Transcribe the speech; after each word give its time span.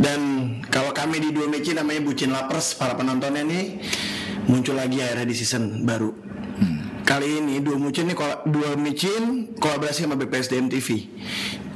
dan 0.00 0.20
kalau 0.72 0.94
kami 0.96 1.20
di 1.20 1.34
dua 1.34 1.50
meci 1.50 1.76
namanya 1.76 2.00
Bucin 2.00 2.32
Lapers 2.32 2.76
para 2.80 2.96
penontonnya 2.96 3.44
nih 3.44 3.80
muncul 4.48 4.78
lagi 4.78 5.02
akhirnya 5.02 5.26
di 5.28 5.36
season 5.36 5.84
baru. 5.84 6.32
Kali 7.02 7.44
ini 7.44 7.58
dua 7.60 7.76
micin 7.76 8.08
nih 8.08 8.16
dua 8.46 8.78
micin 8.78 9.52
kolaborasi 9.58 10.06
sama 10.06 10.16
BPSDM 10.16 10.70
TV. 10.70 11.12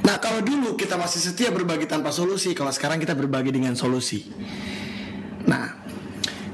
Nah 0.07 0.17
kalau 0.23 0.39
dulu 0.39 0.79
kita 0.79 0.95
masih 0.95 1.19
setia 1.19 1.51
berbagi 1.51 1.83
tanpa 1.83 2.15
solusi, 2.15 2.55
kalau 2.55 2.71
sekarang 2.71 2.97
kita 2.97 3.11
berbagi 3.13 3.51
dengan 3.51 3.75
solusi. 3.75 4.23
Nah 5.45 5.77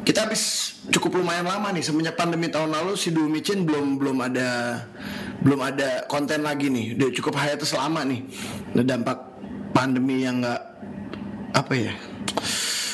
kita 0.03 0.27
habis 0.27 0.73
cukup 0.89 1.21
lumayan 1.21 1.47
lama 1.47 1.71
nih 1.71 1.85
semenjak 1.85 2.17
pandemi 2.17 2.51
tahun 2.51 2.75
lalu 2.75 2.97
si 2.99 3.13
dua 3.15 3.29
micin 3.29 3.63
belum 3.63 4.01
belum 4.01 4.17
ada 4.19 4.49
belum 5.39 5.59
ada 5.63 6.09
konten 6.09 6.41
lagi 6.41 6.67
nih. 6.73 6.97
Udah 6.97 7.09
cukup 7.13 7.39
hiatus 7.39 7.77
selama 7.77 8.03
nih. 8.03 8.25
Dampak 8.83 9.31
pandemi 9.71 10.25
yang 10.25 10.41
nggak 10.41 10.72
apa 11.53 11.73
ya? 11.77 11.93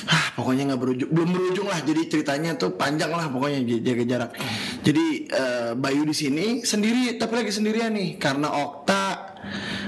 Ah 0.09 0.33
pokoknya 0.35 0.73
nggak 0.73 0.81
berujung. 0.81 1.09
Belum 1.09 1.29
berujung 1.31 1.67
lah 1.69 1.79
jadi 1.85 2.01
ceritanya 2.09 2.57
tuh 2.59 2.75
panjang 2.75 3.13
lah 3.13 3.31
pokoknya 3.31 3.63
jaga 3.79 4.03
jarak. 4.03 4.31
Jadi 4.83 5.05
eh, 5.31 5.71
Bayu 5.77 6.03
di 6.03 6.15
sini 6.15 6.45
sendiri 6.65 7.15
tapi 7.15 7.39
lagi 7.39 7.51
sendirian 7.53 7.95
nih 7.95 8.19
karena 8.19 8.51
Okta 8.51 9.05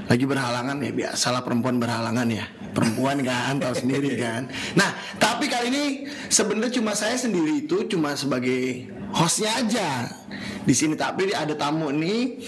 lagi 0.08 0.24
berhalangan 0.28 0.80
ya 0.80 0.92
biasalah 0.92 1.42
perempuan 1.44 1.78
berhalangan 1.82 2.28
ya. 2.32 2.46
Perempuan 2.72 3.20
kan 3.26 3.60
tahu 3.60 3.76
sendiri 3.76 4.16
kan. 4.16 4.48
Nah 4.80 4.96
tapi 5.20 5.52
kali 5.52 5.68
ini 5.74 5.84
sebenarnya 6.32 6.80
cuma 6.80 6.96
saya 6.96 7.20
sendiri 7.20 7.68
itu 7.68 7.84
cuma 7.92 8.16
sebagai 8.16 8.88
hostnya 9.12 9.58
aja 9.60 10.08
di 10.64 10.72
sini. 10.72 10.96
Tapi 10.96 11.36
ada 11.36 11.58
tamu 11.58 11.92
nih. 11.92 12.40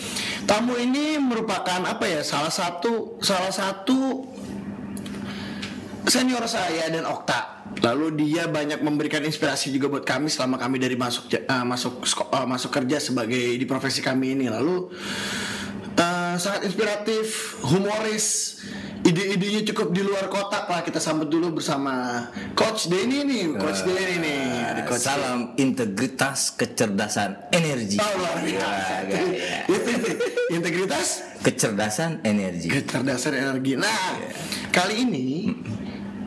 Tamu 0.44 0.76
ini 0.80 1.20
merupakan 1.20 1.84
apa 1.84 2.04
ya 2.08 2.22
salah 2.24 2.52
satu 2.52 3.20
salah 3.24 3.52
satu 3.52 4.28
senior 6.06 6.44
saya 6.46 6.90
dan 6.92 7.06
Okta. 7.06 7.64
Lalu 7.80 8.14
dia 8.20 8.46
banyak 8.46 8.80
memberikan 8.80 9.24
inspirasi 9.24 9.74
juga 9.74 9.90
buat 9.90 10.06
kami 10.06 10.30
selama 10.30 10.62
kami 10.62 10.78
dari 10.78 10.94
masuk 10.94 11.32
eh, 11.34 11.44
masuk 11.66 12.06
eh, 12.06 12.48
masuk 12.48 12.70
kerja 12.72 12.98
sebagai 13.00 13.58
di 13.58 13.66
profesi 13.66 14.00
kami 14.00 14.38
ini. 14.38 14.46
Lalu 14.52 14.94
eh, 15.98 16.36
sangat 16.38 16.68
inspiratif, 16.70 17.58
humoris, 17.66 18.60
ide-idenya 19.02 19.66
cukup 19.74 19.90
di 19.90 20.02
luar 20.06 20.30
kotak 20.30 20.70
lah. 20.70 20.82
Kita 20.86 21.02
sambut 21.02 21.28
dulu 21.28 21.58
bersama 21.58 22.28
Coach 22.54 22.88
Denny 22.88 23.26
nih, 23.26 23.58
Coach 23.58 23.82
Denny 23.84 24.16
nih. 24.22 24.42
Ada 24.70 24.82
Coach 24.86 25.04
Salam 25.04 25.40
integritas 25.58 26.54
kecerdasan 26.54 27.50
energi. 27.50 27.98
Oh, 27.98 28.12
luar 28.22 28.38
biasa. 28.44 28.94
Ya, 29.10 29.22
ya. 29.34 29.60
Integritas, 30.58 31.26
Kecerdasan 31.42 32.22
energi. 32.22 32.70
kecerdasan 32.70 33.34
energi. 33.34 33.74
Nah, 33.74 34.16
kali 34.70 35.02
ini 35.02 35.50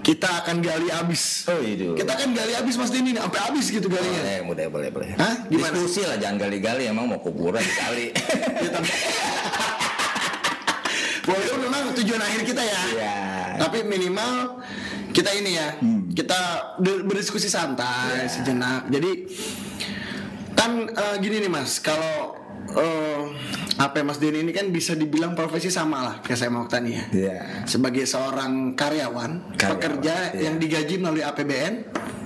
kita 0.07 0.47
akan 0.47 0.62
gali 0.62 0.87
abis. 0.87 1.51
Oh 1.51 1.59
itu. 1.59 1.99
Kita 1.99 2.15
akan 2.15 2.31
gali 2.31 2.55
abis 2.55 2.79
Mas 2.79 2.95
Denny 2.95 3.11
nih, 3.11 3.27
sampai 3.27 3.41
abis 3.51 3.67
gitu 3.75 3.91
galinya. 3.91 4.23
Boleh, 4.23 4.39
boleh, 4.47 4.67
boleh, 4.71 4.89
boleh. 4.95 5.09
Hah? 5.19 5.51
Gimana? 5.51 5.75
Diskusi 5.75 6.07
lah, 6.07 6.15
jangan 6.15 6.47
gali-gali. 6.47 6.87
Emang 6.87 7.11
mau 7.11 7.19
kuburan 7.19 7.67
kali. 7.67 8.15
Ya, 8.62 8.71
tapi- 8.71 8.95
memang 11.67 11.91
tujuan 11.99 12.23
akhir 12.23 12.47
kita 12.47 12.62
ya. 12.62 12.83
Iya. 12.95 13.17
Tapi 13.67 13.83
minimal 13.83 14.62
kita 15.11 15.34
ini 15.34 15.59
ya, 15.59 15.75
kita 16.15 16.38
ber- 16.78 17.03
berdiskusi 17.03 17.50
santai 17.50 18.31
sejenak. 18.31 18.87
Jadi 18.87 19.27
kan 20.55 20.87
eh, 20.87 21.17
gini 21.19 21.43
nih 21.43 21.50
Mas, 21.50 21.83
kalau 21.83 22.46
eh, 22.75 23.22
apa 23.77 23.94
ya, 24.00 24.04
Mas 24.09 24.19
Denny 24.19 24.43
ini 24.43 24.50
kan 24.50 24.72
bisa 24.72 24.97
dibilang 24.97 25.37
profesi 25.37 25.69
sama 25.71 26.03
lah 26.03 26.15
kayak 26.25 26.38
saya 26.38 26.50
mau 26.50 26.66
tanya 26.66 26.91
ya. 26.91 27.04
Iya. 27.12 27.37
Sebagai 27.69 28.09
seorang 28.09 28.75
karyawan, 28.75 29.54
Karyawan, 29.54 29.71
pekerja 29.77 30.15
iya. 30.34 30.50
yang 30.50 30.56
digaji 30.59 30.94
melalui 30.99 31.22
APBN, 31.22 31.75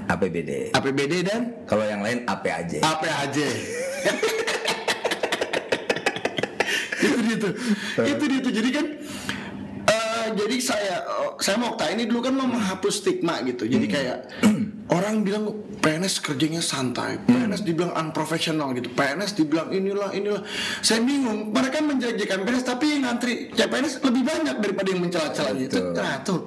APBD. 0.08 0.74
APBD 0.74 1.14
dan 1.22 1.42
Kalau 1.66 1.84
yang 1.86 2.00
lain 2.02 2.24
AP 2.26 2.44
aja. 2.50 2.78
apa 2.82 3.06
aja 3.28 3.46
itu 7.00 7.18
dia 7.24 7.36
tuh 7.40 7.52
itu 8.04 8.24
dia 8.28 8.40
tuh 8.44 8.52
jadi 8.52 8.70
kan 8.76 8.86
jadi 10.36 10.56
saya 10.60 10.94
oh, 11.06 11.36
saya 11.40 11.56
mau 11.58 11.74
Okta 11.74 11.92
ini 11.94 12.06
dulu 12.06 12.26
kan 12.26 12.34
mau 12.34 12.48
menghapus 12.50 13.04
stigma 13.04 13.38
gitu 13.46 13.66
jadi 13.66 13.86
kayak 13.86 14.18
orang 14.96 15.22
bilang 15.22 15.54
PNS 15.80 16.20
kerjanya 16.20 16.58
santai 16.58 17.22
PNS 17.24 17.62
dibilang 17.62 17.94
unprofessional 17.94 18.74
gitu 18.74 18.90
PNS 18.92 19.38
dibilang 19.38 19.70
inilah 19.70 20.10
inilah 20.12 20.42
saya 20.82 21.00
bingung 21.00 21.54
mereka 21.54 21.78
menjelek-jelekan 21.80 22.42
PNS 22.42 22.64
tapi 22.66 22.84
yang 22.98 23.06
ngantri 23.06 23.54
ya 23.54 23.70
PNS 23.70 24.02
lebih 24.02 24.22
banyak 24.26 24.56
daripada 24.58 24.88
yang 24.90 25.00
mencela-cela 25.00 25.50
itu 25.54 25.78
Betul. 25.78 25.94
nah 25.94 26.16
tuh 26.20 26.40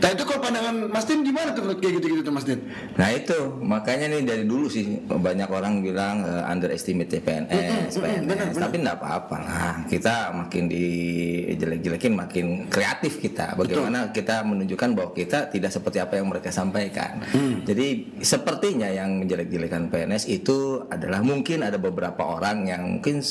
nah 0.00 0.08
itu 0.08 0.22
kalau 0.24 0.40
pandangan 0.40 0.76
Mas 0.88 1.04
Din 1.04 1.20
gimana 1.20 1.52
tuh 1.52 1.62
menurut 1.68 1.78
kayak 1.84 1.94
gitu-gitu 2.00 2.22
tuh 2.24 2.34
Mas 2.34 2.46
Din 2.48 2.60
Nah 2.92 3.08
itu 3.08 3.38
makanya 3.62 4.06
nih 4.12 4.22
dari 4.26 4.44
dulu 4.44 4.66
sih 4.68 5.00
banyak 5.06 5.48
orang 5.48 5.80
bilang 5.80 6.26
eh, 6.26 6.52
underestimate 6.52 7.08
PNS, 7.22 7.96
PNS. 7.96 8.24
benar, 8.26 8.46
benar. 8.52 8.62
Tapi 8.68 8.76
enggak 8.78 8.96
apa-apa 9.00 9.36
lah. 9.40 9.74
Kita 9.88 10.14
makin 10.36 10.68
dijelek-jelekin 10.68 12.12
makin 12.12 12.46
kreatif 12.68 13.21
kita. 13.22 13.54
Bagaimana 13.54 14.10
kita 14.10 14.42
menunjukkan 14.42 14.90
bahwa 14.98 15.10
kita 15.14 15.46
tidak 15.46 15.70
seperti 15.70 16.02
apa 16.02 16.18
yang 16.18 16.26
mereka 16.26 16.50
sampaikan. 16.50 17.22
Mm. 17.30 17.62
Jadi 17.62 18.18
sepertinya 18.18 18.90
yang 18.90 19.22
menjelek-jelekan 19.22 19.86
PNS 19.86 20.26
itu 20.26 20.82
adalah 20.90 21.22
mungkin 21.22 21.62
ada 21.62 21.78
beberapa 21.78 22.26
orang 22.26 22.66
yang 22.66 22.98
mungkin 22.98 23.22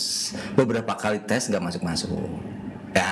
beberapa 0.56 0.96
kali 0.96 1.28
tes 1.28 1.52
nggak 1.52 1.60
masuk-masuk. 1.60 2.16
Ya, 2.96 3.08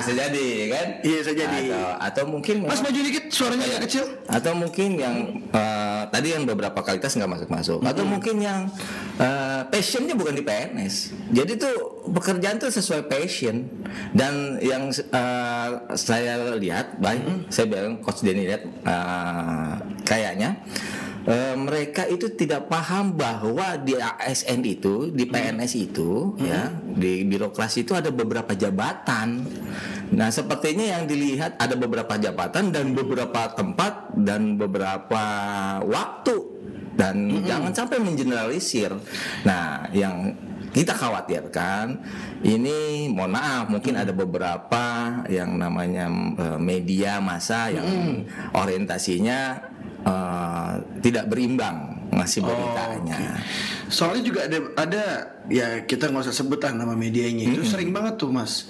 bisa 0.00 0.12
jadi 0.16 0.46
kan? 0.72 0.86
Iya, 1.04 1.18
bisa 1.22 1.32
jadi. 1.36 1.60
Atau, 1.68 1.88
atau 2.00 2.24
mungkin 2.26 2.56
Mas 2.64 2.80
maju 2.80 2.98
dikit 2.98 3.24
suaranya 3.28 3.64
agak 3.68 3.80
kecil. 3.86 4.04
Atau 4.26 4.52
mungkin 4.56 4.88
yang 4.96 5.16
eh, 5.52 6.02
tadi 6.10 6.28
yang 6.34 6.44
beberapa 6.48 6.80
kali 6.80 6.98
tes 6.98 7.14
nggak 7.14 7.30
masuk 7.30 7.48
masuk 7.48 7.78
atau 7.84 8.04
mungkin 8.04 8.36
yang 8.42 8.66
eh, 9.20 9.62
passionnya 9.68 10.16
bukan 10.16 10.34
di 10.36 10.42
PNS 10.44 10.94
jadi 11.30 11.52
tuh 11.56 12.04
pekerjaan 12.10 12.56
tuh 12.58 12.72
sesuai 12.72 13.06
passion. 13.06 13.68
Dan 14.16 14.58
yang 14.64 14.90
eh, 14.90 15.68
saya 15.94 16.56
lihat 16.56 16.98
baik 16.98 17.52
saya 17.52 17.66
bilang 17.70 18.02
coach 18.02 18.24
Denny 18.24 18.48
lihat 18.48 18.64
eh, 18.66 19.74
kayaknya 20.04 20.58
eh, 21.26 21.56
mereka 21.56 22.06
itu 22.08 22.32
tidak 22.32 22.70
paham 22.70 23.16
bahwa 23.16 23.76
di 23.80 23.96
ASN 23.96 24.60
itu 24.64 25.10
di 25.12 25.28
PNS 25.28 25.72
itu 25.76 26.36
ya 26.40 26.72
di 26.72 27.24
birokrasi 27.26 27.84
itu 27.84 27.92
ada 27.96 28.08
beberapa 28.08 28.56
jabatan. 28.56 29.44
Nah 30.10 30.28
sepertinya 30.32 30.98
yang 30.98 31.04
dilihat 31.06 31.60
ada 31.60 31.74
beberapa 31.78 32.16
jabatan 32.16 32.74
dan 32.74 32.92
beberapa 32.96 33.52
tempat 33.52 34.14
dan 34.16 34.56
beberapa 34.56 35.22
waktu. 35.84 36.60
Dan 36.90 37.46
jangan 37.48 37.72
sampai 37.72 37.96
mengeneralisir. 38.02 38.92
Nah 39.46 39.88
yang 39.94 40.36
kita 40.70 40.94
khawatirkan 40.94 41.98
ini 42.46 43.10
mohon 43.10 43.34
maaf 43.34 43.66
mungkin 43.66 43.98
ada 43.98 44.14
beberapa 44.14 45.18
yang 45.26 45.58
namanya 45.58 46.06
eh, 46.38 46.58
media 46.62 47.18
masa 47.18 47.74
yang 47.74 48.22
orientasinya 48.54 49.70
eh, 50.06 50.72
tidak 51.00 51.28
berimbang 51.28 52.10
ngasih 52.10 52.42
beritanya. 52.42 53.38
Soalnya 53.86 54.22
juga 54.26 54.40
ada 54.46 54.58
ada 54.74 55.04
ya 55.46 55.86
kita 55.86 56.10
nggak 56.10 56.26
usah 56.26 56.34
sebut 56.34 56.58
lah 56.58 56.74
nama 56.74 56.94
medianya 56.98 57.46
itu 57.46 57.62
sering 57.62 57.94
banget 57.94 58.18
tuh 58.18 58.30
mas. 58.30 58.66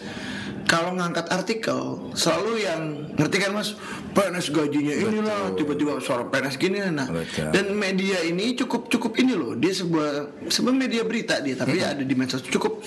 Kalau 0.70 0.94
ngangkat 0.94 1.26
artikel 1.34 2.14
selalu 2.14 2.62
yang 2.62 2.82
ngerti 3.18 3.36
kan 3.42 3.50
mas? 3.50 3.74
PNS 4.10 4.50
gajinya 4.50 4.90
inilah 4.90 5.54
tiba-tiba 5.54 5.98
suara 5.98 6.26
PNS 6.26 6.58
gini 6.58 6.82
nah. 6.90 7.06
Betul. 7.06 7.50
dan 7.50 7.74
media 7.74 8.22
ini 8.22 8.54
cukup 8.54 8.86
cukup 8.86 9.14
ini 9.18 9.34
loh 9.34 9.54
dia 9.54 9.70
sebuah 9.70 10.10
sebuah 10.46 10.74
media 10.74 11.02
berita 11.02 11.38
dia 11.38 11.54
tapi 11.54 11.78
ada 11.78 12.02
di 12.02 12.14
medsos 12.14 12.42
cukup. 12.42 12.82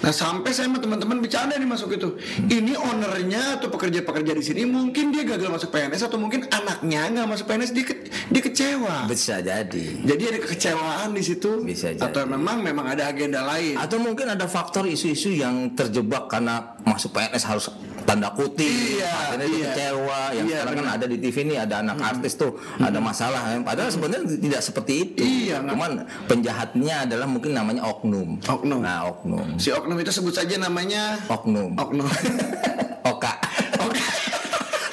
Nah 0.00 0.12
sampai 0.12 0.52
saya 0.52 0.68
sama 0.68 0.80
teman-teman 0.80 1.20
bercanda 1.20 1.56
nih 1.56 1.68
masuk 1.68 1.92
itu. 1.92 2.16
Ini 2.40 2.72
ownernya 2.72 3.60
atau 3.60 3.68
pekerja-pekerja 3.68 4.32
di 4.32 4.40
sini 4.40 4.64
mungkin 4.64 5.12
dia 5.12 5.24
gagal 5.24 5.48
masuk 5.48 5.68
PNS 5.72 6.08
atau 6.08 6.16
mungkin 6.16 6.48
anaknya 6.48 7.08
nggak 7.12 7.26
masuk 7.26 7.44
PNS 7.48 7.70
dia, 7.72 7.84
ke- 7.84 8.08
dia 8.32 8.42
kecewa. 8.42 8.96
Bisa 9.08 9.40
jadi. 9.40 9.86
jadi 10.04 10.22
ada 10.32 10.38
kekecewaan 10.40 11.12
di 11.12 11.20
situ 11.20 11.64
Bisa 11.64 11.92
jadi. 11.92 12.00
atau 12.00 12.24
memang 12.24 12.64
memang 12.64 12.84
ada 12.88 13.08
agenda 13.08 13.44
lain. 13.44 13.76
Atau 13.76 14.00
mungkin 14.00 14.28
ada 14.28 14.44
faktor 14.44 14.88
isu-isu 14.88 15.32
yang 15.32 15.72
terjebak 15.72 16.28
karena 16.28 16.76
masuk 16.80 17.12
PNS 17.12 17.25
harus 17.28 17.66
tanda 18.06 18.30
kutip, 18.30 18.62
Iya, 18.96 19.10
akhirnya 19.10 19.46
iya. 19.48 19.66
kecewa. 19.66 20.20
Yang 20.30 20.46
Iya, 20.46 20.56
sekarang 20.56 20.74
kan 20.74 20.84
benar. 20.86 20.96
ada 20.96 21.06
di 21.06 21.16
TV 21.18 21.36
nih 21.42 21.58
ada 21.58 21.74
anak 21.80 21.98
artis 21.98 22.32
tuh 22.34 22.52
ada 22.78 22.98
masalah. 22.98 23.40
Padahal 23.60 23.90
sebenarnya 23.90 24.22
tidak 24.36 24.60
seperti 24.60 24.92
itu. 25.02 25.22
Iya, 25.22 25.58
Cuman 25.60 25.90
penjahatnya 26.24 26.94
adalah 27.02 27.26
mungkin 27.26 27.50
namanya 27.52 27.82
oknum. 27.84 28.38
Oknum. 28.40 28.78
Nah 28.78 29.10
oknum. 29.10 29.58
Si 29.58 29.68
oknum 29.68 29.96
itu 29.96 30.10
sebut 30.10 30.32
saja 30.32 30.54
namanya 30.56 31.18
Oknum. 31.26 31.74
oknum. 31.74 32.06
Oka. 33.10 33.32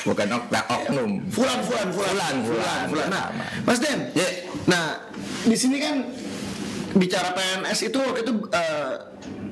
Bukan 0.04 0.28
okta, 0.30 0.60
oknum. 0.68 1.12
Fulan, 1.32 1.60
fulan, 1.64 1.88
fulan, 1.90 2.12
Fulan, 2.12 2.36
fulan. 2.44 2.82
fulan. 2.92 3.08
Nah. 3.08 3.28
Mas 3.64 3.80
Den. 3.80 4.12
Ya. 4.12 4.28
Nah, 4.66 5.00
di 5.44 5.56
sini 5.56 5.80
kan 5.80 6.04
bicara 6.94 7.32
PNS 7.32 7.88
itu 7.88 7.98
waktu 7.98 8.22
itu 8.22 8.34
eh, 8.52 8.92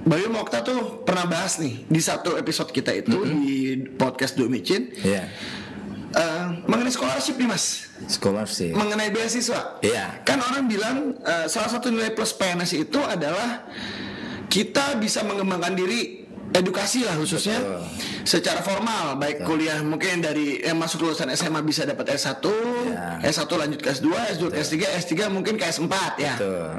Bayu 0.01 0.33
Mokta 0.33 0.61
tuh 0.61 1.05
pernah 1.05 1.25
bahas 1.25 1.61
nih 1.61 1.85
di 1.85 2.01
satu 2.01 2.33
episode 2.33 2.69
kita 2.69 2.89
itu 2.91 3.13
di 3.21 3.57
podcast 3.93 4.33
Dua 4.33 4.49
Micin 4.49 4.89
Iya. 4.97 5.29
eh, 6.11 6.45
mengenai 6.65 6.89
scholarship 6.89 7.37
nih 7.37 7.47
mas, 7.47 7.85
Scholarship. 8.05 8.73
mengenai 8.73 9.07
beasiswa. 9.09 9.77
Iya. 9.79 10.25
Kan 10.25 10.41
orang 10.41 10.65
bilang 10.65 10.97
eh, 11.17 11.45
salah 11.45 11.69
satu 11.69 11.87
nilai 11.87 12.11
plus 12.11 12.33
PNS 12.33 12.71
itu 12.75 12.99
adalah 12.99 13.69
kita 14.47 14.97
bisa 14.97 15.21
mengembangkan 15.21 15.71
diri 15.73 16.25
edukasi 16.51 17.07
lah 17.07 17.15
khususnya 17.15 17.55
Betul. 17.55 17.79
secara 18.27 18.59
formal 18.59 19.15
baik 19.15 19.47
kuliah 19.47 19.79
mungkin 19.79 20.19
dari 20.19 20.59
yang 20.59 20.75
masuk 20.75 21.07
lulusan 21.07 21.31
SMA 21.31 21.63
bisa 21.63 21.85
dapat 21.85 22.11
S1, 22.11 22.43
Ya. 22.91 23.23
S1 23.23 23.47
lanjut 23.47 23.79
ke 23.79 23.87
S2, 23.87 24.11
S2 24.35 24.43
ke 24.49 24.57
S3, 24.59 24.75
S3 24.99 25.11
mungkin 25.31 25.55
ke 25.55 25.63
S4 25.63 25.87
ya. 26.19 26.35
Tuh. 26.35 26.75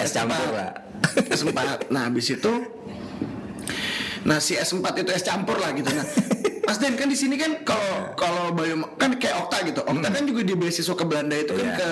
es 0.00 0.10
campur 0.16 0.48
lah. 0.50 0.74
S4. 1.28 1.58
Nah, 1.88 2.08
habis 2.08 2.28
itu 2.28 2.52
Nah, 4.24 4.40
si 4.40 4.56
S4 4.56 4.80
itu 4.96 5.10
es 5.12 5.20
campur 5.20 5.60
lah 5.60 5.72
gitu. 5.72 5.84
Nah, 5.86 6.06
Mas 6.64 6.80
Den 6.80 6.96
kan 6.96 7.06
di 7.06 7.14
sini 7.14 7.36
kan 7.36 7.60
kalau 7.60 8.16
kalau 8.16 8.44
Bayu 8.50 8.80
kan 8.96 9.12
kayak 9.14 9.36
Okta 9.36 9.60
gitu. 9.68 9.84
Okta 9.84 10.08
kan 10.08 10.24
juga 10.24 10.40
di 10.40 10.56
beasiswa 10.56 10.96
ke 10.96 11.04
Belanda 11.04 11.36
itu 11.36 11.52
kan 11.52 11.60
Hmm. 11.60 11.68
Iya. 11.70 11.78
ke 11.78 11.90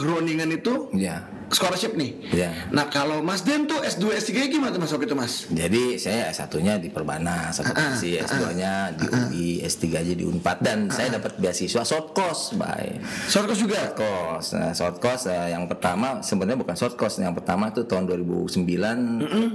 Groningen 0.00 0.48
itu 0.50 0.72
Iya. 0.96 1.16
Scholarship 1.52 1.92
nih. 1.92 2.16
Iya. 2.32 2.50
Nah, 2.68 2.88
kalau 2.88 3.20
Mas 3.20 3.40
Den 3.40 3.64
tuh 3.64 3.78
S2 3.78 4.16
S3 4.16 4.30
gimana 4.48 4.74
Mas 4.74 4.88
waktu 4.88 5.04
itu 5.04 5.12
Mas? 5.12 5.44
Jadi 5.46 5.96
saya 5.96 6.32
S1-nya 6.32 6.76
di 6.76 6.88
Perbanas, 6.88 7.60
satu 7.60 7.70
Ah, 7.72 7.92
versi 7.92 8.16
S2-nya 8.16 8.72
di 8.92 9.04
UI, 9.06 9.48
S3 9.62 9.82
aja 9.94 10.12
di 10.12 10.24
Unpad 10.24 10.58
dan 10.60 10.88
saya 10.88 11.12
dapat 11.12 11.36
beasiswa 11.36 11.82
short 11.82 12.12
course, 12.12 12.52
Bay. 12.52 12.96
Short 13.28 13.46
course 13.46 13.60
juga. 13.60 13.76
Short 13.78 13.96
course. 13.96 14.48
Nah, 14.52 14.72
short 14.72 14.96
course 14.98 15.24
eh, 15.26 15.52
yang 15.52 15.64
pertama 15.66 16.20
sebenarnya 16.20 16.58
bukan 16.58 16.72
short 16.72 16.96
course, 16.96 17.18
yang 17.18 17.32
pertama 17.32 17.68
tuh 17.68 17.84
tahun 17.84 18.08
2009 18.08 18.48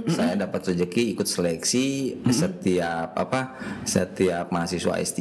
saya 0.08 0.34
dapat 0.36 0.60
rezeki 0.64 1.12
ikut 1.12 1.26
seleksi 1.26 1.86
setiap 2.28 3.14
apa? 3.14 3.58
Setiap 3.82 4.50
mahasiswa 4.50 4.94
S3 4.96 5.20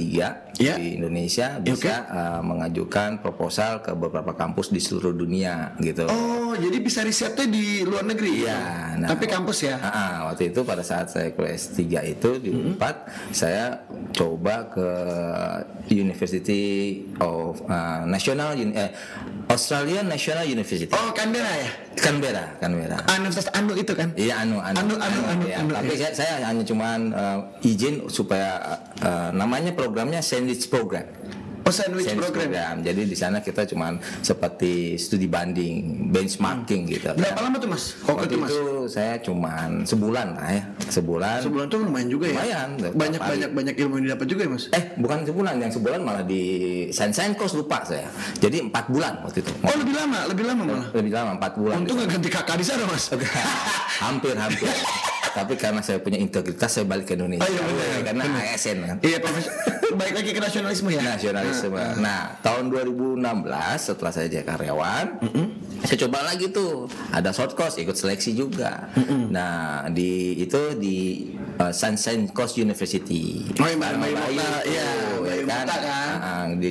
Ya. 0.57 0.73
di 0.73 0.97
Indonesia 0.97 1.57
Ya, 1.57 1.61
bisa 1.63 1.93
eh, 2.07 2.41
mengajukan 2.41 3.19
proposal 3.19 3.79
ke 3.79 3.93
beberapa 3.93 4.33
kampus 4.33 4.69
di 4.69 4.77
seluruh 4.77 5.13
dunia 5.13 5.73
gitu. 5.79 6.05
Oh, 6.07 6.53
jadi 6.67 6.77
bisa 6.77 6.99
risetnya 7.01 7.47
di 7.47 7.81
luar 7.81 8.03
negeri. 8.03 8.43
Iya, 8.43 8.59
nah. 8.99 9.07
Tapi 9.09 9.25
kampus 9.25 9.63
ya. 9.63 9.79
Ah, 9.79 9.89
ah, 9.89 10.13
waktu 10.27 10.51
itu 10.51 10.61
pada 10.61 10.83
saat 10.83 11.07
saya 11.07 11.31
kuliah 11.31 11.55
S3 11.55 11.79
itu 12.11 12.29
di 12.37 12.49
Unpad 12.51 12.95
saya 13.31 13.87
coba 14.11 14.67
ke 14.67 14.87
University 15.87 16.63
of 17.19 17.63
uh, 17.65 18.03
National 18.03 18.53
Uni- 18.53 18.75
eh, 18.75 18.91
Australia 19.47 20.03
National 20.03 20.43
University. 20.45 20.91
Oh, 20.91 21.15
Canberra 21.15 21.47
ya. 21.55 21.71
Canberra, 21.97 22.45
Canberra. 22.59 22.97
Universitas 23.09 23.49
Anu 23.55 23.73
itu 23.73 23.89
kan. 23.91 24.13
Iya 24.13 24.45
anu 24.45 24.61
anu 24.61 24.77
Anu, 24.85 24.93
anu, 25.01 25.19
anu, 25.25 25.43
ya. 25.49 25.63
anu, 25.63 25.73
Tapi 25.73 25.93
saya, 25.97 26.11
saya 26.13 26.33
hanya 26.45 26.61
cuman 26.61 26.99
uh, 27.09 27.39
izin 27.65 28.05
supaya 28.07 28.77
uh, 29.01 29.33
namanya 29.33 29.73
programnya 29.73 30.21
sandwich 30.21 30.69
program. 30.69 31.07
Oh, 31.67 31.73
sandwich 31.75 32.07
Sandwich 32.07 32.31
program. 32.31 32.79
Jadi 32.79 33.01
di 33.03 33.17
sana 33.19 33.43
kita 33.43 33.67
cuman 33.67 33.99
seperti 34.23 34.95
studi 34.95 35.27
banding, 35.27 36.07
benchmarking 36.15 36.87
gitu. 36.87 37.11
Berapa 37.11 37.43
lama 37.43 37.59
tuh 37.59 37.67
Mas? 37.67 37.83
Waktu 38.07 38.07
Waktu 38.07 38.25
itu 38.31 38.37
Mas? 38.39 38.49
itu 38.55 38.63
saya 38.87 39.13
cuman 39.19 39.69
sebulan 39.83 40.27
lah 40.39 40.49
ya, 40.55 40.63
sebulan. 40.87 41.39
Sebulan 41.43 41.65
tuh 41.67 41.79
lumayan 41.83 42.07
juga 42.07 42.25
ya. 42.31 42.39
Lumayan, 42.39 42.69
Banyak 42.95 43.21
banyak 43.21 43.49
banyak 43.51 43.75
ilmu 43.83 43.93
yang 43.99 44.05
didapat 44.07 44.27
juga 44.31 44.41
ya 44.47 44.51
Mas. 44.55 44.63
Eh 44.71 44.83
bukan 44.95 45.17
sebulan, 45.27 45.53
yang 45.59 45.71
sebulan 45.75 45.99
malah 45.99 46.23
di 46.23 46.43
Saint 46.95 47.35
Coast 47.35 47.59
lupa 47.59 47.83
saya. 47.83 48.07
Jadi 48.39 48.63
empat 48.63 48.87
bulan 48.87 49.19
waktu 49.27 49.43
itu. 49.43 49.51
Oh 49.67 49.75
lebih 49.75 49.91
lama, 49.91 50.19
lebih 50.31 50.43
lama 50.47 50.63
malah. 50.63 50.87
Lebih 50.95 51.11
lama 51.11 51.31
empat 51.35 51.51
bulan. 51.59 51.75
Untung 51.83 51.99
nggak 51.99 52.09
ganti 52.15 52.29
kakak 52.31 52.55
di 52.55 52.65
sana 52.65 52.87
mas. 52.87 53.11
hampir 54.03 54.33
hampir. 54.39 54.71
Tapi 55.37 55.53
karena 55.53 55.85
saya 55.85 56.01
punya 56.01 56.17
integritas 56.17 56.73
saya 56.73 56.89
balik 56.89 57.05
ke 57.05 57.13
Indonesia. 57.13 57.45
Oh, 57.45 57.53
iya, 57.53 58.01
karena 58.01 58.23
ASN 58.25 58.77
kan. 58.81 58.97
Iya 59.05 59.17
profesor. 59.21 59.53
Baik 60.01 60.13
lagi 60.19 60.29
ke 60.33 60.41
nasionalisme 60.41 60.89
ya. 60.89 61.01
nasionalisme. 61.01 61.79
Nah, 62.01 62.35
tahun 62.43 62.73
2016 62.73 63.23
setelah 63.77 64.11
saya 64.11 64.27
jadi 64.27 64.43
karyawan, 64.43 65.05
saya 65.85 65.97
coba 66.05 66.27
lagi 66.27 66.51
tuh 66.51 66.91
ada 67.13 67.31
short 67.31 67.55
course 67.55 67.79
ikut 67.79 67.95
seleksi 67.95 68.35
juga. 68.35 68.89
Nah, 69.31 69.85
di 69.93 70.41
itu 70.41 70.75
di 70.75 70.97
uh, 71.61 71.73
Sunshine 71.73 72.29
Coast 72.33 72.57
University. 72.57 73.47
Oh, 73.57 73.67
yang 73.67 73.79
Bayu 73.81 74.15
tuh, 74.17 74.29
iya, 74.69 74.87
Bayu 75.23 75.43
ya 75.43 75.45
kan. 75.47 75.65
Ah, 75.67 76.17
ah, 76.17 76.43
di 76.53 76.69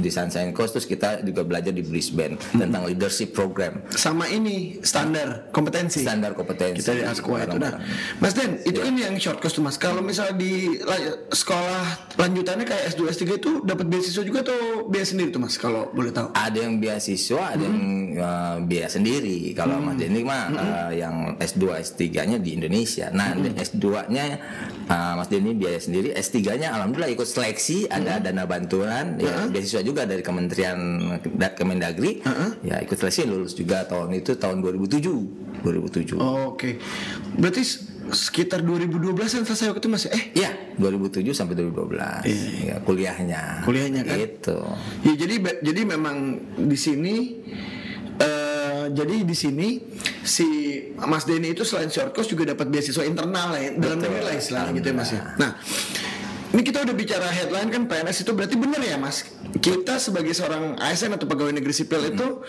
di 0.00 0.10
Sunshine 0.10 0.50
Coast 0.56 0.78
terus 0.78 0.86
kita 0.88 1.22
juga 1.22 1.46
belajar 1.46 1.70
di 1.70 1.82
Brisbane 1.82 2.38
tentang 2.52 2.86
leadership 2.86 3.36
program. 3.36 3.82
Sama 3.92 4.26
ini 4.30 4.80
standar 4.82 5.52
kompetensi. 5.54 6.02
Standar 6.02 6.32
kompetensi. 6.34 6.82
Kita 6.82 6.92
di 6.94 7.04
Askwa 7.04 7.44
itu. 7.46 7.58
Nah, 7.58 7.78
Mas 8.16 8.32
Den, 8.32 8.60
itu 8.60 8.76
kan 8.76 8.92
yang 8.92 9.14
short 9.16 9.38
course 9.38 9.52
tuh 9.52 9.60
mas. 9.60 9.76
Kalau 9.76 10.00
misalnya 10.00 10.34
di 10.34 10.52
la- 10.78 11.02
sekolah 11.28 11.84
lanjutannya 12.14 12.62
kayak 12.62 12.82
S2 12.90 13.02
S3 13.08 13.22
itu 13.34 13.50
dapat 13.60 13.86
beasiswa 13.86 14.20
juga 14.20 14.42
atau 14.42 14.58
biaya 14.84 15.04
sendiri 15.04 15.28
tuh 15.28 15.38
mas? 15.38 15.54
Kalau 15.54 15.90
boleh 15.90 16.10
tahu. 16.10 16.28
ada 16.30 16.56
yang 16.56 16.76
beasiswa, 16.76 17.42
ada 17.50 17.60
yang 17.60 17.78
uh, 18.14 18.56
biaya 18.60 18.88
sendiri. 18.88 19.52
Kalau 19.52 19.78
Mas 19.78 19.96
Denny 19.96 20.20
mah 20.20 20.42
uh, 20.48 20.90
yang 20.90 21.14
S2 21.36 21.62
S3-nya 21.82 22.36
di 22.36 22.54
Indonesia. 22.54 23.08
Nah, 23.08 23.32
S2-nya 23.34 24.24
uh, 24.86 25.14
Mas 25.14 25.28
Denny 25.28 25.52
biaya 25.52 25.78
sendiri, 25.78 26.12
S3-nya 26.12 26.72
alhamdulillah 26.72 27.10
ikut 27.10 27.24
seleksi, 27.24 27.86
ada 27.86 28.18
dana 28.18 28.44
bantuan, 28.44 29.16
ya, 29.16 29.46
beasiswa 29.46 29.80
juga 29.80 30.04
dari 30.04 30.20
Kementerian 30.20 30.78
Da- 31.32 31.52
Kemendagri. 31.52 32.20
Ya, 32.60 32.78
ikut 32.78 32.94
seleksi 32.94 33.24
lulus 33.24 33.52
juga 33.52 33.84
tahun 33.84 34.14
itu 34.14 34.34
tahun 34.34 34.60
2007. 34.60 35.62
2007. 35.62 36.18
Oke. 36.18 36.76
Berarti 37.34 37.62
s- 37.62 37.93
sekitar 38.10 38.60
2012 38.60 39.14
yang 39.32 39.44
selesai 39.44 39.72
waktu 39.72 39.80
itu 39.80 39.88
mas? 39.88 40.04
ya? 40.04 40.12
Eh, 40.12 40.24
Iya, 40.34 40.50
2007 40.76 41.32
sampai 41.32 41.54
2012. 41.56 42.20
Ya, 42.62 42.76
kuliahnya. 42.82 43.62
Kuliahnya 43.62 44.02
kan? 44.02 44.16
Gitu. 44.18 44.58
Ya 45.02 45.12
jadi 45.16 45.34
jadi 45.62 45.80
memang 45.86 46.16
di 46.58 46.76
sini 46.76 47.14
eh 48.14 48.54
jadi 48.90 49.24
di 49.24 49.34
sini 49.34 49.80
si 50.22 50.46
Mas 50.94 51.24
Denny 51.24 51.50
itu 51.50 51.64
selain 51.64 51.88
short 51.88 52.12
course 52.12 52.28
juga 52.28 52.46
dapat 52.46 52.68
beasiswa 52.68 53.02
internal 53.02 53.50
lah 53.50 53.60
ya, 53.60 53.70
dalam 53.74 53.98
negeri 53.98 54.22
lah 54.22 54.34
istilahnya 54.34 54.70
gitu 54.76 54.86
ya 54.88 54.94
Mas 54.94 55.10
ya. 55.10 55.22
Nah, 55.34 55.50
ini 56.54 56.62
kita 56.62 56.86
udah 56.86 56.94
bicara 56.94 57.26
headline 57.26 57.66
kan 57.66 57.82
PNS 57.84 58.22
itu 58.22 58.30
berarti 58.30 58.54
benar 58.54 58.78
ya 58.78 58.94
Mas? 58.94 59.26
Kita 59.58 59.98
sebagai 59.98 60.30
seorang 60.30 60.78
ASN 60.78 61.10
atau 61.12 61.26
pegawai 61.26 61.50
negeri 61.50 61.74
sipil 61.74 62.14
itu 62.14 62.46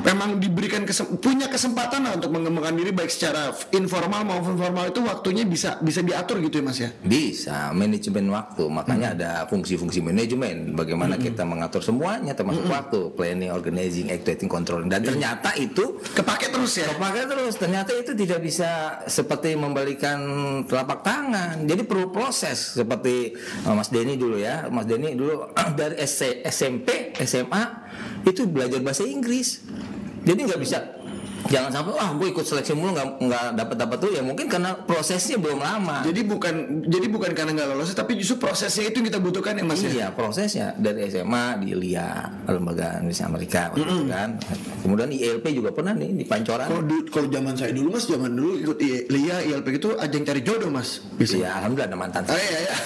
memang 0.00 0.38
diberikan 0.38 0.82
kesem- 0.82 1.18
punya 1.18 1.46
kesempatan 1.46 2.06
lah 2.06 2.14
untuk 2.14 2.30
mengembangkan 2.30 2.74
diri 2.74 2.90
baik 2.90 3.10
secara 3.10 3.50
informal 3.72 4.22
maupun 4.22 4.54
formal 4.54 4.86
itu 4.86 5.02
waktunya 5.02 5.42
bisa 5.42 5.74
bisa 5.78 6.00
diatur 6.00 6.38
gitu 6.38 6.62
ya 6.62 6.64
Mas 6.64 6.78
ya. 6.78 6.90
Bisa 7.02 7.74
manajemen 7.74 8.30
waktu, 8.30 8.62
makanya 8.68 9.08
ada 9.10 9.30
fungsi-fungsi 9.46 9.98
manajemen. 10.00 10.78
Bagaimana 10.78 11.18
kita 11.18 11.42
mengatur 11.42 11.82
semuanya, 11.82 12.38
termasuk 12.38 12.62
waktu, 12.64 13.10
planning, 13.12 13.50
organizing, 13.50 14.06
activating, 14.08 14.46
controlling. 14.46 14.86
Dan 14.86 15.02
ternyata 15.02 15.50
itu 15.54 15.98
Kepake 16.14 16.54
terus 16.54 16.78
ya. 16.78 16.86
kepake 16.90 17.26
terus. 17.26 17.54
Ternyata 17.54 17.90
itu 17.90 18.14
tidak 18.14 18.38
bisa 18.38 18.70
seperti 19.04 19.58
membalikan 19.58 20.18
telapak 20.62 21.02
tangan. 21.02 21.66
Jadi 21.66 21.82
perlu 21.82 22.14
proses 22.14 22.78
seperti 22.78 23.34
Mas 23.64 23.88
Denny 23.92 24.18
dulu 24.18 24.36
ya. 24.40 24.66
Mas 24.72 24.84
Denny 24.88 25.14
dulu 25.14 25.52
dari 25.78 25.98
SMP, 26.02 27.14
SMA 27.22 27.64
itu 28.26 28.48
belajar 28.48 28.80
bahasa 28.82 29.04
Inggris. 29.04 29.62
Jadi 30.26 30.40
nggak 30.44 30.60
bisa 30.60 30.97
jangan 31.48 31.70
sampai 31.72 31.92
wah 31.96 32.10
gue 32.12 32.28
ikut 32.28 32.44
seleksi 32.44 32.76
mulu 32.76 32.92
nggak 32.92 33.08
nggak 33.24 33.44
dapat 33.56 33.76
dapat 33.80 33.96
tuh 33.98 34.10
ya 34.12 34.20
mungkin 34.20 34.46
karena 34.46 34.76
prosesnya 34.76 35.40
belum 35.40 35.58
lama. 35.58 36.04
Jadi 36.04 36.20
bukan 36.28 36.84
jadi 36.84 37.06
bukan 37.08 37.30
karena 37.32 37.56
nggak 37.56 37.68
lolos 37.72 37.90
tapi 37.96 38.20
justru 38.20 38.36
prosesnya 38.36 38.92
itu 38.92 39.00
yang 39.00 39.08
kita 39.08 39.20
butuhkan 39.20 39.56
ya 39.56 39.64
Mas 39.64 39.80
ya. 39.80 39.88
Iya 39.88 40.06
prosesnya 40.12 40.76
dari 40.76 41.08
SMA 41.08 41.64
di 41.64 41.72
LIA 41.72 42.28
lembaga 42.44 43.00
Indonesia 43.00 43.24
Amerika 43.24 43.72
waktu 43.72 43.88
itu 43.88 44.04
kan. 44.12 44.30
Kemudian 44.84 45.08
ILP 45.08 45.44
juga 45.56 45.70
pernah 45.72 45.96
nih 45.96 46.10
di 46.22 46.24
Pancoran. 46.28 46.68
Kalau 46.68 46.84
kalau 47.08 47.28
zaman 47.32 47.54
saya 47.56 47.72
dulu 47.72 47.88
mas, 47.96 48.04
zaman 48.04 48.30
dulu 48.36 48.52
ikut 48.60 48.78
LIA, 49.08 49.36
ILP 49.48 49.66
itu 49.80 49.88
ajang 49.96 50.22
cari 50.28 50.40
jodoh 50.44 50.68
mas. 50.68 51.00
Bisa. 51.16 51.40
Iya 51.40 51.56
alhamdulillah 51.64 51.88
ada 51.88 51.98
mantan. 51.98 52.22
Oh, 52.28 52.36
iya, 52.36 52.58
iya. 52.68 52.74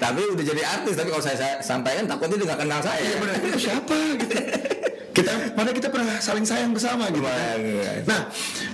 tapi 0.00 0.20
udah 0.32 0.44
jadi 0.44 0.62
artis 0.64 0.96
tapi 0.96 1.08
kalau 1.12 1.22
saya, 1.22 1.36
saya 1.36 1.54
sampaikan 1.60 2.08
takutnya 2.08 2.40
dia 2.40 2.46
nggak 2.48 2.60
kenal 2.64 2.80
saya. 2.80 3.00
Iya 3.04 3.16
benar. 3.20 3.34
Itu 3.44 3.58
siapa 3.60 3.96
gitu. 4.16 4.34
Kita 5.20 5.32
padahal 5.52 5.76
kita 5.76 5.88
pernah 5.92 6.16
saling 6.18 6.46
sayang 6.48 6.72
bersama 6.72 7.12
gitu. 7.12 7.28
kan. 7.28 7.58
Iya. 7.60 7.92
Nah, 8.08 8.20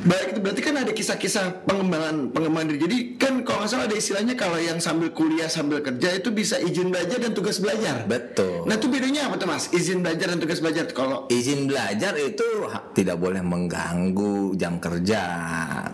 baik 0.06 0.26
itu 0.36 0.40
berarti 0.40 0.60
kan 0.62 0.74
ada 0.78 0.92
kisah-kisah 0.94 1.66
pengembangan 1.66 2.30
pengembangan 2.30 2.66
diri. 2.70 2.80
Jadi 2.86 2.98
kan 3.18 3.34
kalau 3.42 3.66
nggak 3.66 3.70
salah 3.70 3.86
ada 3.90 3.96
istilahnya 3.98 4.34
kalau 4.38 4.58
yang 4.62 4.78
sambil 4.78 5.10
kuliah 5.10 5.50
sambil 5.50 5.82
kerja 5.82 6.14
itu 6.14 6.30
bisa 6.30 6.62
izin 6.62 6.94
belajar 6.94 7.18
dan 7.18 7.34
tugas 7.34 7.58
belajar. 7.58 8.06
Betul. 8.06 8.62
Nah 8.64 8.78
itu 8.78 8.86
bedanya 8.86 9.26
apa 9.26 9.34
tuh 9.42 9.48
mas? 9.50 9.68
Izin 9.74 10.06
belajar 10.06 10.30
dan 10.30 10.38
tugas 10.38 10.62
belajar. 10.62 10.86
Kalau 10.94 11.26
Izin 11.26 11.66
belajar 11.66 12.14
itu 12.14 12.46
tidak 12.94 13.16
boleh 13.18 13.42
mengganggu 13.42 14.54
jam 14.54 14.78
kerja. 14.78 15.22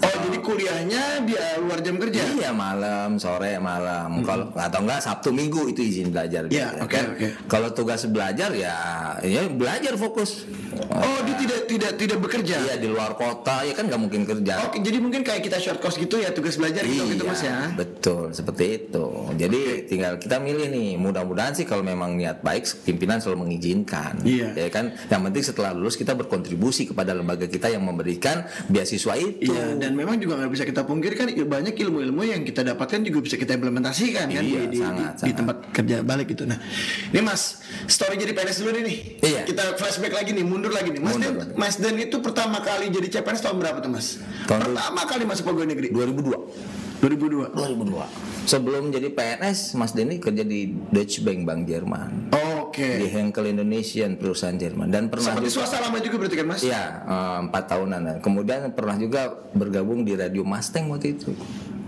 oh 0.04 0.11
kuliahnya 0.52 1.02
dia 1.24 1.44
luar 1.64 1.80
jam 1.80 1.96
kerja. 1.96 2.22
Iya 2.36 2.50
malam, 2.52 3.16
sore, 3.16 3.56
malam. 3.56 4.20
Kalau 4.22 4.52
atau 4.52 4.80
enggak 4.84 5.00
Sabtu 5.00 5.32
Minggu 5.32 5.72
itu 5.72 5.80
izin 5.80 6.12
belajar. 6.12 6.46
Iya, 6.52 6.84
oke, 6.84 6.92
kan. 6.92 7.04
oke. 7.16 7.26
Kalau 7.48 7.68
tugas 7.72 8.04
belajar 8.04 8.52
ya, 8.52 8.76
ya 9.24 9.48
belajar 9.48 9.96
fokus. 9.96 10.44
Oh, 10.92 11.18
dia 11.24 11.36
tidak 11.40 11.60
tidak 11.68 11.92
tidak 11.96 12.18
bekerja. 12.20 12.56
Iya 12.68 12.74
di 12.76 12.88
luar 12.88 13.16
kota 13.16 13.64
ya 13.64 13.72
kan 13.72 13.88
nggak 13.88 14.00
mungkin 14.00 14.22
kerja. 14.28 14.68
Oke, 14.68 14.84
jadi 14.84 14.98
mungkin 15.00 15.24
kayak 15.24 15.42
kita 15.44 15.56
short 15.56 15.80
course 15.80 15.96
gitu 15.96 16.20
ya 16.20 16.32
tugas 16.36 16.60
belajar 16.60 16.84
gitu 16.84 17.08
gitu 17.08 17.24
Mas 17.24 17.40
ya. 17.44 17.72
betul 17.72 18.32
seperti 18.36 18.64
itu. 18.88 19.06
Jadi 19.36 19.88
tinggal 19.88 20.20
kita 20.20 20.36
milih 20.36 20.68
nih. 20.68 20.90
Mudah-mudahan 21.00 21.56
sih 21.56 21.64
kalau 21.64 21.80
memang 21.84 22.16
niat 22.16 22.44
baik, 22.44 22.68
pimpinan 22.84 23.20
selalu 23.20 23.48
mengizinkan. 23.48 24.20
Iya. 24.24 24.52
Ya 24.56 24.68
kan. 24.68 24.92
Yang 25.08 25.22
penting 25.28 25.44
setelah 25.44 25.70
lulus 25.72 25.96
kita 25.96 26.12
berkontribusi 26.12 26.88
kepada 26.88 27.16
lembaga 27.16 27.48
kita 27.48 27.72
yang 27.72 27.84
memberikan 27.84 28.44
beasiswa 28.68 29.14
itu. 29.16 29.52
Iya, 29.52 29.76
dan 29.78 29.92
memang 29.96 30.20
juga 30.20 30.40
nggak 30.42 30.51
bisa 30.52 30.62
kita 30.62 30.84
pungkirkan 30.84 31.26
il- 31.26 31.44
banyak 31.44 31.72
ilmu-ilmu 31.72 32.22
yang 32.22 32.42
kita 32.42 32.60
dapatkan 32.62 33.00
juga 33.00 33.18
bisa 33.20 33.34
kita 33.34 33.52
implementasikan 33.52 34.28
kan 34.28 34.38
Iya, 34.38 34.68
di, 34.68 34.68
di, 34.68 34.78
sangat, 34.78 35.16
di- 35.16 35.16
di 35.16 35.18
sangat. 35.18 35.34
tempat 35.34 35.56
kerja 35.72 35.96
balik 36.00 36.26
gitu. 36.28 36.44
Nah, 36.44 36.60
ini 37.08 37.20
Mas, 37.20 37.58
story 37.86 38.14
jadi 38.14 38.30
PNS 38.30 38.56
dulu 38.60 38.70
nih. 38.76 38.96
Iya. 39.18 39.42
Kita 39.42 39.74
flashback 39.74 40.12
lagi 40.12 40.30
nih, 40.30 40.44
mundur 40.44 40.68
lagi 40.68 40.92
nih. 40.92 41.00
Mas 41.00 41.16
Mundur 41.16 41.32
Den. 41.34 41.48
Mas 41.54 41.74
Den 41.76 41.96
itu 41.96 42.20
pertama 42.20 42.60
kali 42.60 42.86
jadi 42.86 43.08
CPNS 43.10 43.40
tahun 43.40 43.56
berapa 43.58 43.80
tuh 43.80 43.90
Mas? 43.90 44.20
Tahun 44.44 44.60
pertama 44.62 45.00
kali 45.02 45.22
masuk 45.24 45.44
pegawai 45.46 45.68
negeri. 45.68 45.88
2002. 45.88 46.81
2002. 47.02 47.50
2002. 47.50 48.46
Sebelum 48.46 48.94
jadi 48.94 49.10
PNS, 49.10 49.74
Mas 49.74 49.90
Denny 49.90 50.22
kerja 50.22 50.46
di 50.46 50.70
Deutsche 50.70 51.26
Bank 51.26 51.42
Bank 51.42 51.66
Jerman. 51.66 52.30
Oke. 52.62 53.02
Di 53.02 53.10
Henkel 53.10 53.50
Indonesian 53.50 54.14
perusahaan 54.14 54.54
Jerman 54.54 54.86
dan 54.86 55.10
pernah 55.10 55.34
Seperti 55.34 55.50
juga 55.50 55.66
swasta 55.66 55.82
lama 55.82 55.98
juga 55.98 56.16
berarti 56.22 56.36
kan 56.38 56.46
Mas? 56.46 56.62
Iya, 56.62 56.84
eh, 57.02 57.38
empat 57.50 57.64
tahunan. 57.74 58.22
Kemudian 58.22 58.70
pernah 58.70 58.94
juga 58.94 59.34
bergabung 59.50 60.06
di 60.06 60.14
Radio 60.14 60.46
Mustang 60.46 60.94
waktu 60.94 61.18
itu. 61.18 61.34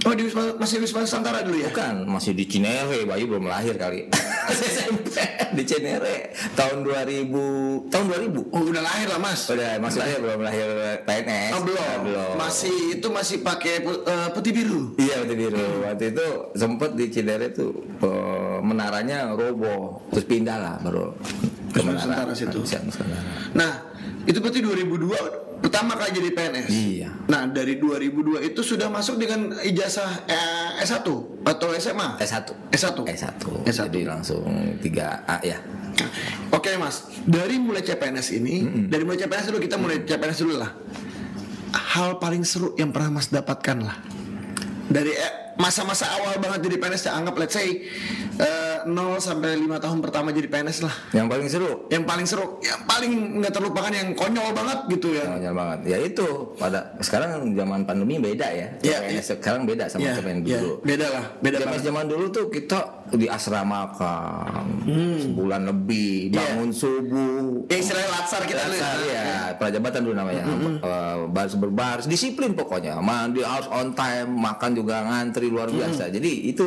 Oh 0.05 0.13
di 0.13 0.29
Wisma, 0.29 0.53
masih 0.61 0.85
Wisma 0.85 1.01
Nusantara 1.01 1.41
dulu 1.41 1.57
ya? 1.65 1.73
Bukan, 1.73 2.05
masih 2.05 2.37
di 2.37 2.45
Cinere, 2.45 3.09
Bayu 3.09 3.25
belum 3.25 3.49
lahir 3.49 3.73
kali. 3.81 4.13
SMP 4.53 5.17
di 5.57 5.65
Cinere 5.65 6.37
tahun 6.53 6.85
2000, 6.85 7.33
tahun 7.89 8.05
2000. 8.13 8.53
Oh 8.53 8.61
udah 8.69 8.83
lahir 8.85 9.09
lah 9.09 9.17
Mas. 9.17 9.49
Udah, 9.49 9.81
maksudnya 9.81 10.21
belum 10.21 10.41
lahir 10.45 10.69
PNS. 11.09 11.51
Oh 11.57 11.63
belum. 11.65 11.81
Ah, 11.81 11.99
belum. 12.05 12.33
Masih 12.37 13.01
itu 13.01 13.09
masih 13.09 13.41
pakai 13.41 13.81
eh, 13.89 14.29
putih 14.37 14.53
biru. 14.53 14.93
Iya 15.01 15.25
waktu 15.25 15.35
biru. 15.41 15.67
Waktu 15.89 16.05
itu 16.13 16.27
sempet 16.53 16.91
di 16.93 17.09
Cinere 17.09 17.57
tuh 17.57 17.73
eh, 18.05 18.59
menaranya 18.61 19.33
roboh, 19.33 20.05
terus 20.13 20.29
pindah 20.29 20.57
lah 20.61 20.75
baru 20.85 21.17
ke. 21.73 21.81
Nusantara 21.81 22.37
situ. 22.37 22.61
Nusantara. 22.61 23.25
Nah, 23.57 23.73
itu 24.29 24.37
berarti 24.37 24.61
2002 24.61 25.54
pertama 25.65 25.97
kali 25.97 26.13
jadi 26.13 26.31
PNS. 26.37 26.69
Iya. 26.69 27.09
Nah, 27.25 27.49
dari 27.49 27.81
2002 27.81 28.45
itu 28.53 28.61
sudah 28.61 28.93
masuk 28.93 29.17
dengan 29.17 29.57
ijazah 29.65 30.29
eh, 30.29 30.85
S1 30.85 31.09
atau 31.41 31.69
SMA? 31.81 32.21
S1. 32.21 32.53
S1. 32.69 32.97
S1. 33.09 33.41
S1. 33.65 33.89
Jadi 33.89 34.05
langsung 34.05 34.45
3A 34.85 35.37
ya. 35.41 35.57
Oke, 36.53 36.77
Mas. 36.77 37.09
Dari 37.25 37.57
mulai 37.57 37.81
CPNS 37.81 38.29
ini, 38.37 38.87
dari 38.93 39.09
mulai 39.09 39.17
CPNS 39.25 39.47
dulu 39.49 39.59
kita 39.65 39.81
mulai 39.81 40.05
CPNS 40.05 40.39
dulu 40.45 40.55
lah. 40.61 40.71
Hal 41.75 42.21
paling 42.21 42.45
seru 42.45 42.77
yang 42.77 42.93
pernah 42.93 43.17
Mas 43.17 43.33
dapatkan 43.33 43.79
lah. 43.81 43.97
Dari 44.85 45.17
eh, 45.17 45.33
masa-masa 45.57 46.11
awal 46.21 46.37
banget 46.43 46.67
jadi 46.69 46.77
PNS 46.77 47.03
ya 47.09 47.13
anggap 47.17 47.35
let's 47.41 47.55
say 47.57 47.89
eh, 48.37 48.74
0 48.87 49.19
sampai 49.19 49.57
5 49.57 49.81
tahun 49.81 49.99
pertama 50.01 50.29
jadi 50.31 50.49
PNS 50.49 50.79
lah. 50.85 50.95
Yang 51.13 51.27
paling 51.29 51.49
seru 51.49 51.73
Yang 51.89 52.05
paling 52.05 52.27
seru, 52.27 52.47
yang 52.61 52.81
paling 52.85 53.13
nggak 53.41 53.53
terlupakan 53.53 53.93
yang 53.93 54.09
konyol 54.13 54.51
banget 54.53 54.79
gitu 54.91 55.09
ya. 55.15 55.25
Konyol 55.27 55.55
banget. 55.55 55.79
Ya 55.87 55.99
itu 56.01 56.27
pada 56.57 56.95
sekarang 57.01 57.53
zaman 57.53 57.85
pandemi 57.85 58.19
beda 58.19 58.47
ya. 58.51 58.69
Iya, 58.81 58.99
PNS 59.09 59.27
sekarang 59.41 59.63
beda 59.65 59.89
sama 59.89 60.05
Iya, 60.05 60.13
CPNS 60.19 60.45
iya. 60.45 60.59
dulu. 60.61 60.73
Beda 60.85 61.07
lah, 61.09 61.25
beda 61.41 61.57
Zaman 61.65 61.79
zaman 61.81 62.05
dulu 62.07 62.25
tuh 62.29 62.47
kita 62.49 62.79
di 63.15 63.27
asramakan 63.29 64.65
sebulan 65.21 65.63
lebih 65.65 66.33
Iya. 66.33 66.39
bangun 66.57 66.71
subuh. 66.73 67.69
Ya 67.71 67.77
istilahnya 67.79 68.11
latsar 68.11 68.43
kita 68.45 68.61
dulu 68.65 68.77
Dasar, 68.77 68.97
ya. 69.05 69.23
ya, 69.23 69.41
prajabatan 69.57 70.01
dulu 70.03 70.15
namanya. 70.15 70.43
Eh, 70.81 71.17
baris 71.31 71.55
berbaris, 71.57 72.07
disiplin 72.07 72.53
pokoknya. 72.53 72.99
Mandi 72.99 73.41
harus 73.41 73.69
on 73.71 73.93
time, 73.93 74.31
makan 74.31 74.71
juga 74.75 75.05
ngantri 75.05 75.49
luar 75.49 75.71
biasa. 75.71 76.11
Jadi 76.11 76.51
itu 76.51 76.65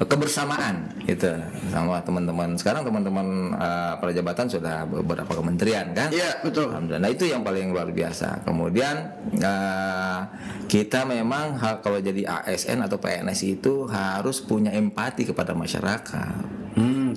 kebersamaan 0.00 0.94
gitu 1.04 1.28
sama 1.70 2.00
teman-teman. 2.04 2.54
Sekarang 2.60 2.82
teman-teman 2.86 3.54
eh, 3.56 3.94
prajabatan 3.98 4.46
sudah 4.46 4.84
beberapa 4.86 5.32
kementerian 5.32 5.90
kan? 5.92 6.08
Iya, 6.12 6.42
betul. 6.42 6.70
Alhamdulillah 6.70 7.00
Nah, 7.08 7.10
itu 7.14 7.24
yang 7.30 7.46
paling 7.46 7.70
luar 7.70 7.88
biasa. 7.94 8.42
Kemudian 8.42 8.96
eh, 9.38 10.20
kita 10.66 11.06
memang 11.06 11.56
kalau 11.80 12.02
jadi 12.02 12.44
ASN 12.44 12.84
atau 12.84 13.00
PNS 13.00 13.40
itu 13.46 13.86
harus 13.86 14.42
punya 14.42 14.74
empati 14.74 15.24
kepada 15.24 15.54
masyarakat. 15.54 16.57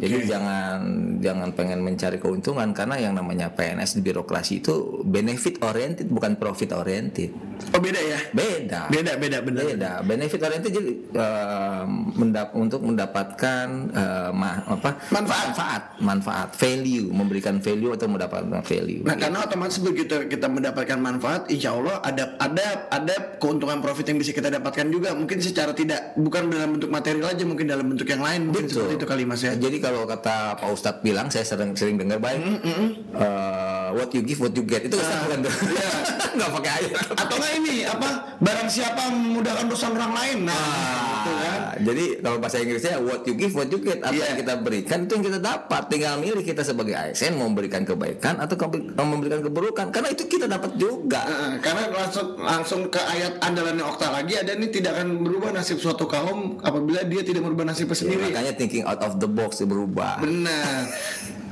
Jadi 0.01 0.25
jangan 0.25 0.79
jangan 1.21 1.53
pengen 1.53 1.85
mencari 1.85 2.17
keuntungan 2.17 2.73
karena 2.73 2.97
yang 2.97 3.13
namanya 3.13 3.53
PNS 3.53 3.93
di 3.93 4.01
birokrasi 4.01 4.65
itu 4.65 5.05
benefit 5.05 5.61
oriented 5.61 6.09
bukan 6.09 6.41
profit 6.41 6.73
oriented. 6.73 7.29
Oh 7.69 7.77
beda 7.77 8.01
ya? 8.01 8.17
Beda. 8.33 8.89
Beda, 8.89 9.13
beda, 9.21 9.37
benar. 9.45 9.61
Beda. 9.69 9.91
Benefit 10.01 10.41
oriented 10.41 10.73
jadi 10.73 10.91
eh, 11.13 11.83
mendap- 12.17 12.57
untuk 12.57 12.81
mendapatkan 12.81 13.65
eh, 13.93 14.31
ma- 14.33 14.65
apa? 14.65 14.97
Manfaat. 15.13 15.45
manfaat, 15.51 15.83
manfaat, 16.01 16.49
value, 16.57 17.13
memberikan 17.13 17.61
value 17.61 17.93
atau 17.93 18.09
mendapatkan 18.09 18.65
value. 18.65 19.05
Nah 19.05 19.13
karena 19.13 19.45
otomatis 19.45 19.77
begitu 19.77 20.25
kita 20.25 20.49
mendapatkan 20.49 20.97
manfaat, 20.97 21.45
insya 21.53 21.77
Allah 21.77 22.01
ada 22.01 22.33
ada 22.41 22.89
ada 22.89 23.15
keuntungan 23.37 23.77
profit 23.83 24.09
yang 24.09 24.17
bisa 24.17 24.33
kita 24.33 24.49
dapatkan 24.49 24.87
juga. 24.89 25.13
Mungkin 25.13 25.37
secara 25.37 25.77
tidak 25.77 26.17
bukan 26.17 26.49
dalam 26.49 26.79
bentuk 26.79 26.89
material 26.89 27.29
aja, 27.29 27.43
mungkin 27.45 27.69
dalam 27.69 27.85
bentuk 27.85 28.07
yang 28.09 28.23
lain. 28.23 28.49
Mungkin 28.49 28.65
Betul. 28.65 28.89
seperti 28.89 28.93
itu 28.97 29.05
kali 29.05 29.23
mas 29.27 29.43
ya. 29.43 29.53
Jadi 29.53 29.77
kalau 29.77 29.90
kata 30.05 30.35
Pak 30.55 30.69
Ustadz 30.69 31.01
bilang, 31.01 31.27
saya 31.27 31.43
sering 31.43 31.73
sering 31.73 31.95
dengar 31.95 32.17
baik, 32.17 32.39
eh, 33.11 33.87
what 33.91 34.09
you 34.11 34.21
give, 34.21 34.39
what 34.39 34.51
you 34.51 34.63
get 34.63 34.81
itu 34.81 34.95
Ustadz 34.95 35.25
bukan 35.25 35.39
tuh. 35.41 35.53
nggak 36.37 36.49
pakai 36.53 36.71
ayat. 36.77 36.91
Atau 37.13 37.35
nggak 37.35 37.53
ini 37.57 37.75
apa? 37.83 38.09
Barang 38.37 38.67
siapa 38.67 39.03
memudahkan 39.07 39.65
urusan 39.65 39.91
orang 39.91 40.13
lain. 40.13 40.37
Nah, 40.43 40.55
gitu 41.21 41.31
kan. 41.37 41.59
Jadi 41.81 42.05
kalau 42.19 42.37
bahasa 42.37 42.57
Inggrisnya 42.57 42.95
what 42.97 43.21
you 43.23 43.33
give, 43.33 43.51
what 43.51 43.67
you 43.67 43.79
get. 43.79 43.99
Apa 43.99 44.11
Iya. 44.11 44.25
yang 44.31 44.39
kita 44.39 44.53
berikan 44.57 44.97
itu 45.03 45.11
yang 45.13 45.25
kita 45.27 45.39
dapat. 45.39 45.81
Tinggal 45.87 46.13
milih 46.17 46.41
kita 46.41 46.61
sebagai 46.61 46.93
ASN 46.93 47.35
mau 47.35 47.45
memberikan 47.45 47.83
kebaikan 47.83 48.37
atau 48.37 48.55
memberikan 48.97 49.41
keburukan. 49.41 49.89
Karena 49.89 50.09
itu 50.09 50.25
kita 50.25 50.45
dapat 50.45 50.73
juga. 50.75 51.21
Nah, 51.21 51.57
karena 51.59 51.83
langsung 51.89 52.27
langsung 52.37 52.81
ke 52.87 52.97
ayat 52.99 53.37
andalannya 53.39 53.83
Okta 53.83 54.09
lagi 54.09 54.33
ada 54.35 54.53
ini 54.53 54.67
tidak 54.67 54.95
akan 54.95 55.21
berubah 55.21 55.51
nasib 55.51 55.77
suatu 55.77 56.05
kaum 56.05 56.57
apabila 56.61 57.03
dia 57.03 57.21
tidak 57.21 57.43
merubah 57.43 57.65
nasibnya 57.65 57.89
Ya, 57.91 57.97
sendiri. 57.97 58.23
makanya 58.23 58.53
thinking 58.55 58.83
out 58.87 59.01
of 59.01 59.19
the 59.19 59.27
box 59.27 59.59
berubah. 59.59 59.80
Benar. 60.19 60.85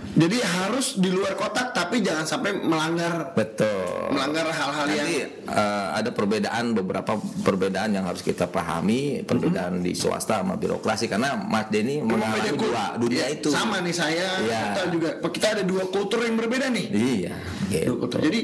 Jadi 0.09 0.41
harus 0.41 0.97
di 0.97 1.13
luar 1.13 1.37
kotak 1.37 1.69
tapi 1.69 2.01
jangan 2.01 2.25
sampai 2.25 2.57
melanggar 2.57 3.29
Betul. 3.37 4.09
melanggar 4.09 4.49
hal-hal 4.49 4.89
yang 4.89 5.05
eh, 5.05 5.87
ada 5.95 6.09
perbedaan 6.09 6.73
beberapa 6.73 7.13
perbedaan 7.45 7.93
yang 7.93 8.09
harus 8.09 8.25
kita 8.25 8.49
pahami 8.49 9.21
perbedaan 9.21 9.79
di 9.79 9.93
swasta 9.93 10.41
sama 10.41 10.57
birokrasi 10.57 11.05
karena 11.05 11.37
Mas 11.37 11.69
Denny 11.69 12.01
Memang 12.01 12.25
mengalami 12.25 12.57
dua 12.57 12.97
dunia 12.97 13.29
Iya, 13.29 13.37
itu. 13.37 13.53
Sama 13.53 13.85
nih 13.85 13.93
saya, 13.93 14.27
Iya. 14.41 14.61
kita 14.73 14.81
juga 14.89 15.09
kita 15.21 15.47
ada 15.55 15.63
dua 15.63 15.83
kultur 15.87 16.25
yang 16.25 16.35
berbeda 16.35 16.67
nih. 16.67 16.85
Iya. 16.89 17.33
Dua 17.37 17.69
Gitu. 17.69 17.91
kultur. 18.01 18.19
Jadi 18.25 18.39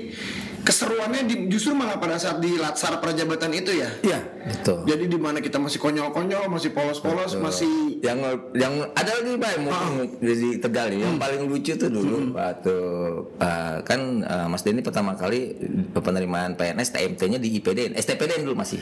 keseruannya 0.66 1.22
di- 1.24 1.46
justru 1.48 1.72
malah 1.72 1.96
pada 1.96 2.18
saat 2.18 2.38
di 2.38 2.58
latsar 2.58 2.98
prajabatan 2.98 3.54
itu 3.54 3.72
ya. 3.72 3.90
Iya. 4.02 4.20
Betul. 4.46 4.86
Jadi 4.86 5.06
di 5.08 5.18
mana 5.18 5.38
kita 5.38 5.58
masih 5.58 5.78
konyol-konyol, 5.78 6.46
masih 6.48 6.70
polos-polos, 6.70 7.34
masih 7.36 7.98
yang 8.02 8.18
yang 8.54 8.74
ada 8.92 9.12
lagi 9.16 9.34
pak 9.36 9.54
mungkin 9.58 9.90
jadi 10.20 10.50
tegal 10.60 10.86
nih. 10.88 11.02
yang 11.02 11.18
paling 11.18 11.42
lucu 11.44 11.74
tuh 11.74 11.90
dulu 11.90 12.34
waktu 12.34 12.76
eh, 13.36 13.78
kan 13.82 14.02
eh, 14.22 14.48
Mas 14.48 14.62
Denny 14.62 14.82
pertama 14.82 15.14
kali 15.14 15.54
penerimaan 15.92 16.54
PNS 16.54 16.90
TMT-nya 16.92 17.38
di 17.38 17.56
IPDN 17.56 17.94
STPDN 17.96 18.42
dulu 18.44 18.56
masih 18.56 18.82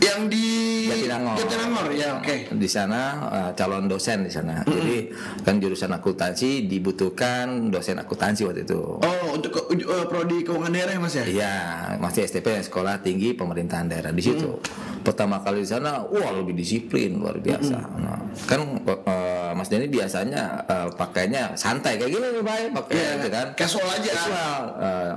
yang 0.00 0.26
di 0.26 0.46
Jatinangor. 0.86 1.34
Jatinangor, 1.36 1.86
ya 1.92 2.18
oke. 2.18 2.36
di 2.52 2.66
sana 2.66 3.00
eh, 3.24 3.50
calon 3.54 3.86
dosen 3.86 4.22
di 4.22 4.32
sana 4.32 4.62
jadi 4.64 5.10
kan 5.40 5.56
jurusan 5.56 5.90
akuntansi 5.90 6.66
dibutuhkan 6.66 7.68
dosen 7.68 7.96
akuntansi 7.96 8.44
waktu 8.44 8.62
itu 8.64 8.80
Oh, 8.96 9.26
untuk 9.32 9.54
eh, 9.70 10.06
prodi 10.06 10.42
keuangan 10.42 10.70
daerah 10.70 10.92
ya 10.92 11.00
Mas 11.00 11.14
ya? 11.14 11.23
Iya, 11.24 11.54
masih 11.98 12.24
STP 12.24 12.60
Sekolah 12.60 13.00
Tinggi 13.00 13.32
Pemerintahan 13.32 13.88
Daerah 13.88 14.12
di 14.12 14.20
situ. 14.20 14.60
Pertama 15.04 15.36
kali 15.36 15.60
di 15.60 15.68
sana, 15.68 16.00
wah 16.00 16.32
lebih 16.32 16.56
disiplin 16.56 17.20
luar 17.20 17.36
biasa. 17.36 17.76
Nah, 18.00 18.16
kan 18.48 18.60
eh, 18.80 19.52
Mas 19.52 19.68
Denny 19.68 19.88
biasanya 19.88 20.64
eh, 20.64 20.88
pakainya 20.90 21.52
santai 21.54 22.00
kayak 22.00 22.08
gini 22.08 22.26
nih, 22.30 22.40
baik 22.40 22.68
pakai 22.72 22.92
Iya, 22.96 23.08
gitu 23.20 23.28
kan. 23.28 23.46
casual 23.52 23.84
aja. 23.86 24.12
Casual, 24.16 24.60
eh, 24.80 25.12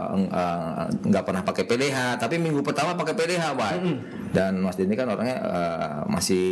nggak 1.07 1.23
pernah 1.23 1.41
pakai 1.41 1.63
PDH, 1.63 1.97
tapi 2.19 2.35
minggu 2.35 2.59
pertama 2.59 2.95
pakai 2.95 3.15
PDH, 3.15 3.43
baik. 3.55 3.79
Dan 4.35 4.59
Mas 4.59 4.75
Denny 4.75 4.91
kan 4.93 5.07
orangnya 5.07 5.39
eh, 5.39 5.99
masih 6.05 6.47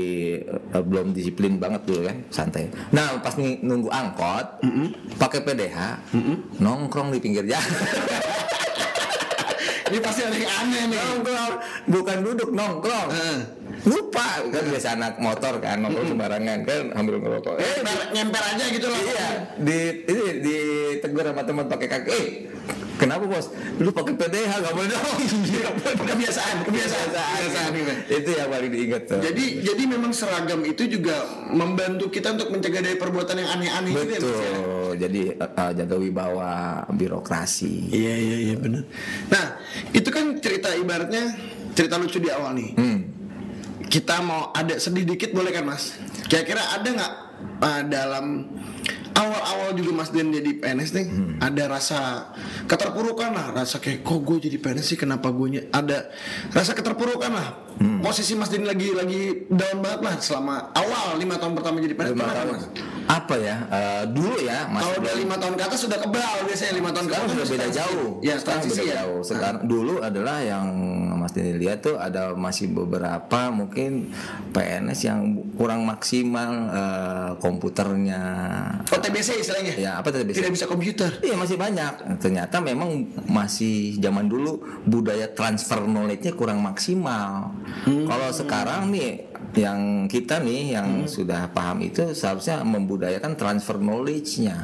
eh, 0.47 0.83
belum 0.83 1.11
disiplin 1.11 1.59
banget 1.59 1.83
dulu 1.83 2.07
kan, 2.07 2.17
santai. 2.31 2.71
Nah, 2.95 3.19
pas 3.19 3.35
nunggu 3.39 3.91
angkot, 3.91 4.63
pakai 5.15 5.43
PDH, 5.43 5.77
nongkrong 6.59 7.11
di 7.11 7.19
pinggir 7.19 7.43
jalan. 7.43 7.67
Ini 9.85 9.97
pasti 10.01 10.21
ada 10.25 10.33
yang 10.33 10.49
aneh 10.49 10.83
nih. 10.89 10.97
nongkrong. 10.97 11.53
Bukan 11.85 12.17
duduk 12.25 12.49
nongkrong. 12.51 13.09
Heeh. 13.13 13.39
lupa. 13.85 14.41
Kan 14.49 14.63
biasa 14.65 14.87
anak 14.97 15.13
motor 15.21 15.61
kan 15.61 15.77
nongkrong 15.77 16.09
sembarangan 16.09 16.59
kan 16.65 16.83
ambil 16.97 17.21
ngerokok. 17.21 17.55
Eh 17.61 17.65
Nyemper, 17.77 17.97
nyemper 18.11 18.41
aja 18.41 18.65
gitu 18.73 18.87
loh. 18.89 18.97
iya. 18.97 19.29
Di 19.61 19.79
ini 20.05 20.25
ditegur 20.41 21.25
sama 21.25 21.41
teman 21.45 21.65
pakai 21.69 21.87
kaki. 21.87 22.09
Eh 22.09 22.25
kenapa 22.95 23.23
bos 23.25 23.51
lu 23.77 23.89
pakai 23.89 24.13
PDH 24.15 24.51
gak 24.61 24.73
boleh 24.73 24.89
dong 24.89 25.03
Iya, 25.55 25.69
Kebiasaan, 25.95 26.55
kebiasaan, 26.63 27.07
kebiasaan 27.11 27.69
gitu. 27.71 27.93
itu 28.11 28.29
yang 28.31 28.49
paling 28.49 28.71
diingat 28.71 29.01
tuh 29.05 29.19
Jadi 29.19 29.45
jadi 29.61 29.83
memang 29.85 30.11
seragam 30.11 30.61
itu 30.63 30.83
juga 30.85 31.15
membantu 31.49 32.07
kita 32.07 32.33
untuk 32.33 32.49
mencegah 32.49 32.79
dari 32.79 32.95
perbuatan 32.95 33.35
yang 33.37 33.49
aneh-aneh 33.51 33.91
gitu 33.93 34.05
ya, 34.05 34.19
Mas, 34.19 34.25
ya? 34.39 34.49
betul 34.51 34.89
jadi 34.95 35.21
uh, 35.37 35.71
jaga 35.73 35.95
wibawa 35.95 36.51
birokrasi 36.89 37.91
Iya 37.91 38.13
iya 38.15 38.37
iya 38.47 38.55
benar. 38.55 38.83
Nah 39.27 39.45
itu 39.91 40.09
kan 40.09 40.39
cerita 40.39 40.71
ibaratnya 40.71 41.35
cerita 41.71 41.95
lucu 41.95 42.17
di 42.17 42.31
awal 42.31 42.55
nih. 42.55 42.69
hmm. 42.75 42.99
Kita 43.85 44.19
mau 44.19 44.49
ada 44.51 44.75
sedih 44.75 45.03
dikit 45.03 45.31
boleh 45.31 45.51
kan 45.51 45.63
mas? 45.63 45.95
Kira-kira 46.25 46.59
ada 46.59 46.87
nggak 46.87 47.13
uh, 47.59 47.81
dalam 47.85 48.25
awal-awal 49.15 49.71
juga 49.73 49.91
Mas 49.95 50.11
Den 50.11 50.29
jadi 50.29 50.51
PNS 50.59 50.91
nih 50.91 51.07
ada 51.39 51.63
rasa 51.71 51.99
keterpurukan 52.67 53.31
lah 53.31 53.55
rasa 53.55 53.79
kayak 53.79 54.03
kok 54.03 54.19
gue 54.21 54.37
jadi 54.51 54.57
PNS 54.59 54.85
sih? 54.95 54.99
Kenapa 54.99 55.31
gue 55.31 55.47
ny-" 55.55 55.67
ada 55.71 56.11
rasa 56.51 56.75
keterpurukan 56.75 57.31
lah 57.31 57.47
posisi 57.99 58.33
Mas 58.37 58.49
Den 58.53 58.63
lagi 58.63 58.95
lagi 58.95 59.49
down 59.51 59.83
banget 59.83 60.01
lah 60.05 60.15
selama 60.21 60.55
awal 60.77 61.19
lima 61.19 61.35
tahun 61.35 61.53
pertama 61.57 61.83
jadi 61.83 61.95
kan, 61.97 62.15
tahun. 62.15 62.47
Mas? 62.55 62.65
apa 63.05 63.37
ya 63.37 63.55
eh, 63.69 64.03
dulu 64.09 64.33
ya 64.41 64.65
mas 64.65 64.81
Kalau 64.81 64.97
udah 64.97 65.13
lima 65.13 65.35
tahun 65.37 65.53
ke 65.53 65.63
atas 65.69 65.79
sudah 65.85 65.97
kebal 66.01 66.35
biasanya 66.49 66.73
lima 66.73 66.89
tahun 66.89 67.05
ke 67.05 67.13
sekarang 67.13 67.25
atas 67.29 67.35
sudah 67.37 67.47
beda 67.53 67.67
jauh. 67.69 68.09
Ya 68.25 68.35
sekarang 68.41 68.61
beda 68.65 68.81
ya. 68.81 68.95
jauh. 69.01 69.21
Sekarang 69.21 69.61
dulu 69.69 69.95
adalah 70.01 70.37
yang 70.41 70.67
Mas 71.21 71.31
Dini 71.33 71.53
lihat 71.57 71.85
tuh 71.85 71.95
ada 72.01 72.33
masih 72.33 72.73
beberapa 72.73 73.39
mungkin 73.53 74.09
PNS 74.53 74.99
yang 75.05 75.21
kurang 75.53 75.85
maksimal 75.85 76.51
eh, 76.73 77.31
komputernya. 77.37 78.21
Oh 78.89 78.97
TBC 78.97 79.37
istilahnya. 79.37 79.73
Ya 79.77 79.91
apa 80.01 80.09
tadi? 80.09 80.33
Tidak 80.33 80.49
bisa 80.49 80.65
komputer. 80.65 81.21
Iya 81.21 81.37
masih 81.37 81.61
banyak. 81.61 82.17
Ternyata 82.17 82.57
memang 82.57 83.05
masih 83.29 84.01
zaman 84.01 84.25
dulu 84.25 84.65
budaya 84.89 85.29
transfer 85.29 85.85
knowledge-nya 85.85 86.33
kurang 86.33 86.65
maksimal. 86.65 87.53
Hmm. 87.65 88.05
Kalau 88.05 88.29
sekarang 88.29 88.93
nih 88.93 89.25
yang 89.57 90.05
kita 90.05 90.37
nih 90.41 90.77
yang 90.77 91.09
sudah 91.09 91.49
paham 91.49 91.81
itu 91.81 92.13
seharusnya 92.13 92.61
membudayakan 92.61 93.33
transfer 93.33 93.81
knowledge-nya. 93.81 94.61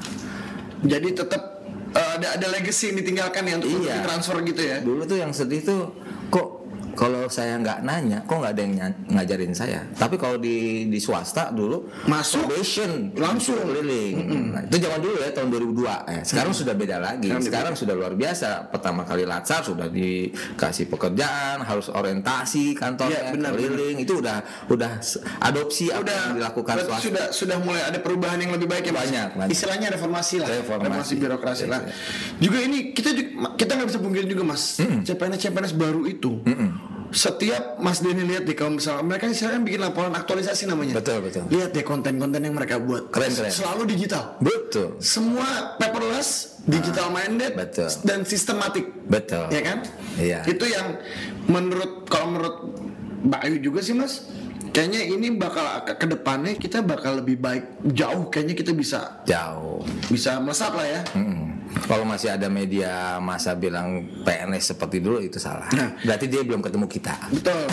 Jadi 0.82 1.10
tetap 1.14 1.66
uh, 1.94 2.12
ada 2.18 2.38
ada 2.38 2.48
legacy 2.50 2.94
yang 2.94 2.98
ditinggalkan 3.02 3.44
ya 3.46 3.56
untuk 3.58 3.70
Iya. 3.82 4.02
transfer 4.06 4.38
gitu 4.46 4.62
ya. 4.62 4.78
Dulu 4.82 5.02
tuh 5.06 5.18
yang 5.18 5.34
sedih 5.34 5.62
tuh 5.66 5.82
kok 6.30 6.61
kalau 6.94 7.28
saya 7.28 7.58
nggak 7.58 7.80
nanya, 7.82 8.20
kok 8.24 8.36
nggak 8.36 8.54
ada 8.54 8.62
yang 8.62 8.74
ngajarin 9.10 9.52
saya. 9.52 9.80
Tapi 9.92 10.16
kalau 10.16 10.36
di 10.36 10.58
di 10.86 10.98
swasta 10.98 11.50
dulu 11.50 11.88
Masuk, 12.06 12.46
probation 12.46 13.12
langsung. 13.14 13.58
keliling. 13.62 14.16
Nah, 14.52 14.62
itu 14.64 14.78
zaman 14.78 15.00
dulu 15.00 15.16
ya 15.18 15.30
tahun 15.32 15.48
2002. 15.50 16.06
Eh, 16.08 16.22
sekarang 16.22 16.52
sudah 16.52 16.74
beda 16.74 16.98
lagi. 16.98 17.30
Sekarang 17.38 17.74
sudah 17.74 17.94
luar 17.94 18.14
biasa. 18.14 18.68
Pertama 18.68 19.02
kali 19.02 19.24
latsar 19.24 19.62
sudah 19.62 19.88
dikasih 19.88 20.86
pekerjaan, 20.88 21.62
harus 21.62 21.88
orientasi 21.88 22.74
kantornya 22.74 23.10
Iya, 23.12 23.32
benar, 23.34 23.52
keliling. 23.54 23.98
Itu 24.00 24.20
udah 24.20 24.38
udah 24.68 24.92
adopsi 25.40 25.90
apa 25.90 26.02
Udah 26.02 26.16
yang 26.18 26.36
dilakukan 26.38 26.76
swasta. 26.82 27.02
sudah 27.02 27.26
sudah 27.32 27.58
mulai 27.58 27.82
ada 27.84 28.00
perubahan 28.00 28.38
yang 28.38 28.52
lebih 28.52 28.68
baik 28.68 28.88
ya? 28.88 28.94
Banyak, 28.94 29.30
banyak. 29.38 29.50
Istilahnya 29.50 29.88
reformasi 29.92 30.36
lah. 30.40 30.48
Reformasi. 30.52 31.14
birokrasi 31.16 31.66
Iya, 31.66 31.72
lah. 31.72 31.82
iya. 31.82 31.94
Juga 32.38 32.58
ini 32.60 32.78
kita 32.92 33.10
juga, 33.12 33.30
kita 33.56 33.72
nggak 33.74 33.88
bisa 33.88 34.00
pungkiri 34.00 34.28
juga 34.28 34.44
Mas. 34.44 34.64
CPNS 34.78 35.40
CPNS 35.42 35.74
baru 35.74 36.04
itu. 36.06 36.42
Setiap 37.12 37.76
Mas 37.78 38.00
Denny 38.00 38.24
lihat 38.24 38.48
deh 38.48 38.56
kalau 38.56 38.80
misalnya 38.80 39.04
mereka 39.04 39.28
istilahnya 39.28 39.60
bikin 39.62 39.84
laporan 39.84 40.16
aktualisasi 40.16 40.64
namanya. 40.64 40.96
Betul, 40.96 41.20
betul. 41.28 41.44
Lihat 41.52 41.76
deh 41.76 41.84
konten-konten 41.84 42.40
yang 42.40 42.56
mereka 42.56 42.80
buat. 42.80 43.12
Keren, 43.12 43.32
keren. 43.36 43.52
Selalu 43.52 43.84
digital. 43.84 44.40
Betul. 44.40 44.96
Semua 45.04 45.76
paperless, 45.76 46.60
digital 46.64 47.12
minded, 47.12 47.52
betul. 47.54 47.92
dan 48.08 48.24
sistematik. 48.24 48.88
Betul. 49.12 49.52
Ya 49.52 49.62
kan? 49.62 49.78
Iya. 50.16 50.40
Itu 50.48 50.64
yang 50.64 50.98
menurut 51.52 52.08
kalau 52.08 52.32
menurut 52.32 52.56
Mbak 53.22 53.42
Ayu 53.44 53.58
juga 53.60 53.80
sih 53.84 53.92
Mas, 53.94 54.32
kayaknya 54.72 55.04
ini 55.04 55.36
bakal 55.36 55.62
ke 55.84 56.08
depannya 56.08 56.56
kita 56.56 56.80
bakal 56.80 57.20
lebih 57.20 57.38
baik 57.38 57.92
jauh 57.92 58.32
kayaknya 58.32 58.56
kita 58.56 58.72
bisa 58.72 59.22
Jauh. 59.28 59.84
bisa 60.08 60.40
melesat 60.40 60.72
lah 60.72 60.88
ya. 60.88 61.02
Mm-mm. 61.14 61.61
Kalau 61.82 62.04
masih 62.04 62.30
ada 62.30 62.48
media 62.48 62.92
masa 63.18 63.52
bilang 63.54 63.88
PNS 64.22 64.72
seperti 64.72 65.00
dulu 65.00 65.20
itu 65.20 65.38
salah. 65.38 65.68
Nah. 65.72 65.96
Berarti 66.00 66.26
dia 66.26 66.42
belum 66.42 66.60
ketemu 66.60 66.86
kita. 66.86 67.16
Betul. 67.30 67.64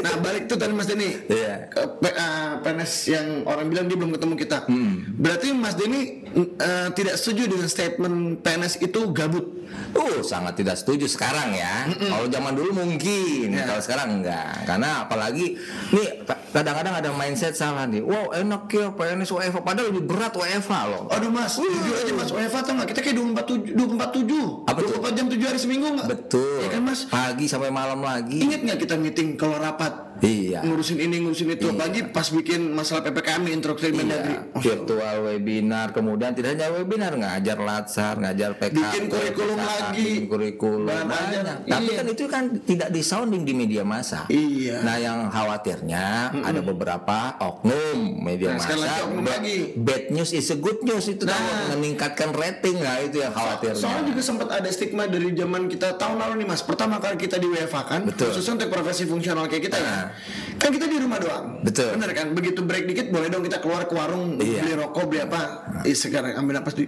Nah 0.00 0.14
balik 0.18 0.44
tuh 0.44 0.56
tadi 0.56 0.72
Mas 0.72 0.86
Denny. 0.86 1.10
Iya. 1.24 1.68
Ke 1.68 1.82
P- 1.94 2.10
eh, 2.10 2.52
PNS 2.58 2.92
yang 3.08 3.26
orang 3.44 3.66
bilang 3.66 3.86
dia 3.86 3.96
belum 3.96 4.12
ketemu 4.12 4.34
kita. 4.36 4.58
Hmm. 4.66 5.04
Berarti 5.14 5.48
Mas 5.52 5.74
Denny 5.74 6.02
eh, 6.34 6.88
tidak 6.92 7.14
setuju 7.14 7.48
dengan 7.48 7.68
statement 7.68 8.16
PNS 8.40 8.80
itu 8.80 9.00
gabut. 9.10 9.46
Uh, 9.92 10.20
sangat 10.20 10.52
tidak 10.54 10.76
setuju 10.76 11.08
sekarang 11.08 11.52
ya. 11.52 11.88
Kalau 11.88 12.28
zaman 12.28 12.52
dulu 12.52 12.76
mungkin, 12.76 13.48
Ya. 13.50 13.64
kalau 13.64 13.80
sekarang 13.80 14.20
enggak. 14.20 14.68
Karena 14.68 15.00
apalagi 15.02 15.56
nih 15.90 16.24
ka- 16.24 16.40
kadang-kadang 16.52 17.00
ada 17.00 17.08
mindset 17.10 17.52
salah 17.52 17.84
nih. 17.84 18.00
Wow, 18.00 18.32
enak 18.32 18.68
ya 18.68 18.92
PNS 18.92 19.32
WFH 19.32 19.58
padahal 19.58 19.88
lebih 19.88 20.04
berat 20.04 20.32
WFH 20.32 20.72
loh. 20.86 21.02
Aduh 21.08 21.28
Mas, 21.28 21.56
jujur 21.56 21.72
aja 21.94 22.12
Mas 22.12 22.28
WFH 22.28 22.58
tau 22.62 22.72
nggak? 22.74 22.88
Kita 22.88 23.00
kayak 23.00 23.16
24 23.16 23.41
24 23.46 24.68
Apa 24.68 24.78
tuh? 24.84 24.98
24 25.00 25.18
jam 25.18 25.26
7 25.30 25.48
hari 25.48 25.58
seminggu 25.58 25.86
nggak? 25.96 26.08
Betul. 26.08 26.58
Ya 26.62 26.68
kan 26.70 26.82
Mas? 26.86 27.00
Pagi 27.08 27.46
sampai 27.48 27.70
malam 27.72 28.00
lagi. 28.04 28.38
Ingat 28.42 28.60
nggak 28.62 28.78
kita 28.84 28.94
meeting 29.00 29.34
kalau 29.40 29.56
rapat? 29.58 30.11
Iya. 30.22 30.62
Ngurusin 30.62 30.98
ini, 30.98 31.18
ngurusin 31.18 31.50
itu. 31.50 31.66
Apalagi 31.66 32.06
pas 32.08 32.30
bikin 32.30 32.70
masalah 32.70 33.02
PPKM 33.02 33.42
nih, 33.42 33.52
instruksi 33.52 33.90
Mendagri. 33.90 34.32
Iya, 34.32 34.40
virtual 34.54 35.16
webinar, 35.24 35.90
kemudian 35.90 36.30
tidak 36.30 36.54
hanya 36.54 36.70
webinar, 36.70 37.10
ngajar 37.12 37.58
latsar, 37.58 38.14
ngajar 38.16 38.54
PK, 38.54 38.70
Bikin 38.72 39.02
kurikulum 39.08 39.58
lagi. 39.58 39.98
bikin 39.98 40.24
kurikulum 40.24 40.86
Bahan 40.86 41.06
banyak. 41.06 41.42
Tapi 41.66 41.82
Iya. 41.84 41.96
kan 41.98 42.06
itu 42.06 42.24
kan 42.24 42.44
tidak 42.62 42.88
disounding 42.88 43.42
di 43.42 43.52
media 43.52 43.82
massa. 43.82 44.24
Iya. 44.28 44.78
Nah, 44.80 44.96
yang 44.96 45.18
khawatirnya 45.26 46.06
ada 46.38 46.60
beberapa 46.62 47.18
oknum 47.38 48.22
media 48.22 48.54
Nah, 48.54 48.62
massa. 48.62 48.78
oknum 49.02 49.20
ba- 49.20 49.36
lagi. 49.36 49.74
Bad 49.76 50.04
news 50.08 50.30
is 50.30 50.46
a 50.48 50.56
good 50.56 50.78
news 50.80 51.04
itu 51.04 51.26
Nah. 51.26 51.34
kan 51.34 51.42
meningkatkan 51.74 52.30
rating 52.30 52.78
lah 52.78 53.02
itu 53.02 53.18
yang 53.18 53.30
khawatirnya. 53.30 53.74
Soalnya 53.74 54.04
juga 54.06 54.22
sempat 54.22 54.48
ada 54.52 54.68
stigma 54.68 55.04
dari 55.04 55.34
zaman 55.34 55.66
kita 55.66 55.98
tahun 55.98 56.16
lalu 56.16 56.34
nih 56.38 56.48
mas. 56.48 56.62
Pertama 56.62 56.96
kali 56.96 57.18
kita 57.18 57.36
di 57.36 57.48
WFH 57.48 57.76
kan, 57.84 58.00
Betul. 58.04 58.30
khususnya 58.30 58.54
untuk 58.56 58.70
profesi 58.70 59.02
fungsional 59.02 59.44
kayak 59.44 59.66
kita 59.66 59.78
ya. 59.78 60.11
Kan 60.56 60.68
kita 60.70 60.86
di 60.86 60.96
rumah 60.96 61.18
doang. 61.18 61.60
Betul. 61.60 61.94
Bener 61.94 62.10
kan? 62.12 62.26
Begitu 62.32 62.60
break 62.60 62.84
dikit 62.84 63.06
boleh 63.08 63.28
dong 63.28 63.42
kita 63.42 63.58
keluar 63.58 63.84
ke 63.84 63.92
warung 63.92 64.36
Iya. 64.36 64.62
beli 64.62 64.72
rokok 64.76 65.04
beli 65.06 65.20
apa? 65.20 65.40
Ih, 65.82 65.94
sekarang 65.94 66.36
ambil 66.36 66.58
napas 66.58 66.74
di. 66.74 66.86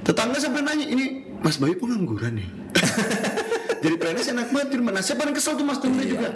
Tetangga 0.00 0.36
sampai 0.36 0.60
nanya 0.60 0.84
ini 0.84 1.04
Mas 1.38 1.56
Bayu 1.56 1.74
pengangguran 1.74 2.36
nih. 2.36 2.48
Jadi 3.84 3.94
PNS 3.94 4.32
enak 4.32 4.48
banget 4.48 4.68
di 4.70 4.76
rumah. 4.80 4.92
Nah, 4.92 5.02
saya 5.04 5.16
paling 5.16 5.32
kesel 5.32 5.54
tuh 5.54 5.62
Mas 5.62 5.76
Tunda 5.76 6.00
Iya. 6.00 6.08
juga. 6.08 6.28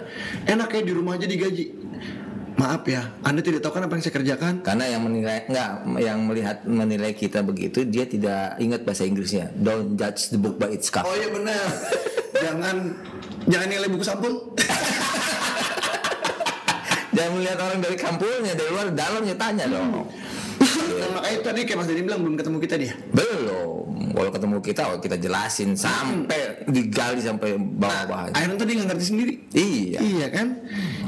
Enak 0.45 0.67
kayak 0.67 0.85
di 0.85 0.93
rumah 0.93 1.17
aja 1.17 1.25
digaji. 1.25 1.65
Maaf 2.55 2.83
ya, 2.83 3.15
Anda 3.23 3.39
tidak 3.39 3.63
tahu 3.63 3.71
kan 3.71 3.87
apa 3.87 3.95
yang 3.95 4.03
saya 4.03 4.11
kerjakan? 4.13 4.53
Karena 4.59 4.83
yang 4.85 5.01
menilai 5.01 5.47
enggak 5.47 5.69
yang 5.97 6.19
melihat 6.27 6.57
menilai 6.61 7.15
kita 7.15 7.39
begitu 7.39 7.87
dia 7.87 8.03
tidak 8.03 8.59
ingat 8.59 8.83
bahasa 8.83 9.07
Inggrisnya. 9.07 9.47
Don't 9.55 9.95
judge 9.95 10.27
the 10.27 10.35
book 10.35 10.59
by 10.59 10.67
its 10.67 10.91
cover. 10.91 11.07
Oh 11.07 11.15
iya 11.15 11.31
benar. 11.31 11.63
jangan 12.35 12.75
jangan 13.47 13.67
nilai 13.69 13.87
buku 13.87 14.03
sampul. 14.03 14.33
Jangan 17.19 17.31
melihat 17.35 17.57
orang 17.59 17.79
dari 17.83 17.97
kampungnya, 17.99 18.53
dari 18.55 18.69
luar, 18.71 18.87
dalamnya 18.95 19.35
tanya 19.35 19.65
dong. 19.67 20.07
nah, 20.59 21.09
makanya 21.19 21.39
tadi 21.43 21.59
kayak 21.67 21.77
Mas 21.83 21.87
Denny 21.91 22.03
bilang 22.07 22.19
belum 22.23 22.35
ketemu 22.39 22.57
kita 22.63 22.75
dia. 22.79 22.93
Belum. 23.11 24.15
Kalau 24.15 24.31
ketemu 24.31 24.57
kita, 24.63 24.81
oh, 24.87 24.99
kita 25.03 25.15
jelasin 25.19 25.75
sampai 25.75 26.63
digali 26.71 27.19
sampai 27.19 27.59
bawah-bawah. 27.59 28.31
Akhirnya 28.31 28.55
tadi 28.55 28.71
nggak 28.79 28.87
ngerti 28.95 29.05
sendiri. 29.05 29.33
Iya. 29.51 29.99
Iya 29.99 30.27
kan? 30.31 30.47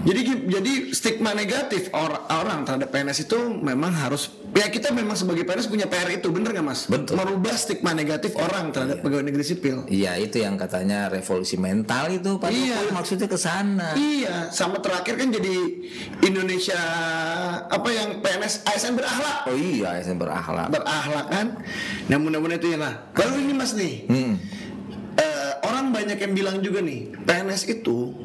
Jadi 0.02 0.22
jadi 0.50 0.74
stigma 0.90 1.32
negatif 1.32 1.94
or- 1.94 2.26
orang 2.28 2.66
terhadap 2.66 2.90
PNS 2.90 3.24
itu 3.24 3.38
memang 3.54 3.94
harus 3.94 4.34
ya 4.52 4.66
kita 4.66 4.90
memang 4.90 5.14
sebagai 5.14 5.46
PNS 5.46 5.70
punya 5.70 5.86
PR 5.86 6.10
itu 6.10 6.26
bener 6.28 6.52
nggak 6.52 6.66
mas? 6.66 6.90
Betul. 6.90 7.16
Merubah 7.16 7.54
stigma 7.54 7.94
negatif 7.94 8.34
orang 8.34 8.74
terhadap 8.74 9.00
pegawai 9.00 9.22
negeri 9.24 9.46
sipil. 9.46 9.86
Iya, 9.86 10.18
itu 10.18 10.42
yang 10.42 10.58
katanya 10.58 11.06
revolusi 11.06 11.54
mental 11.56 12.10
itu 12.10 12.34
Pak 12.36 12.50
Iya. 12.50 12.82
Jokowi 12.82 12.90
maksudnya 12.92 13.28
ke 13.28 13.38
sana. 13.38 13.94
Iya, 13.94 14.50
sama 14.50 14.82
terakhir 14.82 15.16
kan 15.16 15.30
jadi 15.30 15.54
Indonesia 16.22 16.82
apa 17.64 17.90
yang 17.90 18.10
PNS 18.20 18.66
ASN 18.66 18.94
berakhlak, 18.96 19.46
Oh 19.46 19.54
iya, 19.54 20.02
saya 20.02 20.18
berakhlak. 20.18 20.68
berakhlak 20.72 21.28
kan? 21.30 21.48
Nah 22.08 22.18
mudah-mudahan 22.18 22.58
itu 22.58 22.68
ya 22.70 22.80
lah. 22.80 22.94
Lalu 23.16 23.36
ini 23.40 23.54
mas 23.54 23.72
nih, 23.74 23.94
Hmm. 24.08 24.34
eh, 25.16 25.52
orang 25.62 25.94
banyak 25.94 26.18
yang 26.18 26.34
bilang 26.34 26.58
juga 26.60 26.82
nih 26.82 27.06
PNS 27.22 27.70
itu 27.72 28.18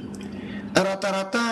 rata-rata 0.76 1.44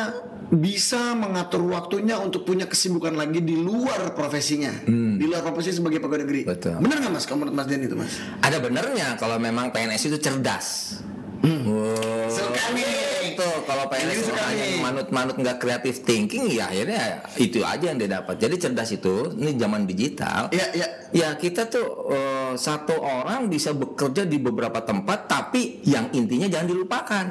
bisa 0.53 1.17
mengatur 1.17 1.65
waktunya 1.73 2.21
untuk 2.21 2.45
punya 2.45 2.69
kesibukan 2.69 3.17
lagi 3.17 3.41
di 3.41 3.57
luar 3.57 4.13
profesinya, 4.13 4.85
di 4.85 5.25
luar 5.25 5.41
profesi 5.41 5.73
sebagai 5.73 5.99
pegawai 6.05 6.29
negeri. 6.29 6.41
Betul. 6.45 6.77
Benar 6.85 6.97
nggak 7.01 7.13
mas? 7.17 7.25
Kamu 7.25 7.39
menurut 7.49 7.57
Mas 7.57 7.67
Den 7.67 7.81
itu 7.89 7.97
mas? 7.97 8.13
Ada 8.45 8.61
benernya 8.61 9.17
kalau 9.17 9.41
memang 9.41 9.73
PNS 9.73 10.13
itu 10.13 10.19
cerdas. 10.21 11.01
Oh, 11.45 12.29
Suka 12.29 12.73
nih. 12.77 13.24
Tuh 13.35 13.55
kalau 13.67 13.85
PNS 13.91 14.31
hanya 14.33 14.67
manut-manut 14.81 15.37
nggak 15.39 15.59
kreatif 15.59 16.03
thinking 16.03 16.49
ya 16.51 16.71
akhirnya 16.71 17.25
itu 17.37 17.61
aja 17.63 17.85
yang 17.91 17.99
dia 17.99 18.11
dapat. 18.21 18.39
Jadi 18.39 18.55
cerdas 18.59 18.91
itu 18.95 19.35
ini 19.37 19.55
zaman 19.59 19.85
digital. 19.85 20.49
Iya, 20.51 20.67
iya. 20.75 20.87
Ya 21.15 21.29
kita 21.39 21.71
tuh 21.71 22.11
eh, 22.11 22.53
satu 22.59 22.99
orang 22.99 23.47
bisa 23.47 23.71
bekerja 23.71 24.27
di 24.27 24.39
beberapa 24.43 24.83
tempat 24.83 25.31
tapi 25.31 25.85
yang 25.87 26.11
intinya 26.11 26.51
jangan 26.51 26.69
dilupakan. 26.71 27.27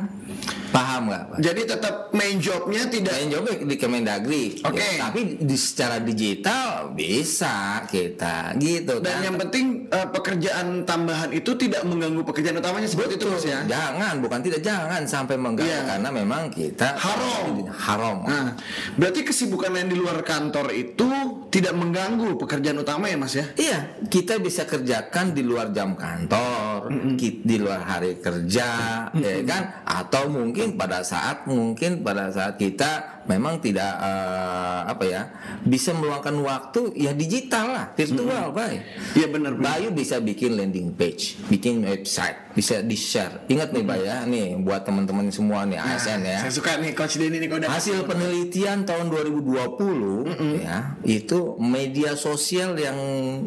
Paham 0.73 1.11
nggak? 1.11 1.23
Jadi 1.37 1.61
tetap 1.69 2.09
main 2.17 2.41
jobnya 2.41 2.89
tidak 2.89 3.13
Yang 3.13 3.29
jawabnya 3.37 3.55
di 3.61 3.75
Kemendagri. 3.77 4.45
Oke. 4.65 4.81
Ya, 4.81 5.05
tapi 5.05 5.37
di 5.37 5.57
secara 5.59 6.01
digital 6.01 6.89
bisa 6.95 7.85
kita 7.85 8.57
gitu 8.57 8.97
dan 9.03 9.21
kan. 9.21 9.25
yang 9.29 9.35
penting 9.37 9.85
eh, 9.91 10.07
pekerjaan 10.09 10.87
tambahan 10.87 11.29
itu 11.29 11.53
tidak 11.59 11.85
mengganggu 11.85 12.25
pekerjaan 12.25 12.57
utamanya 12.57 12.89
seperti 12.89 13.21
itu 13.21 13.27
ya. 13.45 13.61
Jangan, 13.69 14.23
bukan 14.23 14.39
tidak 14.41 14.61
jangan 14.65 15.01
sampai 15.05 15.35
mengganggu 15.37 15.69
Iya. 15.69 15.81
Karena 15.93 16.09
memang 16.09 16.49
kita 16.49 16.97
Haram. 16.97 17.69
Haram. 17.69 18.17
Nah, 18.25 18.57
berarti 18.97 19.21
kesibukan 19.21 19.77
yang 19.77 19.85
di 19.85 19.97
luar 19.97 20.25
kantor 20.25 20.73
itu 20.73 21.05
tidak 21.53 21.77
mengganggu 21.77 22.33
pekerjaan 22.33 22.81
utama 22.81 23.05
ya 23.05 23.13
Mas 23.13 23.37
ya? 23.37 23.45
Iya, 23.53 24.01
kita 24.09 24.41
bisa 24.41 24.65
kerjakan 24.65 25.37
di 25.37 25.45
luar 25.45 25.69
jam 25.69 25.93
kantor, 25.93 26.89
ki- 27.13 27.45
di 27.45 27.61
luar 27.61 27.85
hari 27.85 28.17
kerja, 28.17 28.69
ya 29.13 29.39
kan? 29.45 29.85
Atau 29.85 30.33
mungkin 30.33 30.73
pada 30.73 31.05
saat 31.05 31.45
mungkin 31.45 32.01
pada 32.01 32.33
saat 32.33 32.57
kita 32.57 33.21
memang 33.29 33.59
tidak 33.63 33.91
eh, 33.99 34.81
apa 34.87 35.03
ya 35.07 35.21
bisa 35.63 35.95
meluangkan 35.95 36.35
waktu 36.43 36.91
ya 36.99 37.15
digital 37.15 37.65
lah, 37.71 37.85
virtual, 37.95 38.51
baik. 38.51 38.81
Iya 39.15 39.27
benar. 39.31 39.53
Bayu 39.55 39.95
bisa 39.95 40.19
bikin 40.19 40.59
landing 40.59 40.91
page, 40.93 41.39
bikin 41.47 41.83
website, 41.87 42.51
bisa 42.51 42.83
di 42.83 42.97
share. 42.99 43.47
Ingat 43.47 43.71
nih, 43.71 43.83
Pak 43.83 43.97
ya, 44.03 44.17
nih 44.27 44.59
buat 44.59 44.83
teman-teman 44.83 45.31
semua 45.31 45.63
nih 45.63 45.79
ASN 45.79 46.21
ya. 46.23 46.39
Saya 46.43 46.53
suka 46.53 46.71
nih 46.79 46.91
Coach 46.91 47.15
Denny 47.17 47.39
nih 47.39 47.47
kalau 47.47 47.61
udah 47.63 47.71
Hasil 47.71 47.97
penelitian 48.05 48.83
tahun 48.83 49.07
2020 49.09 50.61
ya, 50.63 50.99
itu 51.07 51.55
media 51.59 52.13
sosial 52.19 52.75
yang 52.75 52.97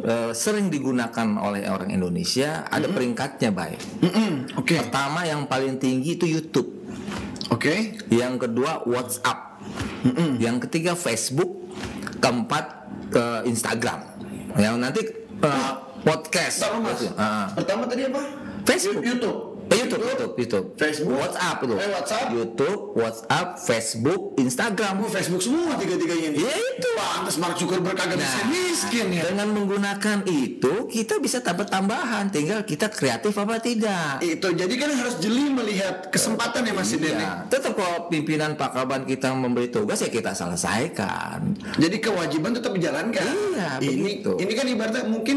eh, 0.00 0.32
sering 0.32 0.72
digunakan 0.72 1.28
oleh 1.36 1.68
orang 1.68 1.92
Indonesia 1.92 2.64
ada 2.66 2.88
peringkatnya, 2.88 3.52
baik. 3.52 3.80
Mm-mm, 4.02 4.58
Oke. 4.60 4.80
Pertama 4.80 5.28
yang 5.28 5.44
paling 5.46 5.76
tinggi 5.76 6.16
itu 6.16 6.26
YouTube. 6.26 6.68
Oke. 7.52 8.00
Yang 8.10 8.48
kedua 8.48 8.82
WhatsApp. 8.86 9.45
Yang 10.44 10.68
ketiga 10.68 10.92
Facebook. 10.94 11.66
Keempat 12.22 12.64
eh, 13.12 13.40
Instagram. 13.50 14.00
Yang 14.56 14.74
nanti 14.80 15.00
eh, 15.42 15.72
podcast. 16.02 16.64
Taruh 16.64 16.80
Mas. 16.80 17.00
Ah. 17.18 17.50
Pertama 17.52 17.84
tadi 17.90 18.06
apa? 18.06 18.22
Facebook. 18.66 19.02
YouTube. 19.02 19.55
YouTube, 19.66 20.02
YouTube, 20.06 20.32
YouTube, 20.38 20.66
Facebook. 20.78 21.18
WhatsApp 21.18 21.56
itu. 21.62 21.74
Eh, 21.74 21.90
WhatsApp. 21.90 22.26
YouTube, 22.30 22.80
WhatsApp, 22.94 23.46
Facebook, 23.58 24.22
Instagram. 24.38 24.94
Oh, 25.02 25.10
Facebook 25.10 25.42
semua 25.42 25.74
tiga-tiganya. 25.74 26.30
Ya 26.34 26.54
itu. 26.54 26.90
Pantes 26.96 27.36
Mark 27.42 27.58
Zuckerberg 27.58 27.96
kagak 27.98 28.22
Nah, 28.22 28.46
miskin 28.48 29.10
ya. 29.10 29.26
Dengan 29.28 29.50
menggunakan 29.50 30.22
itu 30.28 30.86
kita 30.86 31.18
bisa 31.18 31.42
dapat 31.42 31.66
tambahan, 31.66 32.30
tinggal 32.30 32.62
kita 32.62 32.86
kreatif 32.86 33.34
apa 33.34 33.58
tidak. 33.58 34.22
Itu 34.22 34.54
jadi 34.54 34.74
kan 34.78 34.90
harus 34.94 35.18
jeli 35.18 35.50
melihat 35.50 36.08
kesempatan 36.12 36.62
ya 36.64 36.72
Mas 36.76 36.92
Denny. 36.92 37.18
Ya, 37.18 37.44
tetap 37.50 37.74
kalau 37.74 38.06
pimpinan 38.06 38.54
Pak 38.54 38.70
Kaban 38.76 39.02
kita 39.04 39.32
memberi 39.34 39.68
tugas 39.72 40.00
ya 40.00 40.10
kita 40.12 40.32
selesaikan. 40.36 41.56
Jadi 41.80 41.96
kewajiban 41.98 42.54
tetap 42.54 42.72
dijalankan. 42.76 43.24
Iya, 43.26 43.70
ini 43.82 44.22
begitu. 44.22 44.30
ini 44.40 44.52
kan 44.54 44.66
ibaratnya 44.68 45.02
mungkin 45.08 45.36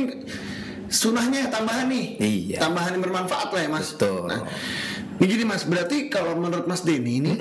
sunahnya 0.89 1.47
tambahan 1.53 1.87
nih. 1.87 2.05
Iya. 2.17 2.57
Tambahan 2.65 2.97
yang 2.97 3.03
bermanfaat 3.05 3.49
lah 3.53 3.61
ya 3.61 3.69
Mas. 3.69 3.93
Betul. 3.95 4.27
Nah, 4.27 4.41
ini 5.19 5.27
gini 5.27 5.43
Mas, 5.43 5.67
berarti 5.67 6.07
kalau 6.07 6.39
menurut 6.39 6.63
Mas 6.63 6.87
Denny 6.87 7.19
ini 7.19 7.31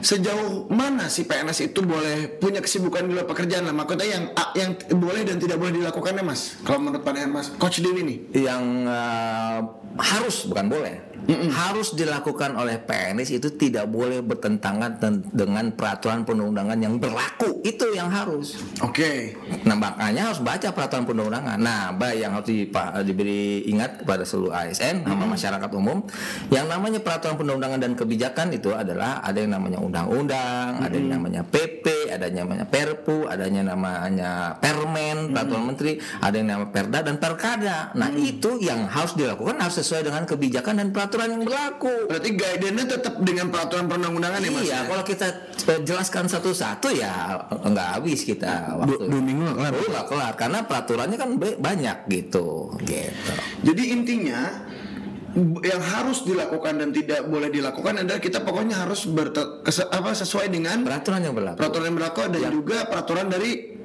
sejauh 0.00 0.72
mana 0.72 1.12
sih 1.12 1.28
PNS 1.28 1.68
itu 1.68 1.84
boleh 1.84 2.40
punya 2.40 2.64
kesibukan 2.64 3.04
di 3.04 3.12
luar 3.12 3.28
pekerjaan 3.28 3.68
lah? 3.68 3.76
Maksudnya 3.76 4.08
yang 4.08 4.24
yang 4.56 4.70
boleh 4.96 5.22
dan 5.22 5.36
tidak 5.36 5.60
boleh 5.60 5.76
dilakukannya 5.76 6.24
Mas? 6.24 6.56
Kalau 6.64 6.80
menurut 6.80 7.04
pandangan 7.04 7.30
Mas, 7.36 7.52
Coach 7.60 7.84
Denny 7.84 8.02
nih. 8.02 8.18
Yang 8.48 8.64
eh, 8.88 9.58
harus 10.00 10.36
bukan 10.48 10.66
boleh. 10.72 11.05
Harus 11.26 11.98
dilakukan 11.98 12.54
oleh 12.54 12.78
PNS 12.78 13.34
itu 13.34 13.50
tidak 13.58 13.90
boleh 13.90 14.22
bertentangan 14.22 15.02
ten- 15.02 15.26
dengan 15.34 15.74
peraturan 15.74 16.22
perundang-undangan 16.22 16.78
yang 16.78 16.94
berlaku. 17.02 17.58
Itu 17.66 17.90
yang 17.90 18.06
harus. 18.14 18.62
Oke. 18.78 19.34
Nah 19.66 19.74
makanya 19.74 20.30
harus 20.30 20.38
baca 20.38 20.70
peraturan 20.70 21.02
perundang-undangan. 21.02 21.58
Nah, 21.58 21.90
baik 21.90 22.18
yang 22.22 22.32
harus 22.38 22.46
dipa- 22.46 22.94
diberi 23.02 23.66
ingat 23.66 24.06
kepada 24.06 24.22
seluruh 24.22 24.54
ASN 24.54 25.02
sama 25.02 25.26
masyarakat 25.26 25.70
umum, 25.74 26.06
yang 26.54 26.70
namanya 26.70 27.02
peraturan 27.02 27.34
perundang-undangan 27.34 27.80
dan 27.82 27.92
kebijakan 27.98 28.54
itu 28.54 28.70
adalah 28.70 29.18
ada 29.18 29.42
yang 29.42 29.50
namanya 29.58 29.82
undang-undang, 29.82 30.78
ada 30.78 30.94
yang 30.94 31.10
namanya 31.10 31.42
PP, 31.42 32.14
ada 32.14 32.30
yang 32.30 32.46
namanya 32.46 32.70
Perpu, 32.70 33.26
ada 33.26 33.50
yang 33.50 33.66
namanya 33.66 34.62
Permen, 34.62 35.34
peraturan 35.34 35.74
menteri, 35.74 35.98
ada 36.22 36.34
yang 36.38 36.48
namanya 36.54 36.70
Perda 36.70 36.98
dan 37.02 37.16
Perkada. 37.18 37.76
Nah 37.98 38.14
itu 38.14 38.62
yang 38.62 38.86
harus 38.86 39.18
dilakukan 39.18 39.58
harus 39.58 39.82
sesuai 39.82 40.06
dengan 40.06 40.22
kebijakan 40.22 40.78
dan 40.78 40.88
peraturan 40.94 41.15
yang 41.24 41.40
berlaku. 41.40 41.94
Berarti 42.04 42.30
guidance-nya 42.32 42.86
tetap 42.86 43.14
dengan 43.20 43.46
peraturan 43.48 43.84
perundang-undangan 43.86 44.38
ya 44.38 44.50
Mas? 44.50 44.62
Iya, 44.62 44.74
ya? 44.74 44.80
kalau 44.84 45.04
kita 45.04 45.26
jelaskan 45.80 46.24
satu-satu 46.26 46.88
ya 46.92 47.14
nggak 47.48 47.88
habis 47.96 48.20
kita 48.22 48.76
waktu. 48.76 49.08
dua 49.08 49.20
minggu 49.20 49.42
nggak 49.42 49.56
kelar. 49.56 49.72
Oh, 49.72 49.88
nggak 49.88 50.06
kelar 50.06 50.32
karena 50.36 50.58
peraturannya 50.62 51.16
kan 51.16 51.30
ba- 51.36 51.58
banyak 51.58 51.96
gitu, 52.06 52.76
gitu. 52.82 53.32
Jadi 53.62 53.82
intinya 53.88 54.40
yang 55.60 55.82
harus 55.84 56.24
dilakukan 56.24 56.80
dan 56.80 56.88
tidak 56.90 57.28
boleh 57.28 57.52
dilakukan 57.52 58.00
adalah 58.00 58.16
kita 58.16 58.40
pokoknya 58.40 58.88
harus 58.88 59.04
berte- 59.04 59.60
apa 59.92 60.16
sesuai 60.16 60.48
dengan 60.48 60.80
Peraturan 60.80 61.20
yang 61.20 61.36
berlaku. 61.36 61.60
peraturan 61.60 61.84
yang 61.92 61.96
berlaku 61.96 62.20
dan 62.32 62.42
juga 62.48 62.76
peraturan 62.88 63.26
dari 63.28 63.75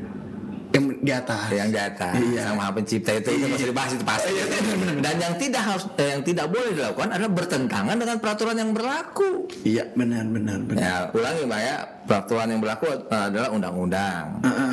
yang 0.71 0.85
di 0.97 1.11
atas. 1.11 1.47
yang 1.51 1.69
di 1.69 1.79
atas 1.79 2.13
Iya. 2.15 2.41
sama 2.47 2.71
pencipta 2.71 3.11
itu 3.13 3.29
itu 3.29 3.45
masih 3.45 3.67
dibahas 3.67 3.91
itu 3.91 4.03
pasti. 4.03 4.29
Iya, 4.29 4.43
benar. 4.47 4.95
Dan 5.01 5.15
yang 5.19 5.33
tidak 5.35 5.61
harus 5.61 5.83
eh, 5.93 6.09
yang 6.09 6.21
tidak 6.21 6.45
boleh 6.47 6.71
dilakukan 6.71 7.09
adalah 7.11 7.31
bertentangan 7.33 7.95
dengan 7.97 8.17
peraturan 8.17 8.55
yang 8.55 8.71
berlaku. 8.71 9.29
Iya 9.61 9.83
benar 9.91 10.23
benar 10.25 10.57
benar. 10.61 10.79
Ya, 10.79 10.95
ulangi 11.11 11.41
Mbak 11.43 11.61
ya, 11.61 11.75
peraturan 12.01 12.47
yang 12.47 12.59
berlaku 12.59 12.85
adalah 13.05 13.49
undang-undang, 13.51 14.23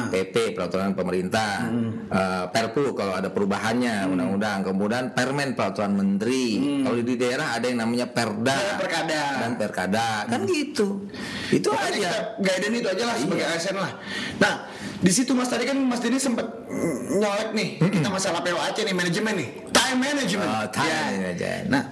PP 0.08 0.34
peraturan 0.52 0.92
pemerintah, 0.92 1.66
eh, 2.08 2.44
Perpu 2.48 2.94
kalau 2.94 3.12
ada 3.12 3.28
perubahannya, 3.28 4.06
undang-undang, 4.06 4.62
kemudian 4.62 5.10
Permen 5.10 5.52
peraturan 5.52 5.92
menteri. 5.92 6.46
Kalau 6.80 6.94
di 6.96 7.14
daerah 7.14 7.54
ada 7.54 7.66
yang 7.66 7.78
namanya 7.80 8.06
Perda 8.06 8.54
Ada 8.54 8.74
perkada. 8.76 9.22
dan 9.38 9.52
Perkada, 9.58 10.06
kan 10.24 10.40
gitu. 10.44 11.02
Itu 11.48 11.68
Pokoknya 11.68 12.06
aja. 12.06 12.12
guidance 12.38 12.76
itu 12.76 12.88
aja 12.88 13.04
lah 13.04 13.16
sebagai 13.16 13.46
ASN 13.48 13.76
lah. 13.76 13.92
Nah, 14.38 14.54
di 14.98 15.10
situ 15.10 15.30
Mas 15.30 15.46
tadi 15.46 15.62
kan 15.62 15.78
Mas 15.78 15.98
Dini 15.98 16.18
sempat 16.18 16.46
mm, 16.66 17.16
nyolek 17.16 17.50
nih 17.54 17.68
kita 17.78 18.08
masalah 18.08 18.40
POAC 18.40 18.82
nih 18.82 18.92
manajemen 18.92 19.34
nih. 19.36 19.48
Time 19.70 19.98
management. 20.00 20.48
Oh, 20.48 20.66
time 20.68 20.86
Ya. 20.86 21.00
management. 21.08 21.64
Nah, 21.70 21.82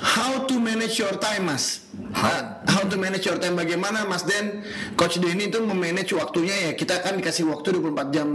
how 0.00 0.42
to 0.42 0.56
manage 0.56 0.96
your 0.96 1.14
time, 1.16 1.46
Mas? 1.46 1.84
How? 2.12 2.28
Nah, 2.28 2.40
how 2.66 2.82
to 2.84 2.96
manage 2.96 3.24
your 3.24 3.36
time 3.36 3.54
bagaimana 3.54 4.04
Mas 4.04 4.24
Den 4.24 4.64
Coach 4.94 5.16
Denny 5.16 5.48
itu 5.48 5.60
memanage 5.60 6.12
waktunya 6.12 6.68
ya 6.68 6.70
kita 6.72 7.00
kan 7.00 7.16
dikasih 7.16 7.44
waktu 7.46 7.72
24 7.72 8.08
jam 8.10 8.28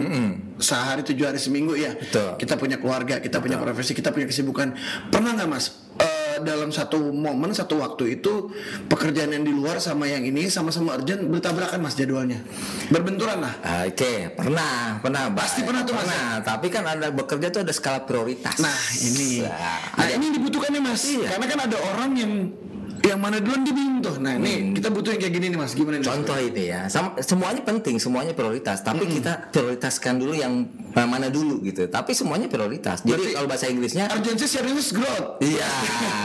sehari 0.57 1.01
tujuh 1.01 1.25
hari 1.25 1.37
seminggu 1.37 1.73
ya 1.73 1.93
Betul. 1.93 2.37
kita 2.37 2.57
punya 2.57 2.77
keluarga 2.77 3.17
kita 3.17 3.37
punya 3.37 3.57
profesi 3.57 3.93
kita 3.93 4.09
punya 4.09 4.25
kesibukan 4.25 4.73
pernah 5.09 5.33
nggak 5.33 5.45
Mas 5.45 5.77
dalam 6.41 6.69
satu 6.69 7.11
momen 7.11 7.51
satu 7.51 7.79
waktu 7.79 8.17
itu 8.17 8.49
pekerjaan 8.85 9.31
yang 9.31 9.41
di 9.41 9.49
luar 9.49 9.77
sama 9.77 10.05
yang 10.05 10.21
ini 10.21 10.47
sama-sama 10.47 10.93
urgent 10.93 11.25
bertabrakan 11.25 11.79
Mas 11.79 11.93
jadwalnya 11.93 12.41
berbenturan 12.89 13.39
lah 13.39 13.53
Ah, 13.61 13.83
Oke, 13.85 14.33
pernah, 14.33 14.97
pernah. 14.99 15.29
Mbak. 15.29 15.37
Pasti 15.37 15.61
pernah 15.61 15.81
tuh, 15.81 15.93
Mas. 15.93 16.03
Pernah, 16.03 16.29
tapi 16.41 16.67
kan 16.67 16.83
ada 16.83 17.07
bekerja 17.09 17.47
tuh 17.49 17.61
ada 17.61 17.71
skala 17.71 18.03
prioritas. 18.03 18.57
Nah 18.57 18.73
ini, 18.99 19.45
Nah, 19.45 19.79
nah 19.95 20.09
ini 20.09 20.25
dibutuhkan 20.31 20.69
nih 20.71 20.81
mas, 20.81 21.01
Iya. 21.05 21.27
karena 21.29 21.45
kan 21.45 21.59
ada 21.69 21.77
orang 21.77 22.11
yang 22.15 22.31
yang 23.01 23.19
mana 23.19 23.37
duluan 23.37 23.61
tuh. 24.01 24.17
Nah 24.17 24.35
ini 24.35 24.73
kita 24.73 24.89
butuh 24.89 25.13
yang 25.13 25.21
kayak 25.21 25.33
gini 25.33 25.45
nih 25.49 25.59
mas, 25.59 25.73
gimana 25.73 25.97
nih? 25.97 26.03
Mas? 26.03 26.09
Contoh 26.11 26.37
ini 26.37 26.63
ya, 26.67 26.81
sama, 26.87 27.17
semuanya 27.21 27.61
penting, 27.61 27.95
semuanya 27.97 28.33
prioritas. 28.33 28.81
Tapi 28.81 29.07
kita 29.07 29.49
prioritaskan 29.49 30.17
dulu 30.17 30.33
yang 30.33 30.53
eh, 30.91 31.07
mana 31.07 31.29
dulu 31.29 31.61
gitu. 31.61 31.87
Tapi 31.87 32.11
semuanya 32.11 32.45
prioritas. 32.45 33.01
Jadi 33.01 33.09
Berarti- 33.13 33.35
kalau 33.35 33.47
bahasa 33.47 33.65
Inggrisnya, 33.69 34.05
Urgency 34.11 34.45
serious 34.45 34.89
growth. 34.91 35.39
iya, 35.39 35.69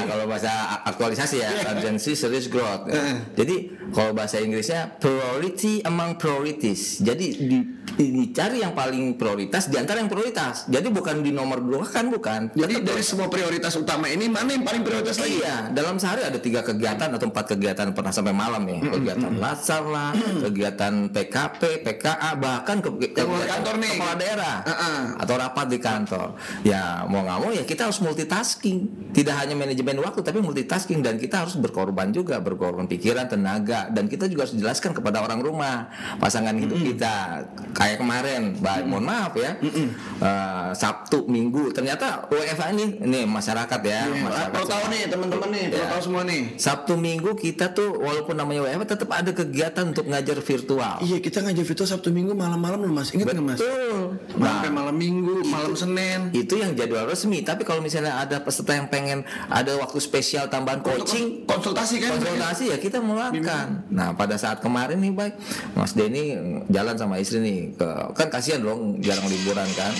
kalau 0.04 0.24
bahasa 0.26 0.52
aktualisasi 0.84 1.36
ya, 1.38 1.48
urgency 1.72 2.12
serious 2.12 2.48
growth. 2.48 2.88
Jadi 3.36 3.56
kalau 3.92 4.12
bahasa 4.12 4.42
Inggrisnya 4.42 4.96
priority 4.98 5.80
among 5.84 6.18
priorities. 6.18 7.00
Jadi 7.00 7.26
di, 7.46 7.58
dicari 7.96 8.60
yang 8.60 8.74
paling 8.74 9.14
prioritas 9.14 9.70
di 9.70 9.78
antara 9.78 10.02
yang 10.02 10.10
prioritas. 10.10 10.66
Jadi 10.66 10.90
bukan 10.90 11.22
di 11.22 11.30
nomor 11.30 11.62
dua 11.62 11.86
kan 11.86 12.10
bukan. 12.10 12.52
Jadi 12.52 12.82
dari 12.82 13.00
semua 13.00 13.30
prioritas 13.30 13.72
utama 13.78 14.10
ini 14.10 14.26
mana 14.26 14.50
yang 14.50 14.66
paling 14.66 14.82
prioritas 14.82 15.16
lagi? 15.16 15.38
Iya, 15.40 15.70
dalam 15.70 15.96
sehari 15.96 16.26
ada 16.26 16.36
tiga 16.36 16.65
kegiatan 16.66 17.08
atau 17.14 17.26
empat 17.30 17.54
kegiatan 17.54 17.86
pernah 17.94 18.10
sampai 18.10 18.34
malam 18.34 18.66
nih. 18.66 18.82
Kegiatan 18.82 19.30
latsar 19.38 19.86
lah, 19.86 20.10
kegiatan 20.42 21.06
PKP, 21.08 21.86
PKA, 21.86 22.34
bahkan 22.34 22.82
ke, 22.82 22.90
luar 23.22 23.46
kantor 23.46 23.74
nih. 23.78 23.90
kepala 23.94 24.14
daerah. 24.18 24.44
lah 24.46 24.64
Uh-uh. 24.66 25.00
atau 25.22 25.34
rapat 25.36 25.66
di 25.70 25.78
kantor. 25.78 26.28
Ya 26.62 27.06
mau 27.06 27.22
nggak 27.22 27.38
mau 27.38 27.50
ya 27.50 27.62
kita 27.62 27.86
harus 27.86 28.02
multitasking. 28.02 29.10
Tidak 29.14 29.32
hanya 29.32 29.54
manajemen 29.54 30.02
waktu 30.02 30.20
tapi 30.20 30.42
multitasking 30.42 31.00
dan 31.00 31.16
kita 31.16 31.46
harus 31.46 31.54
berkorban 31.56 32.10
juga, 32.10 32.42
berkorban 32.42 32.84
pikiran, 32.84 33.30
tenaga 33.30 33.88
dan 33.90 34.10
kita 34.10 34.26
juga 34.26 34.44
harus 34.48 34.56
jelaskan 34.56 34.92
kepada 34.92 35.22
orang 35.22 35.40
rumah 35.40 35.88
pasangan 36.18 36.56
hidup 36.56 36.78
kita. 36.78 37.44
Kayak 37.72 38.00
kemarin, 38.00 38.42
baik 38.58 38.84
mohon 38.88 39.04
maaf 39.04 39.32
ya, 39.36 39.56
eh, 39.60 40.68
Sabtu, 40.72 41.28
Minggu 41.28 41.70
ternyata 41.72 42.24
WFH 42.28 42.72
ini, 42.72 42.86
ini 43.02 43.20
masyarakat 43.24 43.80
ya, 43.82 44.00
Ah, 44.06 44.16
masyarakat 44.16 44.62
tahu 44.66 44.84
nih 44.88 45.02
teman-teman 45.06 45.48
nih, 45.52 45.64
perlu 45.68 45.84
Ya. 45.84 45.88
tahu 45.92 46.02
semua 46.02 46.22
nih. 46.24 46.42
Sabtu 46.56 46.96
Minggu 46.96 47.36
kita 47.36 47.72
tuh 47.72 47.96
walaupun 47.96 48.36
namanya 48.36 48.66
WFH 48.66 48.84
tetap 48.96 49.10
ada 49.12 49.30
kegiatan 49.30 49.84
untuk 49.92 50.08
ngajar 50.08 50.38
virtual. 50.40 50.96
Iya 51.00 51.18
kita 51.20 51.44
ngajar 51.44 51.64
virtual 51.64 51.88
Sabtu 51.88 52.08
Minggu 52.10 52.32
malam-malam 52.32 52.82
loh 52.82 52.92
mas, 52.92 53.12
ingat 53.12 53.32
nggak 53.32 53.44
mas? 53.44 53.60
Betul. 53.60 54.18
Sampai 54.36 54.68
Nah, 54.68 54.72
malam 54.72 54.96
Minggu, 54.96 55.44
malam 55.46 55.72
Senin. 55.76 56.20
itu 56.32 56.58
yang 56.58 56.72
jadwal 56.74 57.06
resmi. 57.06 57.40
Tapi 57.40 57.62
kalau 57.62 57.80
misalnya 57.80 58.18
ada 58.18 58.40
peserta 58.40 58.74
yang 58.74 58.88
pengen 58.88 59.22
ada 59.48 59.76
waktu 59.78 59.98
spesial 60.00 60.48
tambahan 60.48 60.80
coaching, 60.80 61.44
konsultasi 61.44 62.00
kan? 62.00 62.16
konsultasi 62.16 62.72
ya 62.72 62.76
kita 62.80 62.98
melakukan. 63.00 63.86
Nah 63.92 64.16
pada 64.16 64.36
saat 64.36 64.58
kemarin 64.60 64.98
nih 64.98 65.12
baik, 65.12 65.34
Mas 65.76 65.92
Denny 65.92 66.34
jalan 66.68 66.96
sama 66.96 67.20
istri 67.20 67.40
nih 67.40 67.58
ke 67.76 67.88
kan 68.16 68.28
kasihan 68.28 68.60
dong 68.60 68.98
jarang 69.00 69.28
liburan 69.28 69.68
kan. 69.76 69.92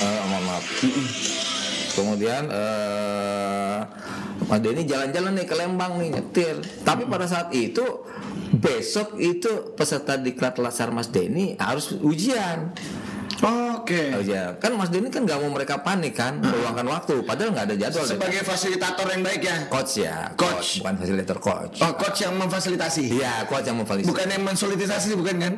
Eh, 0.00 0.20
mohon 0.26 0.44
maaf. 0.48 0.64
Kemudian 1.90 2.46
eh 2.48 3.78
Mas 4.46 4.60
Denny 4.60 4.82
jalan-jalan 4.82 5.32
nih 5.36 5.46
ke 5.46 5.54
Lembang 5.54 5.98
nih 5.98 6.10
nyetir. 6.10 6.58
Tapi 6.82 7.06
pada 7.06 7.26
saat 7.26 7.52
itu 7.52 7.84
besok 8.50 9.14
itu 9.16 9.74
peserta 9.74 10.18
di 10.18 10.34
Lasar 10.34 10.90
Mas 10.90 11.08
Denny 11.08 11.54
harus 11.54 11.94
ujian. 11.96 12.74
Oke. 13.40 14.12
Ujian. 14.20 14.60
Kan 14.60 14.76
Mas 14.76 14.92
Denny 14.92 15.08
kan 15.08 15.24
nggak 15.24 15.38
mau 15.40 15.48
mereka 15.48 15.80
panik 15.80 16.12
kan, 16.12 16.42
meluangkan 16.42 16.84
waktu. 16.84 17.24
Padahal 17.24 17.56
nggak 17.56 17.66
ada 17.72 17.76
jadwal. 17.78 18.04
deh. 18.04 18.12
Sebagai 18.18 18.42
fasilitator 18.44 19.06
yang 19.08 19.22
baik 19.24 19.40
ya. 19.40 19.56
coach 19.70 20.04
ya, 20.04 20.16
Coach. 20.36 20.84
bukan 20.84 20.94
fasilitator 21.00 21.38
coach. 21.40 21.76
Oh 21.80 21.92
coach 21.96 22.18
yang 22.20 22.34
memfasilitasi. 22.36 23.02
Iya, 23.16 23.48
coach 23.48 23.64
yang 23.64 23.80
memfasilitasi. 23.80 24.12
Bukan 24.12 24.26
yang 24.28 24.42
mensolidisasi 24.44 25.08
bukan 25.16 25.36
kan? 25.40 25.54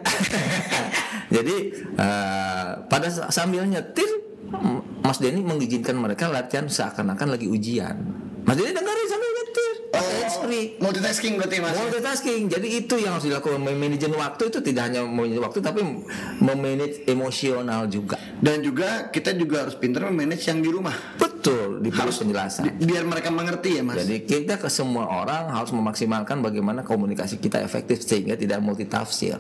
Jadi 1.36 1.56
eh, 1.96 2.68
pada 2.86 3.08
sa- 3.10 3.32
sambil 3.34 3.66
nyetir 3.66 4.06
Mas 5.02 5.18
Denny 5.18 5.42
mengizinkan 5.42 5.98
mereka 5.98 6.28
latihan 6.28 6.68
seakan-akan 6.68 7.34
lagi 7.34 7.50
ujian. 7.50 7.96
Mas 8.42 8.54
Denny 8.54 8.70
dengerin 8.70 9.06
sambil 9.06 9.30
nyetir. 9.30 9.72
Pakai 9.92 10.14
handsfree. 10.24 10.66
multitasking 10.80 11.32
berarti 11.36 11.56
mas. 11.60 11.76
Multitasking. 11.76 12.42
Jadi 12.48 12.68
itu 12.80 12.94
yang 12.96 13.18
harus 13.18 13.28
dilakukan 13.28 13.60
manajemen 13.60 14.16
waktu 14.16 14.42
itu 14.48 14.58
tidak 14.64 14.88
hanya 14.88 15.04
memanage 15.04 15.40
waktu 15.42 15.58
tapi 15.60 15.80
memanage 16.40 17.04
emosional 17.06 17.86
juga. 17.86 18.16
Dan 18.42 18.64
juga 18.64 19.12
kita 19.12 19.36
juga 19.36 19.68
harus 19.68 19.76
pintar 19.76 20.08
memanage 20.08 20.48
yang 20.48 20.64
di 20.64 20.70
rumah. 20.72 20.96
Betul, 21.20 21.82
diberi 21.82 22.08
penjelasan. 22.10 22.62
Di- 22.78 22.86
biar 22.88 23.04
mereka 23.04 23.28
mengerti 23.28 23.78
ya 23.78 23.82
mas. 23.84 24.00
Jadi 24.00 24.24
kita 24.24 24.56
ke 24.58 24.66
semua 24.72 25.06
orang 25.10 25.52
harus 25.52 25.70
memaksimalkan 25.70 26.40
bagaimana 26.40 26.82
komunikasi 26.82 27.36
kita 27.36 27.60
efektif 27.60 28.02
sehingga 28.02 28.34
tidak 28.34 28.62
multitafsir. 28.62 29.38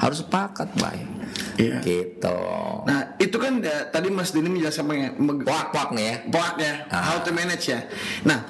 Harus 0.00 0.24
sepakat, 0.24 0.72
baik. 0.74 1.06
Iya. 1.60 1.78
Gitu. 1.84 2.38
Nah 2.88 3.20
itu 3.20 3.36
kan 3.36 3.60
ya, 3.60 3.84
tadi 3.86 4.08
Mas 4.08 4.32
Dini 4.32 4.48
menjelaskan 4.48 4.84
meg- 5.14 5.44
Wak-wak 5.44 5.92
nih 5.92 6.04
ya. 6.04 6.14
Poak 6.26 6.54
ya, 6.56 6.72
Ah. 6.88 7.02
how 7.04 7.16
to 7.20 7.30
manage 7.30 7.68
ya. 7.68 7.84
Nah, 8.24 8.48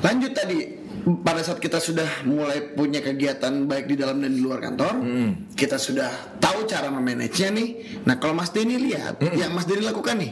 lanjut 0.00 0.32
tadi 0.32 0.81
pada 1.02 1.42
saat 1.42 1.58
kita 1.58 1.76
sudah 1.76 2.22
mulai 2.22 2.62
punya 2.72 2.98
kegiatan 2.98 3.66
baik 3.66 3.86
di 3.86 3.96
dalam 3.96 4.22
dan 4.22 4.30
di 4.30 4.38
luar 4.38 4.62
kantor, 4.62 5.02
kita 5.52 5.74
sudah 5.74 6.38
tahu 6.38 6.62
cara 6.64 6.88
memanage 6.88 7.42
nya 7.42 7.50
nih. 7.50 7.68
Nah, 8.06 8.16
kalau 8.16 8.32
Mas 8.32 8.50
Denny 8.50 8.78
lihat 8.78 9.18
yang 9.34 9.50
Mas 9.50 9.66
Denny 9.66 9.82
lakukan 9.82 10.14
nih, 10.14 10.30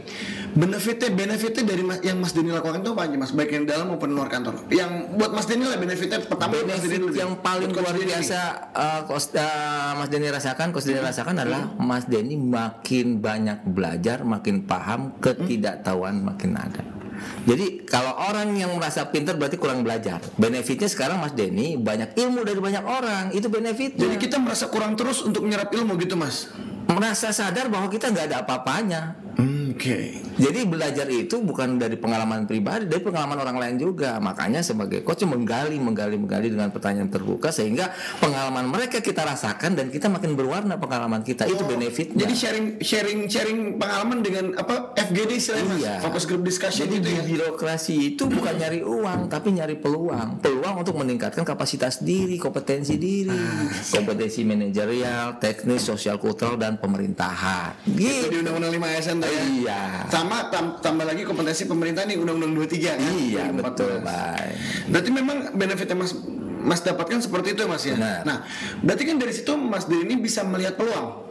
benefitnya 0.52 1.10
benefitnya 1.10 1.62
dari 1.64 1.82
mas- 1.82 2.02
yang 2.02 2.18
Mas 2.18 2.30
Denny 2.30 2.50
lakukan 2.50 2.80
itu 2.80 2.90
apa 2.94 3.02
aja 3.06 3.16
Mas? 3.18 3.30
Baik 3.30 3.50
yang 3.50 3.62
di 3.66 3.70
dalam 3.70 3.90
maupun 3.90 4.10
luar 4.10 4.30
kantor. 4.30 4.70
Yang 4.70 4.90
buat 5.14 5.30
Mas 5.30 5.46
Denny 5.46 5.64
lah 5.64 5.78
benefitnya 5.78 6.18
pertama 6.22 6.50
buat 6.54 6.62
Mas 6.62 6.78
Benefit 6.78 6.90
Denny 6.90 7.02
dulu 7.02 7.14
yang 7.16 7.32
paling 7.38 7.70
luar 7.70 7.94
biasa 7.96 8.38
uh, 8.70 9.00
Kos- 9.06 9.34
uh, 9.34 9.92
Mas 9.98 10.08
Denny 10.08 10.30
rasakan, 10.30 10.70
Kos 10.70 10.86
Denny 10.86 11.02
rasakan 11.02 11.34
adalah 11.36 11.62
Hmm. 11.66 11.82
Mas 11.82 12.06
Denny 12.06 12.38
makin 12.38 13.18
banyak 13.18 13.66
belajar, 13.66 14.22
makin 14.22 14.62
paham, 14.64 15.18
ketidaktahuan 15.18 16.22
makin 16.22 16.54
ada. 16.54 16.99
Jadi 17.44 17.84
kalau 17.88 18.16
orang 18.16 18.52
yang 18.56 18.72
merasa 18.76 19.08
pintar 19.08 19.36
berarti 19.36 19.56
kurang 19.56 19.84
belajar. 19.84 20.20
Benefitnya 20.36 20.88
sekarang 20.88 21.20
Mas 21.20 21.32
Denny 21.32 21.76
banyak 21.76 22.16
ilmu 22.16 22.44
dari 22.44 22.60
banyak 22.60 22.84
orang, 22.84 23.24
itu 23.36 23.48
benefitnya. 23.48 24.08
Jadi 24.08 24.16
kita 24.20 24.36
merasa 24.40 24.68
kurang 24.68 24.96
terus 24.96 25.24
untuk 25.24 25.44
menyerap 25.44 25.72
ilmu 25.72 25.96
gitu 26.00 26.16
Mas. 26.16 26.48
merasa 26.90 27.30
sadar 27.30 27.70
bahwa 27.70 27.86
kita 27.86 28.10
nggak 28.10 28.26
ada 28.34 28.36
apa-apanya. 28.42 29.14
Hmm, 29.38 29.59
Oke. 29.80 30.20
Jadi 30.36 30.68
belajar 30.68 31.08
itu 31.08 31.40
bukan 31.40 31.80
dari 31.80 31.96
pengalaman 31.96 32.44
pribadi, 32.44 32.84
dari 32.84 33.00
pengalaman 33.00 33.40
orang 33.40 33.56
lain 33.56 33.76
juga. 33.80 34.20
Makanya 34.20 34.60
sebagai 34.60 35.00
coach 35.00 35.24
menggali, 35.24 35.80
menggali, 35.80 36.20
menggali 36.20 36.52
dengan 36.52 36.68
pertanyaan 36.68 37.08
terbuka 37.08 37.48
sehingga 37.48 37.88
pengalaman 38.20 38.68
mereka 38.68 39.00
kita 39.00 39.24
rasakan 39.24 39.80
dan 39.80 39.88
kita 39.88 40.12
makin 40.12 40.36
berwarna 40.36 40.76
pengalaman 40.76 41.24
kita 41.24 41.48
itu 41.48 41.64
benefitnya. 41.64 42.28
Jadi 42.28 42.34
sharing 42.36 42.66
sharing 42.84 43.20
sharing 43.32 43.58
pengalaman 43.80 44.20
dengan 44.20 44.52
apa 44.60 44.92
FGD 45.00 45.40
istilahnya 45.40 45.64
Mas? 45.72 45.80
Iya. 45.80 45.94
Focus 46.04 46.24
group 46.28 46.44
discussion 46.44 46.84
Jadi 46.84 47.00
gitu 47.00 47.08
di 47.08 47.14
ya. 47.16 47.22
birokrasi 47.24 47.94
itu 48.12 48.28
bukan 48.28 48.60
nyari 48.60 48.84
uang, 48.84 49.32
tapi 49.32 49.56
nyari 49.56 49.80
peluang. 49.80 50.44
Peluang 50.44 50.59
untuk 50.74 50.94
meningkatkan 50.94 51.42
kapasitas 51.42 52.00
diri, 52.00 52.36
kompetensi 52.36 52.94
diri, 52.94 53.32
Ah, 53.32 53.66
kompetensi 53.90 54.42
manajerial, 54.42 55.36
teknis, 55.36 55.82
sosial 55.82 56.16
kultural 56.16 56.54
dan 56.54 56.76
pemerintahan. 56.76 57.74
Itu 57.84 57.96
Gitu. 57.96 58.26
di 58.28 58.36
Undang-Undang 58.40 58.72
5 58.72 58.86
ASN 58.86 59.18
ya. 59.20 59.28
Iya. 59.40 59.80
Sama 60.06 60.46
tam- 60.48 60.78
tambah 60.78 61.02
lagi 61.02 61.22
kompetensi 61.22 61.64
pemerintah 61.64 62.04
nih 62.04 62.16
Undang-Undang 62.16 62.52
23 62.56 62.94
kan. 62.94 63.10
Iya 63.10 63.48
2014. 63.48 63.64
betul, 63.64 63.92
baik. 64.02 64.54
Berarti 64.86 65.10
memang 65.10 65.36
benefitnya 65.52 65.96
Mas 65.96 66.12
Mas 66.60 66.84
dapatkan 66.84 67.24
seperti 67.24 67.56
itu 67.56 67.64
ya 67.64 67.68
Mas 67.68 67.82
ya. 67.82 67.96
Benar. 67.96 68.20
Nah, 68.20 68.38
berarti 68.78 69.08
kan 69.08 69.16
dari 69.16 69.32
situ 69.32 69.56
Mas 69.56 69.88
Diri 69.88 70.04
ini 70.04 70.20
bisa 70.20 70.44
melihat 70.44 70.76
peluang. 70.76 71.29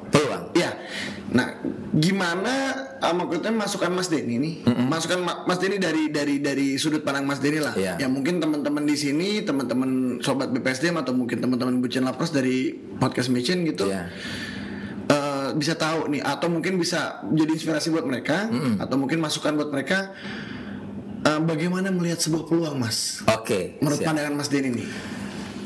Iya. 0.60 0.72
Nah, 1.30 1.48
gimana 1.94 2.54
uh, 2.98 3.14
maksudnya 3.14 3.50
masukan 3.50 3.90
Mas 3.90 4.08
Denny 4.08 4.36
nih? 4.36 4.54
Masukan 4.66 5.20
Ma- 5.20 5.40
Mas 5.44 5.58
Denny 5.58 5.78
dari 5.78 6.10
dari 6.10 6.38
dari 6.38 6.76
sudut 6.76 7.02
pandang 7.02 7.24
Mas 7.24 7.40
Denny 7.40 7.58
lah. 7.58 7.74
Iya. 7.74 7.96
Ya 7.96 8.08
mungkin 8.08 8.38
teman-teman 8.38 8.84
di 8.84 8.94
sini, 8.94 9.42
teman-teman 9.42 10.20
sobat 10.20 10.50
BPSDM 10.50 11.00
atau 11.00 11.14
mungkin 11.14 11.40
teman-teman 11.40 11.80
Bucin 11.80 12.04
Lapras 12.04 12.30
dari 12.30 12.72
podcast 12.98 13.30
Mission 13.30 13.64
gitu. 13.64 13.88
Iya. 13.88 14.12
eh, 15.08 15.50
bisa 15.54 15.74
tahu 15.74 16.06
nih 16.08 16.22
atau 16.22 16.46
mungkin 16.46 16.78
bisa 16.78 17.18
jadi 17.26 17.50
inspirasi 17.50 17.90
buat 17.90 18.06
mereka 18.06 18.46
atau 18.78 18.94
mungkin 18.94 19.18
masukan 19.18 19.58
buat 19.58 19.70
mereka 19.70 20.14
eh, 21.20 21.42
bagaimana 21.42 21.90
melihat 21.90 22.20
sebuah 22.20 22.46
peluang 22.46 22.78
Mas? 22.78 23.26
Oke. 23.26 23.82
Menurut 23.82 23.98
siap. 23.98 24.14
pandangan 24.14 24.34
Mas 24.34 24.50
Denny 24.50 24.70
nih. 24.70 24.88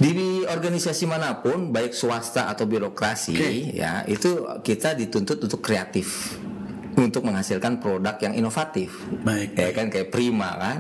Di 0.04 0.44
organisasi 0.44 1.08
mana 1.08 1.40
pun, 1.40 1.72
baik 1.72 1.96
swasta 1.96 2.52
atau 2.52 2.68
birokrasi, 2.68 3.40
Oke. 3.40 3.72
ya 3.72 4.04
itu 4.04 4.44
kita 4.60 5.00
dituntut 5.00 5.40
untuk 5.40 5.64
kreatif, 5.64 6.36
untuk 6.98 7.26
menghasilkan 7.26 7.82
produk 7.82 8.16
yang 8.22 8.34
inovatif. 8.38 8.94
Baik. 9.26 9.58
Ya 9.58 9.70
kan 9.74 9.88
kayak 9.90 10.10
Prima 10.14 10.56
kan, 10.60 10.80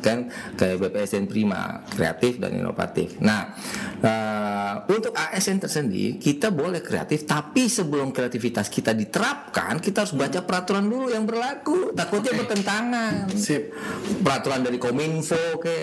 kan 0.00 0.18
kayak 0.54 0.76
BPSN 0.80 1.26
Prima, 1.26 1.82
kreatif 1.90 2.38
dan 2.38 2.54
inovatif. 2.54 3.18
Nah, 3.18 3.54
eh, 3.98 4.74
untuk 4.90 5.14
ASN 5.14 5.58
tersendiri 5.62 6.16
kita 6.20 6.54
boleh 6.54 6.80
kreatif, 6.84 7.26
tapi 7.26 7.66
sebelum 7.66 8.14
kreativitas 8.14 8.70
kita 8.70 8.94
diterapkan, 8.94 9.82
kita 9.82 10.06
harus 10.06 10.14
baca 10.14 10.40
peraturan 10.46 10.86
dulu 10.86 11.10
yang 11.10 11.26
berlaku. 11.26 11.92
Takutnya 11.94 12.32
Oke. 12.34 12.40
bertentangan 12.44 13.30
Sip. 13.34 13.74
peraturan 14.22 14.62
dari 14.62 14.78
kominfo 14.78 15.58
ke 15.58 15.76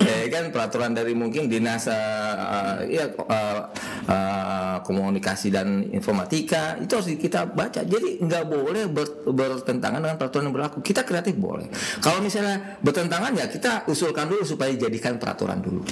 ya 0.00 0.26
kan 0.32 0.50
peraturan 0.50 0.92
dari 0.96 1.12
mungkin 1.14 1.46
dinas 1.46 1.86
uh, 1.90 2.82
ya 2.86 3.10
uh, 3.14 3.60
uh, 4.06 4.76
komunikasi 4.82 5.52
dan 5.52 5.86
informatika 5.90 6.78
itu 6.78 6.92
harus 6.96 7.08
kita 7.14 7.46
baca 7.50 7.82
jadi 7.82 8.22
nggak 8.22 8.44
boleh 8.46 8.84
ber- 8.96 9.28
bertentangan 9.28 10.00
dengan 10.00 10.16
peraturan 10.16 10.48
yang 10.48 10.56
berlaku 10.56 10.80
kita 10.80 11.04
kreatif 11.04 11.36
boleh 11.36 11.68
kalau 12.00 12.24
misalnya 12.24 12.80
bertentangan 12.80 13.36
ya 13.36 13.46
kita 13.46 13.84
usulkan 13.84 14.26
dulu 14.26 14.40
supaya 14.42 14.72
dijadikan 14.72 15.20
peraturan 15.20 15.60
dulu 15.60 15.84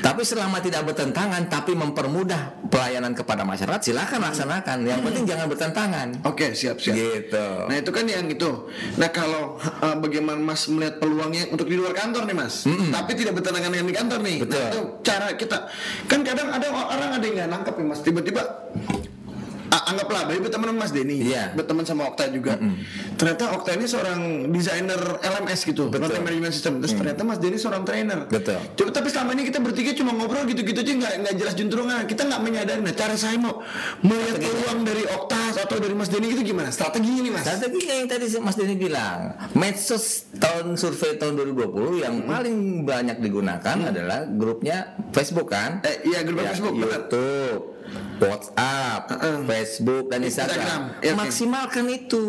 tapi 0.00 0.24
selama 0.24 0.64
tidak 0.64 0.88
bertentangan 0.88 1.52
tapi 1.52 1.76
mempermudah 1.76 2.64
pelayanan 2.72 3.12
kepada 3.12 3.44
masyarakat 3.44 3.84
silakan 3.84 4.24
laksanakan 4.24 4.80
yang 4.88 5.04
penting 5.04 5.28
jangan 5.28 5.44
bertentangan 5.44 6.08
Oke, 6.24 6.56
siap 6.56 6.80
siap. 6.80 6.96
gitu 6.96 7.46
Nah 7.68 7.76
itu 7.76 7.90
kan 7.92 8.08
yang 8.08 8.24
itu. 8.24 8.48
Nah 8.96 9.12
kalau 9.12 9.60
eh, 9.60 9.96
bagaimana 10.00 10.40
Mas 10.40 10.72
melihat 10.72 10.96
peluangnya 10.96 11.52
untuk 11.52 11.68
di 11.68 11.76
luar 11.76 11.92
kantor 11.92 12.24
nih 12.24 12.32
Mas, 12.32 12.64
tapi 12.64 13.12
tidak 13.12 13.36
bertentangan 13.36 13.68
dengan 13.68 13.86
di 13.86 13.96
kantor 14.00 14.18
nih. 14.24 14.36
Nah 14.40 14.44
Betul. 14.48 14.64
itu 14.72 14.80
cara 15.04 15.26
kita. 15.36 15.58
Kan 16.08 16.20
kadang 16.24 16.48
ada 16.48 16.66
orang 16.72 17.10
ada 17.20 17.24
yang 17.28 17.36
nggak 17.36 17.50
nangkep 17.52 17.74
nih 17.76 17.86
Mas. 17.92 18.00
Tiba-tiba 18.00 18.42
anggaplah 19.70 20.26
Bayu 20.26 20.40
berteman 20.42 20.66
sama 20.70 20.78
Mas 20.82 20.92
Denny, 20.92 21.16
Iya. 21.22 21.54
berteman 21.54 21.84
sama 21.86 22.02
Okta 22.10 22.26
juga. 22.28 22.58
Ternyata 23.14 23.54
Okta 23.54 23.70
ini 23.74 23.86
seorang 23.86 24.20
desainer 24.50 25.00
LMS 25.20 25.60
gitu, 25.62 25.86
Betul. 25.88 26.20
management 26.20 26.54
system. 26.54 26.82
Terus 26.82 26.94
ternyata 26.94 27.22
Mas 27.22 27.38
Denny 27.38 27.56
seorang 27.56 27.82
trainer. 27.86 28.26
Betul. 28.26 28.58
Coba 28.74 28.90
tapi 28.90 29.08
selama 29.08 29.30
ini 29.34 29.42
kita 29.46 29.58
bertiga 29.62 29.94
cuma 29.94 30.10
ngobrol 30.10 30.42
gitu-gitu 30.46 30.80
aja 30.80 30.92
nggak 30.92 31.12
nggak 31.22 31.34
jelas 31.38 31.54
juntrungan. 31.54 32.02
Kita 32.06 32.22
nggak 32.26 32.40
menyadari. 32.42 32.80
Nah, 32.82 32.94
cara 32.94 33.14
saya 33.14 33.36
mau 33.38 33.62
melihat 34.02 34.38
peluang 34.40 34.80
dari 34.82 35.04
Okta 35.06 35.38
atau 35.60 35.76
dari 35.78 35.94
Mas 35.94 36.08
Denny 36.08 36.32
itu 36.32 36.42
gimana? 36.42 36.72
Strateginya 36.72 37.20
nih 37.22 37.32
Mas. 37.32 37.44
Strateginya 37.46 37.94
yang 37.94 38.08
tadi 38.08 38.24
Mas 38.40 38.56
Denny 38.56 38.74
bilang, 38.74 39.18
medsos 39.54 40.04
tahun 40.34 40.74
survei 40.74 41.14
tahun 41.14 41.36
2020 41.36 42.00
yang 42.00 42.24
paling 42.24 42.56
banyak 42.82 43.20
digunakan 43.20 43.76
adalah 43.86 44.26
grupnya 44.26 44.96
Facebook 45.12 45.52
kan? 45.52 45.84
Eh, 45.84 46.08
iya, 46.08 46.24
grup 46.24 46.40
Ya, 46.40 46.50
Facebook, 46.50 46.74
benar. 46.74 47.06
WhatsApp, 48.20 49.02
Uh-uh. 49.10 49.38
Facebook 49.44 50.08
dan 50.08 50.20
Instagram. 50.22 50.60
Instagram, 50.60 50.82
iya, 51.00 51.12
oke. 51.12 51.20
Maksimalkan 51.20 51.86
itu. 51.88 52.24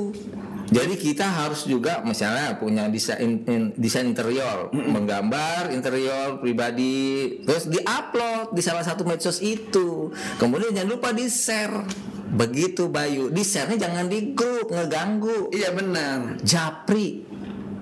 Jadi 0.72 0.96
kita 0.96 1.28
harus 1.28 1.68
juga 1.68 2.00
misalnya 2.00 2.56
punya 2.56 2.88
desain 2.88 3.44
in- 3.44 3.76
desain 3.76 4.08
interior, 4.08 4.72
menggambar 4.72 5.68
interior 5.70 6.40
pribadi, 6.40 7.44
terus 7.44 7.68
diupload 7.68 8.56
di 8.56 8.62
salah 8.64 8.80
satu 8.80 9.04
medsos 9.04 9.44
itu. 9.44 10.16
Kemudian 10.40 10.72
jangan 10.72 10.96
lupa 10.96 11.12
di 11.12 11.28
share. 11.28 11.84
Begitu 12.32 12.88
Bayu, 12.88 13.28
di 13.28 13.44
share-nya 13.44 13.76
jangan 13.76 14.08
di 14.08 14.32
grup 14.32 14.72
ngeganggu. 14.72 15.52
Iya 15.52 15.76
benar, 15.76 16.40
Japri. 16.40 17.28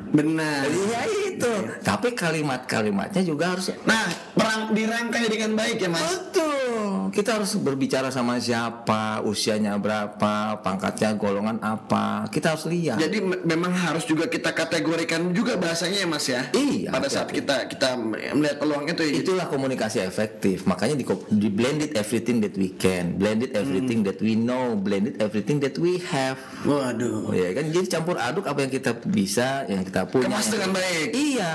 benar. 0.09 0.65
Iya 0.65 1.01
itu. 1.29 1.53
Tapi 1.85 2.17
kalimat-kalimatnya 2.17 3.21
juga 3.21 3.53
harus 3.53 3.69
Nah, 3.85 4.09
perang 4.33 4.73
dirangkai 4.73 5.29
dengan 5.29 5.53
baik 5.53 5.77
ya 5.77 5.89
Mas. 5.93 6.01
Betul. 6.01 6.68
Kita 7.10 7.41
harus 7.41 7.58
berbicara 7.58 8.13
sama 8.13 8.38
siapa, 8.38 9.22
usianya 9.26 9.76
berapa, 9.82 10.62
pangkatnya 10.62 11.17
golongan 11.17 11.58
apa. 11.60 12.30
Kita 12.30 12.54
harus 12.56 12.69
lihat. 12.69 13.02
Jadi 13.02 13.17
me- 13.19 13.41
memang 13.43 13.74
harus 13.74 14.06
juga 14.06 14.30
kita 14.30 14.54
kategorikan 14.54 15.34
juga 15.34 15.58
bahasanya 15.58 16.06
ya 16.06 16.08
Mas 16.08 16.26
ya. 16.30 16.41
Iya, 16.54 16.93
Pada 16.93 17.10
saat 17.10 17.30
kita 17.34 17.65
kita 17.67 17.98
melihat 18.34 18.62
peluang 18.62 18.86
itu 18.86 19.02
ya. 19.04 19.13
Itulah 19.22 19.45
komunikasi 19.50 20.06
efektif. 20.06 20.69
Makanya 20.69 20.95
di, 20.95 21.06
di 21.34 21.50
blended 21.50 21.98
everything 21.98 22.39
that 22.45 22.54
we 22.56 22.69
can, 22.78 23.17
blended 23.17 23.52
everything 23.58 24.06
that 24.06 24.22
we 24.22 24.38
know, 24.38 24.78
blended 24.78 25.17
everything 25.17 25.58
that 25.60 25.76
we 25.82 25.98
have. 26.13 26.38
Waduh. 26.63 27.30
Oh 27.30 27.36
ya 27.36 27.52
kan 27.58 27.67
jadi 27.74 27.88
campur 28.00 28.15
aduk 28.22 28.45
apa 28.45 28.60
yang 28.63 28.72
kita 28.72 28.91
bisa, 29.06 29.65
yang 29.65 29.82
kita 29.82 30.06
punya. 30.08 30.30
Kemas 30.30 30.48
dengan 30.48 30.72
baik. 30.78 31.08
Iya. 31.12 31.52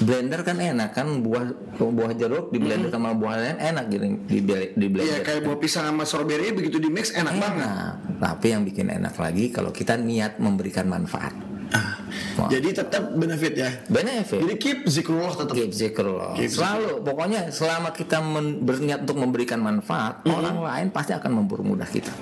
Blender 0.00 0.40
kan 0.42 0.56
enak 0.56 0.90
kan 0.96 1.06
buah 1.20 1.44
buah 1.76 2.12
jeruk 2.16 2.50
di 2.50 2.58
blender 2.58 2.88
sama 2.88 3.12
buah 3.12 3.36
lain 3.36 3.58
enak 3.60 3.84
gitu 3.92 4.04
di 4.26 4.38
di 4.72 4.85
blender. 4.88 5.08
Iya 5.08 5.18
kayak 5.20 5.40
buah 5.42 5.58
pisang 5.58 5.84
sama 5.84 6.02
strawberry 6.02 6.50
begitu 6.50 6.76
di 6.76 6.86
mix 6.86 7.10
enak 7.10 7.34
banget. 7.34 7.66
Enak. 7.66 7.94
Tapi 8.16 8.46
yang 8.48 8.62
bikin 8.62 8.86
enak 8.88 9.14
lagi 9.14 9.48
kalau 9.48 9.70
kita 9.70 9.94
niat 9.94 10.36
memberikan 10.36 10.86
manfaat. 10.86 11.34
Ah, 11.66 11.98
Wah. 12.38 12.46
Jadi 12.46 12.70
tetap 12.70 13.10
benefit 13.12 13.58
ya. 13.58 13.66
Benefit. 13.86 14.38
Jadi 14.38 14.54
keep 14.54 14.78
zikrullah 14.86 15.34
tetap. 15.34 15.50
Keep 15.50 15.74
zikrullah. 15.74 16.38
Keep 16.38 16.50
Selalu 16.52 17.02
pokoknya 17.02 17.50
selama 17.50 17.90
kita 17.90 18.22
men- 18.22 18.62
berniat 18.62 19.02
untuk 19.02 19.18
memberikan 19.18 19.58
manfaat, 19.58 20.22
Mm-hmm. 20.22 20.30
orang 20.32 20.56
lain 20.62 20.86
pasti 20.94 21.10
akan 21.10 21.42
mempermudah 21.42 21.90
kita. 21.90 22.14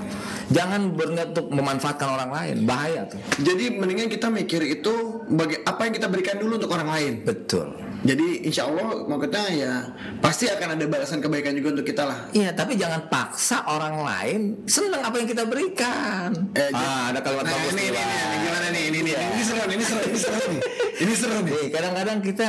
Jangan 0.48 0.96
berniat 0.96 1.36
untuk 1.36 1.52
memanfaatkan 1.52 2.08
orang 2.10 2.30
lain, 2.32 2.56
bahaya 2.64 3.04
tuh. 3.04 3.20
Jadi 3.36 3.76
mendingan 3.76 4.08
kita 4.08 4.32
mikir 4.32 4.64
itu 4.64 4.92
bagi 5.28 5.60
apa 5.60 5.80
yang 5.82 5.92
kita 5.92 6.08
berikan 6.08 6.36
dulu 6.36 6.56
untuk 6.56 6.72
orang 6.72 6.88
lain. 6.88 7.12
Betul. 7.22 7.68
Jadi 8.04 8.44
insya 8.44 8.68
Allah 8.68 9.08
maksudnya 9.08 9.44
ya 9.48 9.72
pasti 10.20 10.44
akan 10.44 10.76
ada 10.76 10.84
balasan 10.84 11.24
kebaikan 11.24 11.56
juga 11.56 11.80
untuk 11.80 11.88
kita 11.88 12.04
lah. 12.04 12.28
Iya, 12.36 12.52
tapi 12.52 12.76
jangan 12.76 13.08
paksa 13.08 13.64
orang 13.64 14.04
lain 14.04 14.40
senang 14.68 15.00
apa 15.00 15.16
yang 15.16 15.28
kita 15.28 15.48
berikan. 15.48 16.52
Eh, 16.52 16.68
ah, 16.76 17.08
ada 17.08 17.24
kalimat 17.24 17.48
Nah 17.48 17.56
bagus 17.56 17.72
ini, 17.72 17.88
nih, 17.88 17.96
ini, 17.96 18.04
ini, 18.04 18.36
gimana 18.44 18.66
nih? 18.68 18.82
Ini, 18.84 18.98
ini, 19.00 19.10
Iya. 19.16 19.20
ini 19.24 19.42
seru 19.42 19.62
ini 19.64 19.84
seru, 19.84 20.00
ini 20.04 20.18
seru 20.20 20.36
nih. 20.52 20.60
Ini 20.94 21.12
seru 21.16 21.36
nih. 21.40 21.52
Nih, 21.56 21.68
kadang-kadang 21.72 22.18
kita 22.20 22.48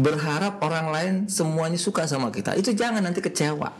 berharap 0.00 0.58
orang 0.64 0.86
lain 0.88 1.14
semuanya 1.28 1.76
suka 1.76 2.08
sama 2.08 2.32
kita. 2.32 2.56
Itu 2.56 2.72
jangan 2.72 3.04
nanti 3.04 3.20
kecewa. 3.20 3.76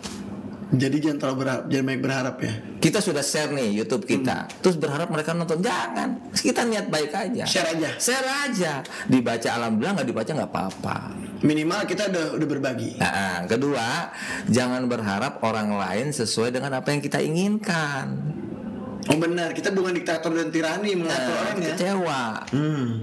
Jadi 0.74 0.96
jangan 0.98 1.18
terlalu 1.22 1.36
berharap, 1.46 1.64
jangan 1.70 1.84
banyak 1.86 2.02
berharap 2.02 2.36
ya. 2.42 2.54
Kita 2.82 2.98
sudah 2.98 3.22
share 3.22 3.54
nih 3.54 3.70
YouTube 3.78 4.04
kita, 4.04 4.50
terus 4.58 4.74
berharap 4.74 5.08
mereka 5.08 5.30
nonton. 5.30 5.62
Jangan, 5.62 6.34
kita 6.34 6.66
niat 6.66 6.90
baik 6.90 7.14
aja. 7.14 7.44
Share 7.46 7.78
aja. 7.78 7.88
Share 7.96 8.28
aja. 8.50 8.72
Dibaca 9.06 9.48
alhamdulillah, 9.54 9.94
nggak 10.02 10.08
dibaca 10.10 10.30
nggak 10.34 10.50
apa-apa. 10.50 10.96
Minimal 11.46 11.80
kita 11.86 12.10
udah 12.10 12.26
udah 12.36 12.48
berbagi. 12.48 12.98
Nah, 12.98 13.46
kedua, 13.46 14.10
jangan 14.50 14.90
berharap 14.90 15.38
orang 15.46 15.78
lain 15.78 16.10
sesuai 16.10 16.50
dengan 16.50 16.82
apa 16.82 16.90
yang 16.90 17.00
kita 17.00 17.22
inginkan. 17.22 18.34
Oh 19.04 19.16
benar, 19.16 19.52
kita 19.52 19.68
bukan 19.68 19.92
diktator 19.92 20.32
dan 20.32 20.48
tirani 20.48 20.96
mengatur 20.96 21.34
orang 21.34 21.56
ya. 21.60 21.74
Kecewa. 21.76 22.22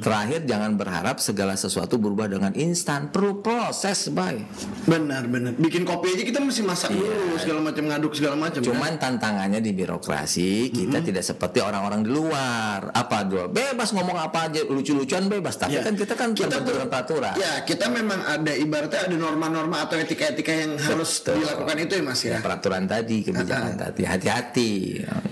Terakhir, 0.01 0.41
jangan 0.43 0.73
berharap 0.73 1.17
segala 1.17 1.53
sesuatu 1.53 1.95
berubah 1.95 2.25
dengan 2.25 2.49
instan. 2.53 3.09
Perlu 3.09 3.39
proses, 3.39 4.09
bay. 4.09 4.41
Benar, 4.83 5.29
benar. 5.29 5.53
Bikin 5.53 5.85
kopi 5.85 6.17
aja 6.17 6.23
kita 6.23 6.39
mesti 6.41 6.61
masak 6.61 6.89
dulu, 6.91 7.37
segala 7.37 7.61
macam 7.61 7.83
ngaduk 7.85 8.13
segala 8.13 8.33
macam. 8.33 8.57
kan? 8.57 8.65
Cuman 8.65 8.91
tantangannya 8.97 9.59
di 9.59 9.71
birokrasi 9.71 10.51
kita 10.67 10.99
tidak 10.99 11.21
seperti 11.21 11.61
orang-orang 11.61 12.01
di 12.01 12.09
luar. 12.09 12.89
Apa 12.91 13.21
dua 13.23 13.45
bebas 13.45 13.93
ngomong 13.93 14.17
apa 14.17 14.49
aja 14.49 14.65
lucu-lucuan 14.65 15.29
bebas. 15.29 15.55
Tapi 15.55 15.77
Ya. 15.77 15.85
kan 15.85 15.93
kita 15.93 16.17
kan 16.17 16.33
Kita 16.33 16.59
dengan 16.59 16.89
peraturan. 16.89 17.37
Ya, 17.37 17.61
kita 17.61 17.87
memang 17.87 18.19
ada 18.19 18.51
ibaratnya 18.51 19.05
ada 19.05 19.15
norma-norma 19.15 19.85
atau 19.85 19.95
etika-etika 19.95 20.49
yang 20.49 20.75
harus 20.75 21.21
Betul. 21.21 21.45
dilakukan 21.45 21.75
itu 21.77 21.93
ya 21.93 22.03
Mas 22.03 22.21
ya. 22.25 22.37
Peraturan 22.41 22.89
tadi, 22.89 23.21
kebijakan 23.21 23.77
tadi, 23.77 24.01
hati-hati. 24.01 24.71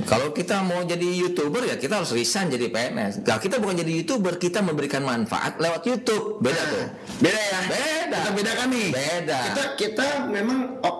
Kalau 0.05 0.29
kita 0.29 0.58
mau 0.63 0.81
jadi 0.83 1.05
youtuber 1.05 1.63
ya 1.65 1.75
kita 1.75 2.01
harus 2.01 2.11
resign 2.11 2.51
jadi 2.51 2.69
PNS. 2.69 3.23
Kalau 3.23 3.39
kita 3.41 3.57
bukan 3.57 3.75
jadi 3.79 3.91
youtuber, 4.03 4.35
kita 4.35 4.59
memberikan 4.59 5.01
manfaat 5.01 5.57
lewat 5.57 5.85
YouTube. 5.85 6.43
Beda 6.43 6.61
tuh. 6.69 6.85
Beda 7.23 7.39
ya? 7.39 7.59
Beda. 7.67 8.17
Kita 8.19 8.31
bedakan 8.35 8.67
nih. 8.69 8.89
Beda. 8.91 9.39
Kita 9.51 9.63
kita 9.77 10.07
memang 10.29 10.59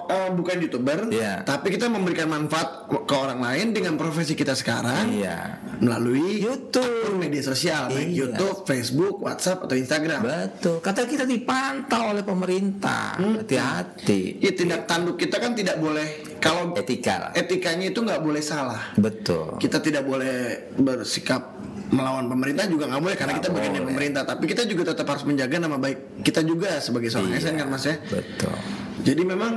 eh, 0.10 0.30
bukan 0.34 0.56
youtuber, 0.62 1.00
Iya. 1.10 1.46
tapi 1.46 1.74
kita 1.74 1.86
memberikan 1.86 2.30
manfaat 2.30 2.90
ke 2.90 3.16
orang 3.16 3.40
lain 3.42 3.74
dengan 3.74 3.94
profesi 3.96 4.34
kita 4.34 4.58
sekarang 4.58 5.14
Iya. 5.14 5.62
melalui 5.80 6.42
YouTube. 6.42 7.18
media 7.20 7.44
sosial, 7.44 7.92
baik 7.92 8.10
Iya. 8.10 8.16
YouTube, 8.16 8.58
Facebook, 8.64 9.20
WhatsApp 9.20 9.66
atau 9.68 9.76
Instagram. 9.76 10.22
Betul. 10.24 10.78
Kata 10.80 11.04
kita 11.04 11.28
dipantau 11.28 12.16
oleh 12.16 12.24
pemerintah. 12.24 13.20
Hati-hati. 13.20 14.40
Ya, 14.40 14.52
tindak 14.56 14.88
tanduk 14.88 15.20
kita 15.20 15.36
kan 15.42 15.52
tidak 15.54 15.82
boleh 15.84 16.40
kalau 16.40 16.72
Etika 16.78 17.30
etikanya 17.36 17.90
itu 17.92 18.00
nggak 18.00 18.22
boleh 18.24 18.40
salah. 18.44 18.94
Betul. 18.96 19.49
Kita 19.58 19.82
tidak 19.82 20.06
boleh 20.06 20.70
bersikap 20.78 21.58
melawan 21.90 22.30
pemerintah 22.30 22.70
juga 22.70 22.86
nggak 22.86 23.02
boleh 23.02 23.18
karena 23.18 23.34
Nggak 23.34 23.50
kita 23.50 23.56
bagian 23.56 23.74
dari 23.74 23.86
pemerintah. 23.90 24.22
Tapi 24.28 24.44
kita 24.46 24.62
juga 24.70 24.94
tetap 24.94 25.08
harus 25.10 25.26
menjaga 25.26 25.56
nama 25.58 25.78
baik 25.82 26.22
kita 26.22 26.46
juga 26.46 26.78
sebagai 26.78 27.10
seorang 27.10 27.34
Iya. 27.34 27.42
ASN 27.42 27.56
kan 27.58 27.68
mas 27.74 27.86
ya. 27.90 27.96
Betul. 28.06 28.56
Jadi 29.02 29.22
memang 29.26 29.54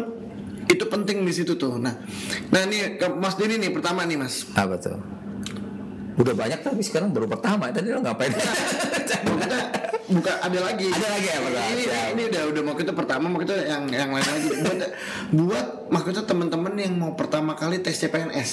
itu 0.70 0.85
penting 0.88 1.26
di 1.26 1.33
situ 1.35 1.52
tuh. 1.59 1.76
Nah, 1.76 1.92
nah 2.48 2.61
ini 2.64 2.96
Mas 3.20 3.37
Denny 3.37 3.61
nih 3.61 3.70
pertama 3.74 4.09
nih 4.09 4.16
mas. 4.16 4.48
Apa 4.57 4.81
tuh? 4.81 4.96
Udah 6.16 6.33
banyak 6.37 6.61
tapi 6.64 6.81
sekarang 6.81 7.12
baru 7.12 7.28
pertama. 7.28 7.68
Tadi 7.72 7.88
lo 7.92 8.00
ngapain? 8.00 8.33
Mau 9.28 9.37
kita 9.37 9.59
buka 10.12 10.33
ada 10.44 10.59
lagi. 10.61 10.88
Ada 10.92 11.09
lagi 11.09 11.26
ya, 11.28 11.38
Pak? 11.40 11.50
Ini, 11.52 11.62
ini, 11.72 11.83
ini 12.12 12.22
udah 12.28 12.42
udah 12.52 12.62
mau 12.64 12.76
kita 12.76 12.92
pertama 12.92 13.24
mau 13.33 13.40
kita 13.40 13.55
yang 13.64 13.88
yang 13.88 14.11
lain 14.12 14.26
lagi. 14.28 14.48
buat 14.61 14.78
buat 15.33 15.66
maksudnya 15.88 16.24
teman-teman 16.28 16.72
yang 16.76 16.94
mau 16.96 17.12
pertama 17.16 17.57
kali 17.57 17.81
tes 17.81 17.96
CPNS. 17.96 18.52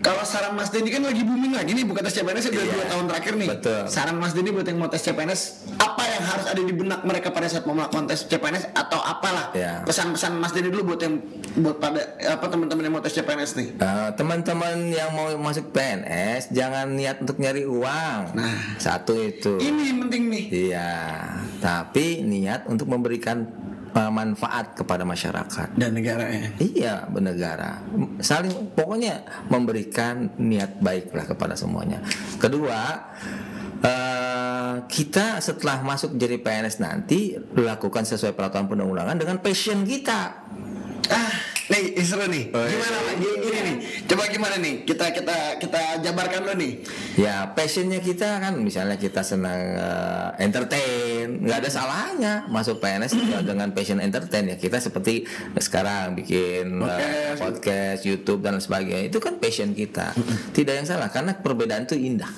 Kalau 0.00 0.24
saran 0.24 0.52
Mas 0.52 0.68
Denny 0.68 0.88
kan 0.88 1.02
lagi 1.02 1.20
booming 1.20 1.52
lagi 1.52 1.70
nih 1.70 1.84
buka 1.84 2.00
tes 2.00 2.12
CPNS 2.14 2.44
udah 2.46 2.56
Hmm. 2.56 2.60
Iya. 2.62 2.72
dua 2.72 2.84
tahun 2.86 3.04
terakhir 3.06 3.32
nih. 3.36 3.48
Betul. 3.50 3.80
Saran 3.86 4.16
Mas 4.16 4.32
Denny 4.32 4.48
buat 4.48 4.64
yang 4.64 4.78
mau 4.78 4.88
tes 4.88 5.02
CPNS 5.02 5.40
apa 5.76 6.02
yang 6.06 6.22
harus 6.22 6.46
ada 6.46 6.56
di 6.58 6.72
benak 6.72 7.00
mereka 7.02 7.28
pada 7.28 7.46
saat 7.46 7.62
mau 7.62 7.74
melakukan 7.74 8.04
tes 8.06 8.24
CPNS 8.24 8.72
atau 8.72 8.96
apalah 8.98 9.52
Iya. 9.52 9.84
pesan-pesan 9.84 10.32
Mas 10.34 10.50
Denny 10.50 10.68
dulu 10.68 10.82
buat 10.90 11.00
yang 11.00 11.20
buat 11.54 11.76
pada 11.76 12.00
apa 12.18 12.46
teman-teman 12.46 12.82
yang 12.82 12.94
mau 12.94 13.00
tes 13.00 13.12
CPNS 13.12 13.50
nih. 13.54 13.68
Eh, 13.76 14.08
teman-teman 14.14 14.88
yang 14.88 15.10
mau 15.10 15.28
masuk 15.38 15.68
PNS 15.70 16.48
jangan 16.50 16.88
niat 16.90 17.20
untuk 17.20 17.36
nyari 17.36 17.62
uang. 17.62 18.20
Nah. 18.32 18.56
satu 18.76 19.12
itu. 19.14 19.58
Ini 19.58 19.82
yang 19.86 19.98
penting 20.02 20.22
nih. 20.26 20.44
Iya, 20.70 20.92
tapi 21.58 22.22
niat 22.22 22.64
untuk 22.64 22.88
memberikan 22.88 23.44
manfaat 23.94 24.78
kepada 24.78 25.02
masyarakat. 25.02 25.74
Dan 25.74 25.98
negara 25.98 26.30
ya. 26.30 26.46
Iya, 26.58 26.94
bernegara. 27.10 27.82
Saling 28.22 28.72
pokoknya 28.74 29.26
memberikan 29.50 30.30
niat 30.38 30.78
baik 30.78 31.10
lah 31.10 31.26
kepada 31.26 31.54
semuanya. 31.58 31.98
Kedua, 32.38 33.10
eh, 33.82 34.74
kita 34.86 35.42
setelah 35.42 35.82
masuk 35.82 36.14
jadi 36.14 36.38
PNS 36.38 36.78
nanti 36.78 37.34
lakukan 37.56 38.06
sesuai 38.06 38.34
peraturan 38.36 38.70
perundang-undangan 38.70 39.16
dengan 39.18 39.36
passion 39.42 39.82
kita. 39.82 40.46
Ah, 41.10 41.49
nih 41.70 41.84
ini 41.94 42.04
seru 42.04 42.26
nih. 42.26 42.44
Oh, 42.50 42.66
iya. 42.66 42.74
Gimana? 42.74 42.98
Gini, 43.14 43.36
gini 43.38 43.58
nih. 43.62 43.76
Coba 44.10 44.22
gimana 44.26 44.56
nih? 44.58 44.74
Kita 44.82 45.06
kita 45.14 45.36
kita 45.62 45.80
jabarkan 46.02 46.38
dulu 46.42 46.54
nih. 46.58 46.72
Ya 47.14 47.54
passionnya 47.54 48.02
kita 48.02 48.42
kan 48.42 48.58
misalnya 48.58 48.98
kita 48.98 49.22
senang 49.22 49.78
eh, 49.78 50.28
entertain, 50.42 51.38
nggak 51.46 51.58
ada 51.62 51.70
salahnya 51.70 52.32
masuk 52.50 52.82
PNS 52.82 53.14
juga 53.14 53.38
dengan 53.54 53.70
passion 53.70 54.02
entertain 54.02 54.50
ya 54.50 54.56
kita 54.58 54.82
seperti 54.82 55.24
sekarang 55.62 56.18
bikin 56.18 56.82
eh, 56.82 56.82
Podcast. 56.82 57.38
podcast, 57.38 58.00
YouTube 58.02 58.40
dan 58.42 58.58
sebagainya 58.58 59.06
itu 59.06 59.22
kan 59.22 59.38
passion 59.38 59.70
kita, 59.72 60.10
tidak 60.56 60.82
yang 60.82 60.86
salah 60.90 61.08
karena 61.08 61.38
perbedaan 61.38 61.86
itu 61.86 61.94
indah. 61.94 62.32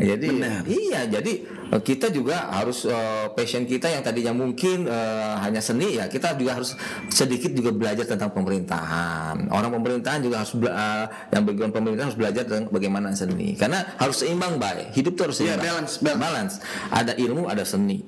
Jadi 0.00 0.28
Benar. 0.32 0.64
iya 0.64 1.04
jadi 1.04 1.59
kita 1.78 2.10
juga 2.10 2.50
harus 2.50 2.82
eh, 2.82 3.30
passion 3.30 3.62
kita 3.62 3.86
yang 3.86 4.02
tadinya 4.02 4.34
mungkin 4.34 4.90
eh, 4.90 5.34
hanya 5.38 5.62
seni 5.62 5.94
ya 5.94 6.10
kita 6.10 6.34
juga 6.34 6.58
harus 6.58 6.74
sedikit 7.06 7.54
juga 7.54 7.70
belajar 7.70 8.10
tentang 8.10 8.34
pemerintahan. 8.34 9.46
Orang 9.54 9.70
pemerintahan 9.78 10.18
juga 10.18 10.42
harus 10.42 10.58
bela- 10.58 10.74
eh, 10.74 11.06
yang 11.30 11.46
bagian 11.46 11.70
pemerintah 11.70 12.10
harus 12.10 12.18
belajar 12.18 12.42
tentang 12.42 12.66
bagaimana 12.74 13.14
seni. 13.14 13.54
Karena 13.54 13.86
harus 14.02 14.18
seimbang, 14.18 14.58
baik. 14.58 14.90
Hidup 14.98 15.14
tuh 15.14 15.30
harus 15.30 15.38
Iya, 15.38 15.54
seimbang. 15.54 15.86
balance, 15.86 15.92
balance. 16.02 16.54
Ada 16.90 17.14
ilmu, 17.14 17.46
ada 17.46 17.62
seni. 17.62 18.02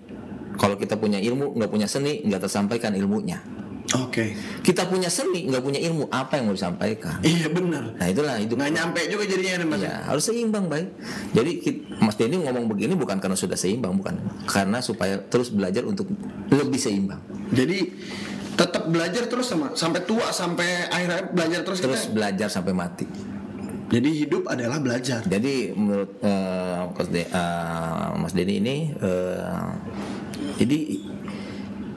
Kalau 0.58 0.74
kita 0.74 0.98
punya 0.98 1.22
ilmu, 1.22 1.54
nggak 1.54 1.70
punya 1.70 1.86
seni, 1.86 2.18
nggak 2.26 2.42
tersampaikan 2.44 2.92
ilmunya. 2.98 3.61
Oke. 3.92 4.32
Kita 4.60 4.86
punya 4.86 5.06
seni, 5.06 5.44
nggak 5.44 5.60
punya 5.60 5.80
ilmu, 5.82 6.06
apa 6.08 6.38
yang 6.38 6.48
mau 6.48 6.54
disampaikan? 6.54 7.18
Iya 7.20 7.48
benar. 7.48 7.92
Nah 7.92 8.06
itulah 8.06 8.34
hidup. 8.36 8.56
Nggak 8.56 8.72
nyampe 8.72 9.00
juga 9.06 9.24
jadinya 9.26 9.66
Mas. 9.66 9.80
Ya, 9.80 9.96
harus 10.02 10.24
seimbang, 10.24 10.64
baik. 10.66 10.88
Jadi 11.30 11.50
ki- 11.58 11.80
Mas 11.98 12.14
Denny 12.14 12.38
ngomong 12.38 12.66
begini 12.66 12.94
bukan 12.94 13.18
karena 13.18 13.34
sudah 13.34 13.54
seimbang, 13.54 13.92
bukan. 13.94 14.16
Karena 14.44 14.78
supaya 14.78 15.18
terus 15.20 15.50
belajar 15.50 15.82
untuk 15.82 16.08
lebih 16.48 16.78
seimbang. 16.78 17.20
Jadi 17.50 17.90
tetap 18.52 18.84
belajar 18.86 19.26
terus 19.26 19.48
sama 19.48 19.72
sampai 19.72 20.04
tua 20.04 20.28
sampai 20.28 20.86
akhirnya 20.86 21.24
belajar 21.26 21.60
terus, 21.62 21.78
Terus 21.80 22.02
kita. 22.04 22.12
belajar 22.12 22.48
sampai 22.48 22.72
mati. 22.72 23.06
Jadi 23.88 24.08
hidup 24.24 24.48
adalah 24.48 24.80
belajar. 24.80 25.20
Jadi 25.22 25.68
menurut 25.72 26.16
eh, 26.18 26.80
Mas, 26.88 27.08
De- 27.08 27.28
eh, 27.28 28.08
Mas 28.16 28.32
Denny 28.32 28.54
ini 28.56 28.76
eh, 28.94 29.68
jadi 30.56 30.78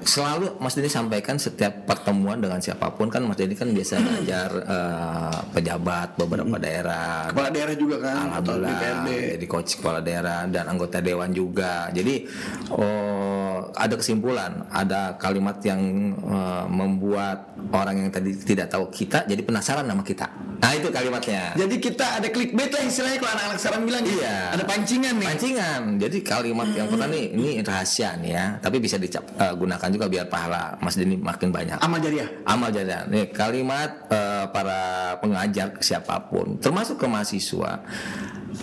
selalu 0.06 0.62
Mas 0.62 0.78
Denny 0.78 0.88
sampaikan 0.88 1.36
setiap 1.41 1.89
pertemuan 1.89 2.38
dengan 2.38 2.62
siapa 2.62 2.93
pun 2.93 3.10
kan 3.10 3.26
Mas 3.26 3.38
Denny 3.41 3.58
kan 3.58 3.70
biasa 3.74 3.97
ngajar 3.99 4.49
eh, 4.64 5.39
pejabat 5.51 6.16
beberapa 6.16 6.58
daerah 6.62 7.34
Kepala 7.34 7.49
daerah 7.49 7.76
juga 7.76 7.95
kan 7.99 8.30
Alhamdulillah 8.30 9.36
jadi 9.36 9.45
coach 9.49 9.82
kepala 9.82 9.99
daerah 9.99 10.45
dan 10.49 10.66
anggota 10.70 10.99
dewan 11.03 11.32
juga. 11.36 11.89
Jadi 11.91 12.26
oh, 12.74 13.70
ada 13.74 13.93
kesimpulan, 13.97 14.66
ada 14.72 15.16
kalimat 15.18 15.60
yang 15.66 15.82
eh, 16.18 16.66
membuat 16.70 17.56
orang 17.74 18.08
yang 18.08 18.10
tadi 18.14 18.34
tidak 18.38 18.72
tahu 18.72 18.88
kita 18.89 19.26
jadi 19.26 19.41
penasaran 19.41 19.86
sama 19.86 20.03
kita. 20.06 20.28
Nah 20.60 20.72
itu 20.76 20.88
kalimatnya. 20.91 21.53
Jadi 21.56 21.76
kita 21.80 22.06
ada 22.22 22.28
clickbait 22.30 22.72
lah 22.72 22.84
istilahnya 22.84 23.18
kalau 23.22 23.32
anak-anak 23.36 23.60
sekarang 23.60 23.82
bilang 23.86 24.03
ya. 24.06 24.14
Iya. 24.16 24.36
Ada 24.56 24.64
pancingan 24.64 25.14
nih. 25.20 25.28
Pancingan. 25.28 25.82
Jadi 25.99 26.18
kalimat 26.22 26.68
yang 26.74 26.88
pertama 26.89 27.12
nih 27.12 27.26
ini 27.36 27.49
rahasia 27.62 28.10
nih 28.20 28.32
ya, 28.32 28.45
tapi 28.60 28.78
bisa 28.80 28.95
digunakan 28.99 29.89
juga 29.91 30.06
biar 30.08 30.26
pahala 30.28 30.78
Mas 30.80 30.95
Denny 30.95 31.18
makin 31.20 31.49
banyak. 31.51 31.78
Amal 31.80 31.99
jariah. 31.99 32.30
Amal 32.47 32.70
jariah. 32.72 33.03
Nih 33.08 33.32
kalimat 33.32 34.08
eh, 34.10 34.45
para 34.49 34.82
pengajar 35.20 35.78
siapa 35.82 36.20
pun, 36.28 36.58
termasuk 36.60 36.99
ke 37.01 37.08
mahasiswa. 37.08 37.84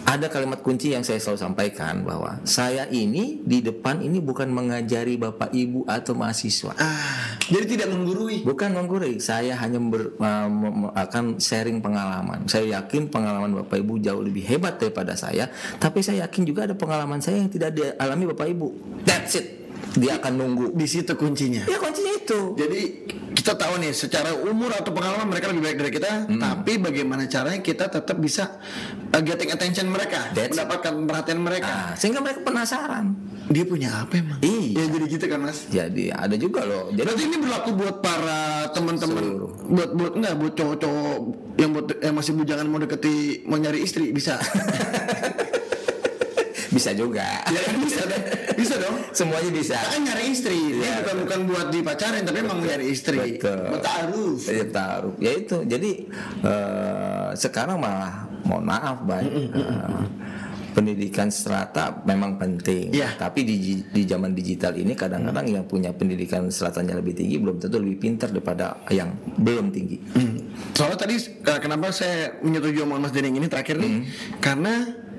Ada 0.08 0.28
kalimat 0.28 0.60
kunci 0.60 0.92
yang 0.92 1.06
saya 1.06 1.22
selalu 1.22 1.40
sampaikan 1.40 2.02
bahwa 2.02 2.40
saya 2.44 2.88
ini 2.90 3.40
di 3.44 3.62
depan 3.62 4.02
ini 4.02 4.18
bukan 4.18 4.50
mengajari 4.50 5.16
bapak 5.16 5.52
ibu 5.54 5.86
atau 5.86 6.12
mahasiswa. 6.16 6.74
Ah, 6.76 7.38
jadi 7.48 7.78
tidak 7.78 7.88
menggurui. 7.94 8.42
Bukan 8.42 8.74
menggurui, 8.74 9.22
saya 9.22 9.54
hanya 9.56 9.78
ber- 9.78 10.16
uh, 10.18 10.48
akan 10.96 11.38
sharing 11.38 11.78
pengalaman. 11.78 12.44
Saya 12.50 12.80
yakin 12.80 13.08
pengalaman 13.08 13.54
Bapak 13.62 13.78
Ibu 13.78 14.02
jauh 14.02 14.20
lebih 14.20 14.44
hebat 14.44 14.76
daripada 14.82 15.14
saya, 15.14 15.48
tapi 15.78 16.02
saya 16.02 16.26
yakin 16.26 16.42
juga 16.44 16.66
ada 16.66 16.74
pengalaman 16.74 17.22
saya 17.22 17.40
yang 17.40 17.50
tidak 17.50 17.76
dialami 17.76 18.24
Bapak 18.34 18.46
Ibu. 18.50 18.68
That's 19.06 19.38
it. 19.38 19.61
Dia 19.92 20.16
akan 20.16 20.32
nunggu. 20.34 20.64
Di 20.72 20.86
situ 20.86 21.12
kuncinya. 21.14 21.64
Ya 21.64 21.76
kuncinya 21.76 22.12
itu. 22.14 22.40
Jadi 22.54 22.80
kita 23.32 23.54
tahu 23.54 23.80
nih 23.80 23.90
secara 23.90 24.32
umur 24.32 24.70
atau 24.70 24.90
pengalaman 24.90 25.26
mereka 25.26 25.50
lebih 25.50 25.62
baik 25.62 25.76
dari 25.78 25.92
kita, 25.92 26.10
Hmm. 26.28 26.38
tapi 26.38 26.78
bagaimana 26.78 27.26
caranya 27.26 27.58
kita 27.58 27.88
tetap 27.88 28.16
bisa 28.16 28.60
uh, 29.10 29.20
getting 29.20 29.50
attention 29.50 29.88
mereka, 29.88 30.30
That's 30.30 30.48
it. 30.48 30.54
mendapatkan 30.54 30.92
perhatian 31.04 31.40
mereka. 31.40 31.66
Nah, 31.66 31.92
sehingga 31.92 32.20
mereka 32.20 32.40
penasaran. 32.40 33.18
Dia 33.50 33.64
punya 33.66 34.06
apa 34.06 34.16
emang? 34.16 34.38
Iya. 34.38 34.80
Ya 34.80 34.84
jadi 34.86 35.04
gitu 35.10 35.24
kan 35.26 35.40
mas. 35.42 35.58
Jadi 35.66 36.04
ada 36.08 36.36
juga 36.36 36.62
loh. 36.62 36.88
Jadi 36.88 37.02
Berarti 37.02 37.22
ini 37.26 37.36
berlaku 37.36 37.70
buat 37.74 37.96
para 37.98 38.40
teman-teman, 38.70 39.24
buat 39.66 39.90
buat 39.92 40.12
enggak 40.14 40.34
buat 40.38 40.52
cowok-cowok 40.54 41.16
yang 41.58 41.70
buat 41.74 41.86
yang 41.98 42.14
masih 42.14 42.32
bujangan 42.32 42.64
mau 42.64 42.78
deketi 42.78 43.14
mau 43.44 43.58
nyari 43.58 43.82
istri 43.82 44.08
bisa. 44.08 44.38
bisa 46.72 46.90
juga. 46.92 47.44
ya 47.46 47.60
bisa 47.78 48.02
dong, 48.02 48.24
bisa 48.56 48.74
dong. 48.80 48.96
Semuanya 49.12 49.50
bisa. 49.52 49.76
Kan 49.76 50.02
nyari 50.02 50.24
istri, 50.32 50.56
dia 50.72 50.82
Iya. 50.82 50.94
bukan 51.04 51.16
bukan 51.28 51.40
buat 51.46 51.66
dipacarin 51.68 52.24
tapi 52.24 52.38
emang 52.40 52.60
nyari 52.60 52.86
istri. 52.88 53.18
Betul. 53.36 53.76
Taruh. 53.78 54.34
Ya 54.48 54.64
taruh. 54.66 55.14
Ya 55.20 55.32
itu. 55.36 55.56
Jadi 55.62 55.90
eh, 56.42 57.28
sekarang 57.36 57.76
malah 57.78 58.24
mohon 58.42 58.64
maaf 58.64 59.04
baik. 59.04 59.30
eh, 59.52 60.04
pendidikan 60.72 61.28
strata 61.28 62.00
memang 62.08 62.40
penting. 62.40 62.88
Iya. 62.88 63.12
Tapi 63.20 63.44
di 63.44 63.56
di 63.84 64.02
zaman 64.08 64.32
digital 64.32 64.72
ini 64.72 64.96
kadang-kadang 64.96 65.44
yang 65.44 65.64
punya 65.68 65.92
pendidikan 65.92 66.48
stratanya 66.48 66.96
lebih 66.96 67.12
tinggi 67.12 67.36
belum 67.36 67.60
tentu 67.60 67.76
lebih 67.76 68.00
pintar 68.00 68.32
daripada 68.32 68.80
yang 68.88 69.12
belum 69.36 69.68
tinggi. 69.68 70.00
Hmm. 70.16 70.40
Soalnya 70.72 70.96
tadi 70.98 71.20
eh, 71.20 71.60
kenapa 71.60 71.92
saya 71.92 72.40
menyetujui 72.40 72.80
omongan 72.80 73.02
Mas 73.04 73.12
Dening 73.12 73.36
ini 73.36 73.46
terakhir 73.52 73.76
nih? 73.76 73.92
Hmm. 73.92 74.02
Karena 74.40 74.74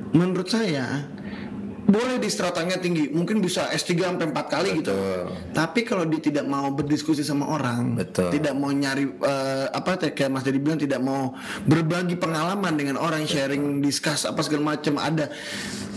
menurut 0.10 0.50
saya 0.50 1.06
boleh 1.84 2.16
di 2.16 2.30
stratanya 2.32 2.80
tinggi, 2.80 3.12
mungkin 3.12 3.44
bisa 3.44 3.68
S3 3.68 4.16
sampai 4.16 4.32
4 4.32 4.54
kali 4.54 4.70
gitu. 4.80 4.96
Tapi 5.52 5.84
kalau 5.84 6.08
dia 6.08 6.24
tidak 6.24 6.48
mau 6.48 6.72
berdiskusi 6.72 7.22
sama 7.28 7.52
orang, 7.52 8.00
Betul. 8.00 8.32
tidak 8.32 8.56
mau 8.56 8.72
nyari 8.72 9.04
eh, 9.04 9.68
apa 9.68 10.00
teh, 10.00 10.16
kayak 10.16 10.32
Mas 10.32 10.44
Dedi 10.48 10.64
bilang 10.64 10.80
tidak 10.80 11.04
mau 11.04 11.36
berbagi 11.68 12.16
pengalaman 12.16 12.74
dengan 12.80 12.96
orang, 12.96 13.28
sharing, 13.28 13.84
discuss 13.84 14.24
apa 14.24 14.40
segala 14.42 14.76
macam 14.76 14.96
ada. 14.96 15.28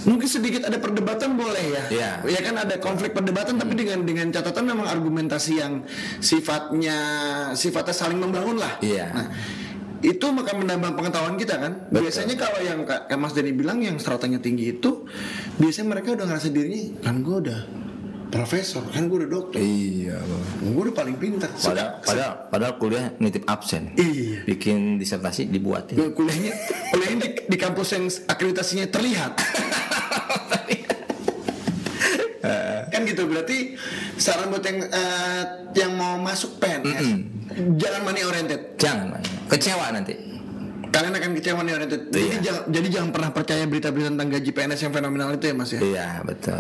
Mungkin 0.07 0.29
sedikit 0.31 0.63
ada 0.67 0.79
perdebatan 0.79 1.35
boleh 1.35 1.65
ya. 1.67 1.85
Iya. 1.91 2.11
Ya 2.31 2.41
kan 2.43 2.55
ada 2.63 2.79
konflik 2.79 3.11
perdebatan 3.11 3.59
tapi 3.59 3.75
dengan 3.75 4.07
dengan 4.07 4.31
catatan 4.31 4.63
memang 4.63 4.87
argumentasi 4.87 5.53
yang 5.59 5.83
sifatnya 6.23 6.99
sifatnya 7.59 7.95
saling 7.95 8.23
membangun 8.23 8.63
lah. 8.63 8.79
Iya. 8.79 9.11
Nah, 9.11 9.27
itu 10.05 10.27
maka 10.29 10.53
menambah 10.53 10.93
pengetahuan 10.97 11.37
kita 11.37 11.55
kan. 11.57 11.73
Betul. 11.89 12.09
Biasanya 12.09 12.35
kalau 12.37 12.61
yang 12.61 12.81
Kak 12.85 13.09
Kak 13.09 13.19
Mas 13.19 13.33
Denny 13.33 13.53
bilang 13.57 13.81
yang 13.81 13.97
stratanya 13.97 14.41
tinggi 14.41 14.77
itu 14.77 15.09
biasanya 15.57 15.97
mereka 15.97 16.13
udah 16.17 16.27
ngerasa 16.29 16.49
dirinya 16.53 17.01
kan 17.01 17.25
gue 17.25 17.37
udah 17.49 17.61
profesor, 18.27 18.83
kan 18.91 19.07
gue 19.07 19.23
udah 19.23 19.31
dokter, 19.31 19.63
Iya. 19.63 20.19
gue 20.61 20.83
udah 20.83 20.93
paling 20.93 21.15
pintar. 21.15 21.47
Padahal, 21.57 22.03
padahal, 22.03 22.33
padahal 22.51 22.75
kuliah 22.77 23.07
nitip 23.23 23.47
absen. 23.47 23.95
Iya. 23.95 24.43
Bikin 24.45 24.99
disertasi 24.99 25.47
dibuatin. 25.47 25.95
Nah, 25.97 26.11
kuliahnya 26.11 26.53
kuliahnya 26.91 27.19
di, 27.23 27.29
di 27.47 27.57
kampus 27.57 27.89
yang 27.97 28.05
akreditasinya 28.27 28.91
terlihat. 28.91 29.33
kan 32.97 33.05
gitu 33.05 33.23
berarti 33.25 33.77
saran 34.15 34.49
buat 34.49 34.65
yang 34.65 34.79
eh, 34.83 35.43
yang 35.77 35.93
mau 35.93 36.17
masuk 36.19 36.57
PNS 36.57 37.05
jangan 37.77 38.01
money 38.03 38.23
oriented 38.23 38.73
Jangan, 38.75 39.21
kecewa 39.47 39.93
nanti. 39.93 40.17
kalian 40.87 41.13
akan 41.13 41.31
kecewa 41.35 41.61
money 41.61 41.73
oriented 41.73 42.09
jadi 42.09 42.25
Iya. 42.27 42.39
jangan 42.41 42.63
jadi 42.67 42.87
jangan 42.91 43.11
pernah 43.11 43.31
percaya 43.31 43.63
berita-berita 43.65 44.09
tentang 44.09 44.29
gaji 44.31 44.51
PNS 44.51 44.81
yang 44.81 44.95
fenomenal 44.95 45.29
itu 45.31 45.45
ya 45.45 45.55
mas 45.55 45.69
ya 45.69 45.81
Iya 45.83 46.09
betul. 46.23 46.57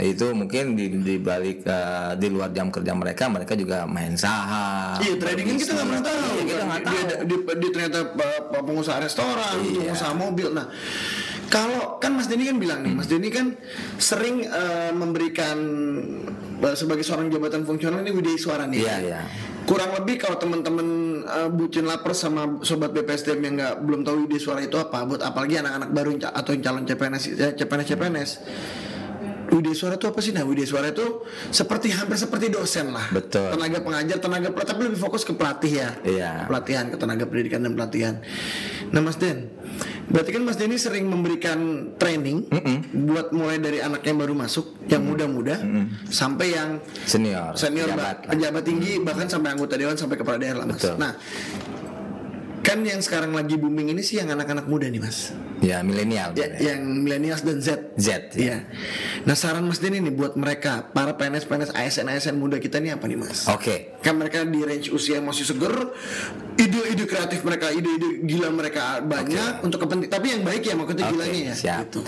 Itu 0.00 0.26
mungkin 0.32 0.64
di, 0.72 0.86
di 0.96 1.14
balik 1.18 1.66
eh, 1.66 2.12
di 2.14 2.28
luar 2.28 2.50
jam 2.50 2.70
kerja 2.70 2.92
mereka, 2.92 3.26
mereka 3.26 3.52
juga 3.52 3.82
main 3.84 4.14
saham. 4.14 5.02
Iya 5.02 5.18
trading 5.18 5.46
kan 5.48 5.56
kita 5.58 5.72
nggak 5.72 5.88
pernah 5.88 6.04
tahu. 6.04 6.22
Iya, 6.32 6.42
kita 6.44 6.62
nggak 6.62 6.80
tahu. 6.80 6.94
dia, 6.94 7.16
dia- 7.24 7.56
dia 7.58 7.70
ternyata 7.72 7.98
uh, 8.06 8.62
pengusaha 8.62 8.98
restoran, 9.00 9.54
Iya. 9.58 9.78
pengusaha 9.82 10.12
mobil. 10.14 10.48
Nah, 10.52 10.66
kalau 11.52 12.00
kan 12.00 12.16
Mas 12.16 12.32
Denny 12.32 12.48
kan 12.48 12.56
bilang 12.56 12.80
nih, 12.80 12.96
Mas 12.96 13.12
Denny 13.12 13.28
kan 13.28 13.52
sering 14.00 14.48
uh, 14.48 14.88
memberikan 14.96 15.60
uh, 16.64 16.72
sebagai 16.72 17.04
seorang 17.04 17.28
jabatan 17.28 17.68
fungsional 17.68 18.00
ini 18.00 18.08
widya 18.08 18.40
suara 18.40 18.64
nih. 18.64 18.80
Iya 18.80 18.96
iya. 19.04 19.20
Kurang 19.68 19.92
lebih 20.00 20.16
kalau 20.16 20.40
teman-teman 20.40 21.20
uh, 21.28 21.52
bucin 21.52 21.84
lapar 21.84 22.16
sama 22.16 22.64
sobat 22.64 22.96
BPSDM 22.96 23.40
yang 23.44 23.54
nggak 23.60 23.74
belum 23.84 24.00
tahu 24.00 24.24
widya 24.24 24.40
suara 24.40 24.64
itu 24.64 24.80
apa, 24.80 25.04
buat 25.04 25.20
apalagi 25.20 25.60
anak-anak 25.60 25.90
baru 25.92 26.10
atau 26.24 26.50
yang 26.56 26.62
calon 26.64 26.84
CPNS, 26.88 27.24
CPNS, 27.60 27.86
CPNS. 27.92 28.30
Widya 29.52 29.76
suara 29.76 30.00
itu 30.00 30.08
apa 30.08 30.20
sih? 30.24 30.32
Nah, 30.32 30.48
widya 30.48 30.64
suara 30.64 30.88
itu 30.88 31.28
seperti 31.52 31.92
hampir 31.92 32.16
seperti 32.16 32.48
dosen 32.48 32.88
lah. 32.88 33.12
Betul. 33.12 33.52
Tenaga 33.52 33.84
pengajar, 33.84 34.16
tenaga 34.16 34.48
pelatih, 34.48 34.70
tapi 34.72 34.80
lebih 34.88 35.00
fokus 35.00 35.22
ke 35.28 35.36
pelatih 35.36 35.72
ya. 35.76 35.90
Iya. 36.02 36.32
Pelatihan, 36.48 36.88
ke 36.88 36.96
tenaga 36.96 37.24
pendidikan 37.28 37.60
dan 37.60 37.76
pelatihan. 37.76 38.14
Nah, 38.88 39.00
Mas 39.04 39.20
Den, 39.20 39.52
Berarti 40.12 40.30
kan 40.34 40.42
Mas 40.44 40.60
Denny 40.60 40.76
sering 40.76 41.08
memberikan 41.08 41.88
training 41.96 42.44
buat 43.08 43.32
mulai 43.32 43.56
dari 43.56 43.80
anak 43.80 44.04
yang 44.04 44.20
baru 44.20 44.36
masuk, 44.36 44.84
yang 44.90 45.08
muda-muda, 45.08 45.56
sampai 46.10 46.52
yang 46.52 46.70
Senior, 47.08 47.56
senior 47.56 47.88
pejabat 47.88 48.28
pejabat, 48.28 48.62
tinggi, 48.66 49.00
bahkan 49.00 49.24
sampai 49.30 49.56
anggota 49.56 49.78
dewan 49.78 49.96
sampai 49.96 50.20
kepala 50.20 50.36
daerah 50.36 50.68
Mas. 50.68 50.76
Betul. 50.76 51.00
Nah, 51.00 51.16
kan 52.62 52.78
yang 52.80 52.98
sekarang 52.98 53.30
lagi 53.30 53.54
booming 53.54 53.90
ini 53.90 54.00
sih 54.00 54.16
yang 54.16 54.30
anak-anak 54.30 54.64
muda 54.64 54.86
nih 54.86 54.98
Mas. 54.98 55.34
Ya 55.58 55.78
milenial. 55.78 56.34
Ya, 56.34 56.74
yang 56.74 56.82
millennials 56.82 57.42
dan 57.42 57.58
Z. 57.58 57.94
Z. 57.94 58.34
Iya. 58.34 58.66
Nah 59.22 59.34
saran 59.34 59.62
Mas 59.62 59.78
Denny 59.78 59.98
nih 59.98 60.10
buat 60.10 60.34
mereka 60.34 60.90
para 60.90 61.12
PNS 61.12 61.46
PNS 61.46 61.70
ASN 61.70 62.06
ASN 62.08 62.34
muda 62.34 62.58
kita 62.58 62.78
nih 62.78 62.94
apa 62.94 63.06
nih 63.06 63.14
Mas? 63.14 63.46
Oke. 63.46 63.94
Kan 63.98 64.18
mereka 64.18 64.42
di 64.42 64.58
range 64.58 64.90
usia 64.90 65.18
yang 65.18 65.26
masih 65.26 65.42
seger, 65.44 65.70
ide-ide 66.54 67.04
kreatif 67.04 67.42
mereka, 67.42 67.70
ide-ide 67.70 68.22
gila 68.22 68.50
mereka 68.50 68.98
banyak 69.00 69.62
untuk 69.62 69.82
kepenting. 69.82 70.08
Tapi 70.08 70.26
yang 70.30 70.42
baik 70.42 70.62
ya 70.62 70.74
maksudnya 70.74 71.06
Oke, 71.06 71.12
gilanya 71.14 71.40
ya. 71.42 71.54
siap. 71.54 71.80
Gitu. 71.86 72.00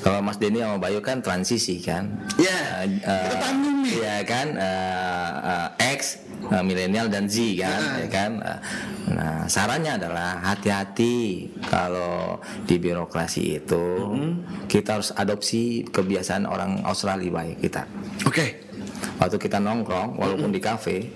Kalau 0.00 0.20
Mas 0.20 0.36
Denny 0.36 0.60
sama 0.60 0.76
Bayu 0.76 1.00
kan 1.00 1.20
transisi 1.20 1.80
kan. 1.80 2.08
Ya, 2.36 2.84
Eh, 2.84 2.96
eh, 2.96 3.22
kita 3.28 3.36
tanggung 3.38 3.76
nih. 3.80 3.92
Iya 3.92 4.16
kan, 4.24 4.46
eh, 4.56 5.30
eh, 5.76 5.94
X, 5.94 6.00
eh, 6.48 6.62
milenial 6.62 7.06
dan 7.06 7.26
Z 7.26 7.36
kan, 7.56 7.78
Ah. 7.78 7.96
ya 7.98 8.08
kan. 8.08 8.32
Eh, 8.40 8.60
Nah, 9.02 9.44
sarannya 9.44 9.98
adalah 9.98 10.40
hati-hati 10.40 11.44
kalau 11.66 12.38
di 12.64 12.78
birokrasi 12.78 13.58
itu 13.58 13.84
Mm-hmm. 14.08 14.32
kita 14.70 14.96
harus 14.96 15.10
adopsi 15.12 15.84
kebiasaan 15.84 16.46
orang 16.46 16.80
Australia 16.86 17.28
baik 17.28 17.60
kita. 17.60 17.82
Oke. 18.24 18.71
Waktu 19.20 19.36
kita 19.38 19.62
nongkrong, 19.62 20.18
walaupun 20.18 20.50
di 20.50 20.58
kafe, 20.58 21.14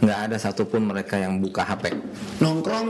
nggak 0.00 0.18
ada 0.30 0.36
satupun 0.40 0.88
mereka 0.88 1.18
yang 1.18 1.42
buka 1.42 1.66
HP. 1.66 1.92
Nongkrong 2.40 2.86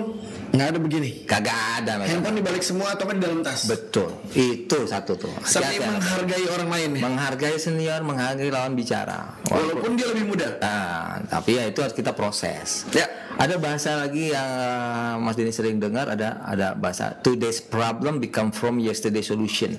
nggak 0.53 0.69
ada 0.75 0.79
begini. 0.79 1.11
Kagak 1.27 1.83
ada 1.83 1.99
mereka. 1.99 2.13
Handphone 2.15 2.37
dibalik 2.41 2.63
semua 2.65 2.95
atau 2.95 3.05
kan 3.09 3.15
di 3.19 3.23
dalam 3.25 3.41
tas. 3.43 3.67
Betul, 3.67 4.15
itu 4.37 4.79
satu 4.87 5.19
tuh. 5.19 5.33
Anak. 5.33 5.99
menghargai 5.99 6.45
orang 6.49 6.69
lain 6.71 6.91
ya. 6.95 7.01
menghargai 7.03 7.57
senior, 7.59 8.01
menghargai 8.05 8.49
lawan 8.53 8.73
bicara. 8.79 9.35
Walaupun 9.49 9.97
dia 9.99 10.07
lebih 10.13 10.25
muda. 10.35 10.49
Nah, 10.61 11.21
tapi 11.27 11.59
ya 11.59 11.67
itu 11.67 11.81
harus 11.83 11.97
kita 11.97 12.13
proses. 12.15 12.87
Ya. 12.95 13.09
Ada 13.39 13.55
bahasa 13.55 13.95
lagi 13.95 14.35
yang 14.35 14.51
uh, 14.51 15.15
Mas 15.23 15.39
Denny 15.39 15.55
sering 15.55 15.79
dengar 15.79 16.11
ada 16.11 16.43
ada 16.43 16.75
bahasa 16.75 17.15
today's 17.23 17.63
problem 17.63 18.19
become 18.19 18.51
from 18.51 18.83
yesterday 18.83 19.23
solution. 19.23 19.79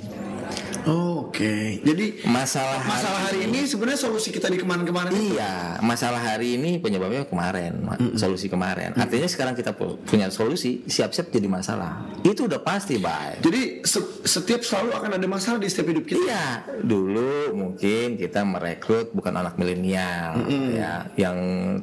Oke. 1.39 1.79
Jadi 1.79 2.05
Masalah 2.27 2.83
hari- 2.83 2.91
masalah 2.91 3.19
hari 3.23 3.39
ini 3.47 3.63
sebenarnya 3.63 3.95
solusi 3.97 4.27
kita 4.27 4.51
di 4.51 4.59
kemarin-kemarin 4.59 5.07
itu. 5.09 5.39
Iya, 5.39 5.79
masalah 5.79 6.19
hari 6.19 6.59
ini 6.59 6.77
penyebabnya 6.77 7.23
kemarin, 7.23 7.79
ma- 7.79 7.95
solusi 8.13 8.51
kemarin. 8.51 8.91
Artinya 8.91 9.23
sekarang 9.23 9.55
kita 9.55 9.71
pu- 9.71 10.03
punya 10.03 10.27
solusi, 10.27 10.83
siap-siap 10.83 11.31
jadi 11.31 11.47
masalah. 11.47 12.11
Itu 12.21 12.43
udah 12.43 12.59
pasti, 12.59 12.99
baik. 12.99 13.39
Jadi 13.39 13.61
se- 13.81 14.19
setiap 14.21 14.59
selalu 14.59 14.91
akan 14.91 15.11
ada 15.15 15.27
masalah 15.27 15.63
di 15.63 15.71
setiap 15.71 15.87
hidup 15.87 16.05
kita. 16.05 16.19
Iya, 16.19 16.45
dulu 16.77 17.55
mungkin 17.55 18.19
kita 18.19 18.43
merekrut 18.43 19.15
bukan 19.15 19.31
anak 19.33 19.55
milenial 19.55 20.43
ya, 20.75 21.07
yang 21.15 21.37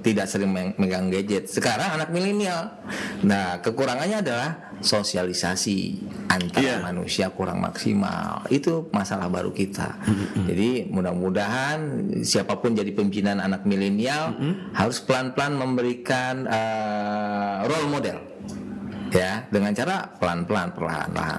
tidak 0.04 0.28
sering 0.28 0.52
megang 0.76 1.08
gadget. 1.08 1.48
Sekarang 1.48 1.96
anak 1.96 2.12
milenial. 2.12 2.76
Nah, 3.24 3.64
kekurangannya 3.64 4.20
adalah 4.20 4.50
sosialisasi 4.76 5.78
antara 6.28 6.60
Iya. 6.60 6.84
manusia 6.84 7.32
kurang 7.32 7.64
maksimal. 7.64 8.44
Itu 8.48 8.92
masalah 8.92 9.26
baru 9.26 9.45
kita. 9.50 9.98
Jadi 10.46 10.88
mudah-mudahan 10.88 11.78
siapa 12.22 12.58
pun 12.58 12.74
jadi 12.74 12.90
pimpinan 12.94 13.42
anak 13.42 13.66
milenial 13.66 14.34
harus 14.72 15.02
pelan-pelan 15.02 15.58
memberikan 15.58 16.46
eh, 16.46 17.56
role 17.66 17.88
model. 17.90 18.18
Ya, 19.14 19.46
dengan 19.48 19.70
cara 19.70 20.10
pelan-pelan 20.18 20.74
perlahan-lahan. 20.74 21.38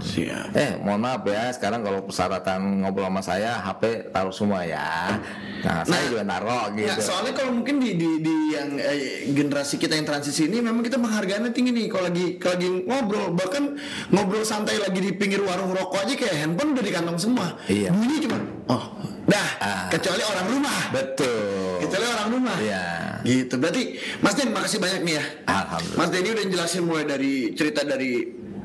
Eh, 0.56 0.80
mohon 0.80 1.04
maaf 1.04 1.28
ya, 1.28 1.52
sekarang 1.52 1.84
kalau 1.84 2.08
persyaratan 2.08 2.84
ngobrol 2.84 3.12
sama 3.12 3.22
saya, 3.22 3.60
HP 3.60 4.12
taruh 4.12 4.32
semua 4.32 4.64
ya. 4.64 5.20
Nah, 5.66 5.84
saya 5.84 6.04
juga 6.08 6.24
naruh 6.24 6.72
gitu. 6.74 6.88
Nah, 6.88 6.98
soalnya 7.02 7.34
kalau 7.36 7.52
mungkin 7.60 7.82
di 7.84 7.98
di, 7.98 8.10
di 8.24 8.36
yang 8.56 8.80
eh, 8.80 9.28
generasi 9.32 9.76
kita 9.76 10.00
yang 10.00 10.08
transisi 10.08 10.48
ini 10.48 10.64
memang 10.64 10.80
kita 10.80 10.96
menghargainya 10.96 11.52
tinggi 11.52 11.76
nih 11.76 11.86
kalau 11.92 12.08
lagi 12.08 12.26
kalau 12.40 12.56
lagi 12.56 12.70
ngobrol 12.88 13.26
bahkan 13.36 13.64
ngobrol 14.10 14.48
santai 14.48 14.80
lagi 14.80 15.00
di 15.04 15.12
pinggir 15.12 15.44
warung 15.44 15.76
rokok 15.76 16.08
aja 16.08 16.14
kayak 16.16 16.36
handphone 16.46 16.72
udah 16.72 16.84
di 16.86 16.92
kantong 16.94 17.20
semua. 17.20 17.48
Iya. 17.68 17.92
Bunyi 17.92 18.16
cuma 18.24 18.38
oh, 18.72 18.84
dah 19.28 19.48
Ah. 19.58 19.90
kecuali 19.90 20.22
orang 20.24 20.46
rumah. 20.54 20.80
Betul. 20.94 21.67
Kecuali 21.88 22.06
orang 22.12 22.30
rumah. 22.36 22.58
Iya. 22.60 22.86
Gitu. 23.24 23.56
Berarti 23.58 23.84
Mas 24.20 24.36
Den 24.36 24.52
makasih 24.52 24.80
banyak 24.84 25.02
nih 25.08 25.16
ya. 25.18 25.26
Alhamdulillah. 25.48 25.98
Mas 25.98 26.10
Denny 26.12 26.30
udah 26.36 26.46
jelasin 26.48 26.84
mulai 26.84 27.06
dari 27.08 27.34
cerita 27.56 27.82
dari 27.88 28.12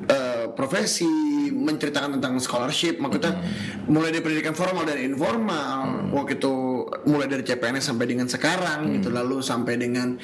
eh, 0.07 0.45
profesi, 0.53 1.09
menceritakan 1.53 2.18
tentang 2.18 2.35
scholarship, 2.43 2.99
maksudnya 2.99 3.39
mulai 3.87 4.11
dari 4.11 4.23
pendidikan 4.25 4.55
formal 4.57 4.83
dan 4.83 4.99
informal, 4.99 6.11
waktu 6.11 6.37
itu 6.37 6.55
mulai 7.03 7.26
dari 7.26 7.43
CPNS 7.43 7.84
sampai 7.86 8.07
dengan 8.07 8.26
sekarang 8.26 8.95
gitu, 8.95 9.09
lalu 9.09 9.40
sampai 9.40 9.74
dengan 9.74 10.16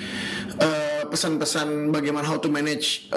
eh, 0.56 1.02
pesan-pesan 1.04 1.88
bagaimana 1.88 2.24
how 2.24 2.36
to 2.36 2.48
manage 2.48 3.08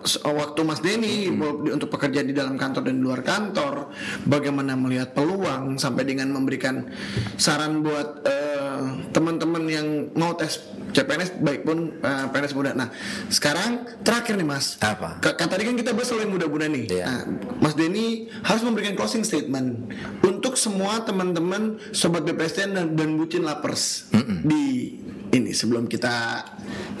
s- 0.00 0.20
waktu 0.20 0.60
Mas 0.62 0.78
Denny 0.78 1.28
di- 1.28 1.70
untuk 1.70 1.88
pekerja 1.88 2.20
di 2.20 2.30
dalam 2.30 2.54
kantor 2.54 2.82
dan 2.84 2.94
di 2.94 3.02
luar 3.02 3.20
kantor, 3.20 3.90
bagaimana 4.24 4.74
melihat 4.74 5.12
peluang 5.12 5.76
sampai 5.76 6.04
dengan 6.04 6.30
memberikan 6.30 6.86
saran 7.34 7.80
buat 7.80 8.22
eh, 8.22 8.82
teman-teman 9.10 9.64
yang 9.64 9.86
mau 10.12 10.34
tes 10.34 10.60
CPNS 10.90 11.40
baik 11.40 11.60
pun 11.62 11.78
eh, 11.96 12.26
PNS 12.28 12.54
muda. 12.54 12.70
Nah, 12.72 12.94
sekarang 13.28 13.82
terakhir 14.00 14.34
nih 14.34 14.46
Mas. 14.46 14.78
Apa? 14.78 15.18
Ka- 15.18 15.34
Kan 15.34 15.48
tadi 15.48 15.64
kan 15.64 15.74
kita 15.74 15.90
bahas 15.90 16.06
soal 16.06 16.22
yang 16.22 16.30
muda-muda 16.30 16.64
nih. 16.64 16.86
Iya. 16.88 17.04
Nah, 17.04 17.22
Mas 17.58 17.74
Denny 17.74 18.30
harus 18.40 18.62
memberikan 18.62 18.94
closing 18.94 19.20
statement 19.20 19.90
untuk 20.22 20.54
semua 20.54 21.02
teman-teman 21.02 21.82
sobat 21.90 22.22
BPSTN 22.22 22.70
dan, 22.72 22.83
dan 22.92 23.16
bucin 23.16 23.42
lapers 23.48 24.12
di 24.44 24.92
ini 25.34 25.50
sebelum 25.50 25.90
kita 25.90 26.44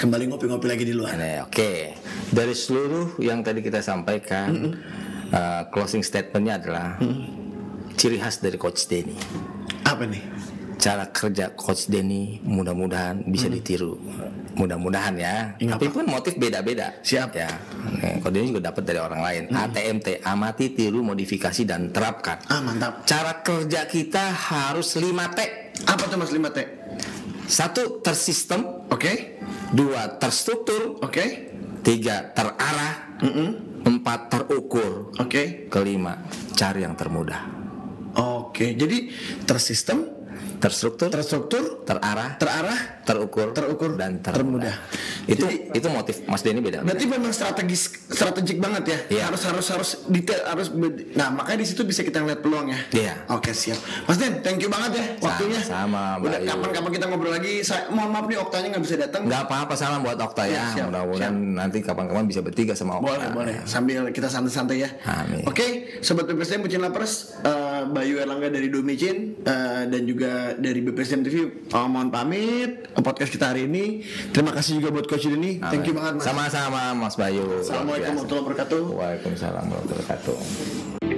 kembali 0.00 0.26
ngopi-ngopi 0.32 0.66
lagi 0.66 0.84
di 0.88 0.94
luar. 0.96 1.14
Nah, 1.14 1.46
Oke, 1.46 1.94
dari 2.34 2.50
seluruh 2.50 3.20
yang 3.22 3.46
tadi 3.46 3.62
kita 3.62 3.78
sampaikan, 3.78 4.74
uh, 5.30 5.62
closing 5.70 6.02
statementnya 6.02 6.58
adalah 6.58 6.88
ciri 7.94 8.18
khas 8.18 8.42
dari 8.42 8.58
Coach 8.58 8.90
Denny. 8.90 9.14
Apa 9.86 10.02
nih? 10.04 10.22
Cara 10.74 11.08
kerja 11.08 11.54
Coach 11.54 11.86
Denny 11.86 12.42
mudah-mudahan 12.42 13.22
bisa 13.30 13.46
ditiru. 13.46 13.96
Mudah-mudahan 14.58 15.14
ya. 15.16 15.54
Ingat 15.62 15.78
Tapi 15.80 15.88
pun 15.88 16.04
motif 16.04 16.34
beda-beda. 16.36 16.90
Siap. 17.00 17.30
Ya. 17.38 17.48
Nih, 18.02 18.18
Coach 18.18 18.34
Denny 18.34 18.50
juga 18.50 18.68
dapat 18.74 18.82
dari 18.82 18.98
orang 18.98 19.22
lain. 19.22 19.42
ATMT, 19.54 20.26
amati, 20.26 20.74
tiru, 20.74 21.00
modifikasi 21.06 21.62
dan 21.64 21.94
terapkan. 21.94 22.42
Ah, 22.50 22.60
mantap. 22.60 23.06
Cara 23.06 23.40
kerja 23.40 23.86
kita 23.86 24.34
harus 24.34 24.98
5T. 24.98 25.63
Apa 25.82 26.06
tuh 26.06 26.16
Mas 26.16 26.30
5T? 26.30 26.58
Satu 27.44 27.98
tersistem, 28.00 28.62
Oke? 28.88 29.42
dua 29.74 30.16
terstruktur, 30.22 31.02
Oke? 31.02 31.50
tiga 31.84 32.30
terarah, 32.32 33.18
empat 33.84 34.30
terukur, 34.32 35.12
Oke? 35.18 35.66
kelima 35.68 36.24
cari 36.54 36.86
yang 36.86 36.94
termudah, 36.96 37.42
Oke. 38.14 38.72
Jadi 38.72 39.10
tersistem, 39.44 40.06
terstruktur, 40.58 41.08
terstruktur, 41.08 41.84
terarah, 41.84 42.36
terarah, 42.36 42.78
terukur, 43.04 43.52
terukur, 43.52 43.94
dan 43.94 44.18
termudah. 44.18 44.74
termudah. 44.74 44.74
Itu 45.24 45.44
Jadi- 45.48 45.72
itu 45.74 45.88
motif 45.88 46.16
Mas 46.26 46.40
Denny 46.40 46.60
beda. 46.60 46.84
Berarti 46.84 47.04
memang 47.04 47.32
strategis 47.32 47.88
strategik 48.08 48.60
banget 48.60 48.84
ya. 48.86 48.98
Iya. 49.10 49.22
Harus 49.28 49.42
harus 49.44 49.66
harus 49.68 49.90
detail 50.06 50.44
harus 50.44 50.68
nah 51.14 51.28
makanya 51.28 51.64
di 51.64 51.68
situ 51.68 51.82
bisa 51.82 52.00
kita 52.00 52.20
ngeliat 52.20 52.40
peluang 52.40 52.70
ya. 52.70 52.78
Iya. 52.92 53.14
Oke 53.32 53.52
siap. 53.52 53.78
Mas 54.04 54.16
Den, 54.16 54.40
thank 54.40 54.60
you 54.60 54.68
banget 54.68 55.00
ya 55.00 55.04
waktunya. 55.20 55.60
Sama-sama, 55.60 56.20
Udah 56.20 56.40
kapan-kapan 56.40 56.90
kita 56.92 57.04
ngobrol 57.08 57.32
lagi. 57.32 57.60
Saya 57.60 57.88
mohon 57.88 58.10
maaf 58.10 58.26
nih 58.26 58.38
Oktanya 58.38 58.66
nggak 58.76 58.84
bisa 58.84 58.96
datang. 58.96 59.22
Nggak 59.24 59.42
apa-apa 59.48 59.74
salam 59.74 60.00
buat 60.04 60.18
Okta 60.20 60.44
ya. 60.44 60.62
siap, 60.72 60.88
Mudah-mudahan 60.88 61.34
nanti 61.56 61.78
kapan-kapan 61.80 62.24
bisa 62.24 62.40
bertiga 62.40 62.72
sama 62.72 63.00
Okta. 63.00 63.08
Boleh, 63.10 63.28
boleh. 63.32 63.54
Sambil 63.64 64.08
kita 64.10 64.28
santai-santai 64.28 64.84
ya. 64.84 64.90
Amin. 65.04 65.44
Oke, 65.44 65.98
sobat 66.00 66.24
BPSDM 66.24 66.62
Bucin 66.62 66.80
Lapers, 66.80 67.36
eh, 67.40 67.82
Bayu 67.88 68.16
Erlangga 68.16 68.48
dari 68.48 68.68
Domicin 68.68 69.40
eh, 69.40 69.82
dan 69.86 70.02
juga 70.04 70.53
dari 70.58 70.80
BPSDM 70.82 71.22
TV. 71.26 71.36
Oh, 71.74 71.86
mohon 71.86 72.08
pamit 72.10 72.90
podcast 73.04 73.30
kita 73.30 73.52
hari 73.52 73.68
ini. 73.68 74.02
Terima 74.32 74.50
kasih 74.56 74.80
juga 74.80 74.90
buat 74.94 75.06
Coach 75.06 75.28
ini. 75.28 75.60
Thank 75.60 75.90
you 75.90 75.94
banget 75.94 76.18
Mas. 76.18 76.24
Sama-sama 76.26 76.82
Mas 76.96 77.14
Bayu. 77.14 77.60
Assalamualaikum 77.60 78.16
warahmatullahi 78.16 78.44
wabarakatuh. 78.48 78.82
Waalaikumsalam 78.96 79.64
warahmatullahi 79.68 80.02
wabarakatuh. 80.02 81.13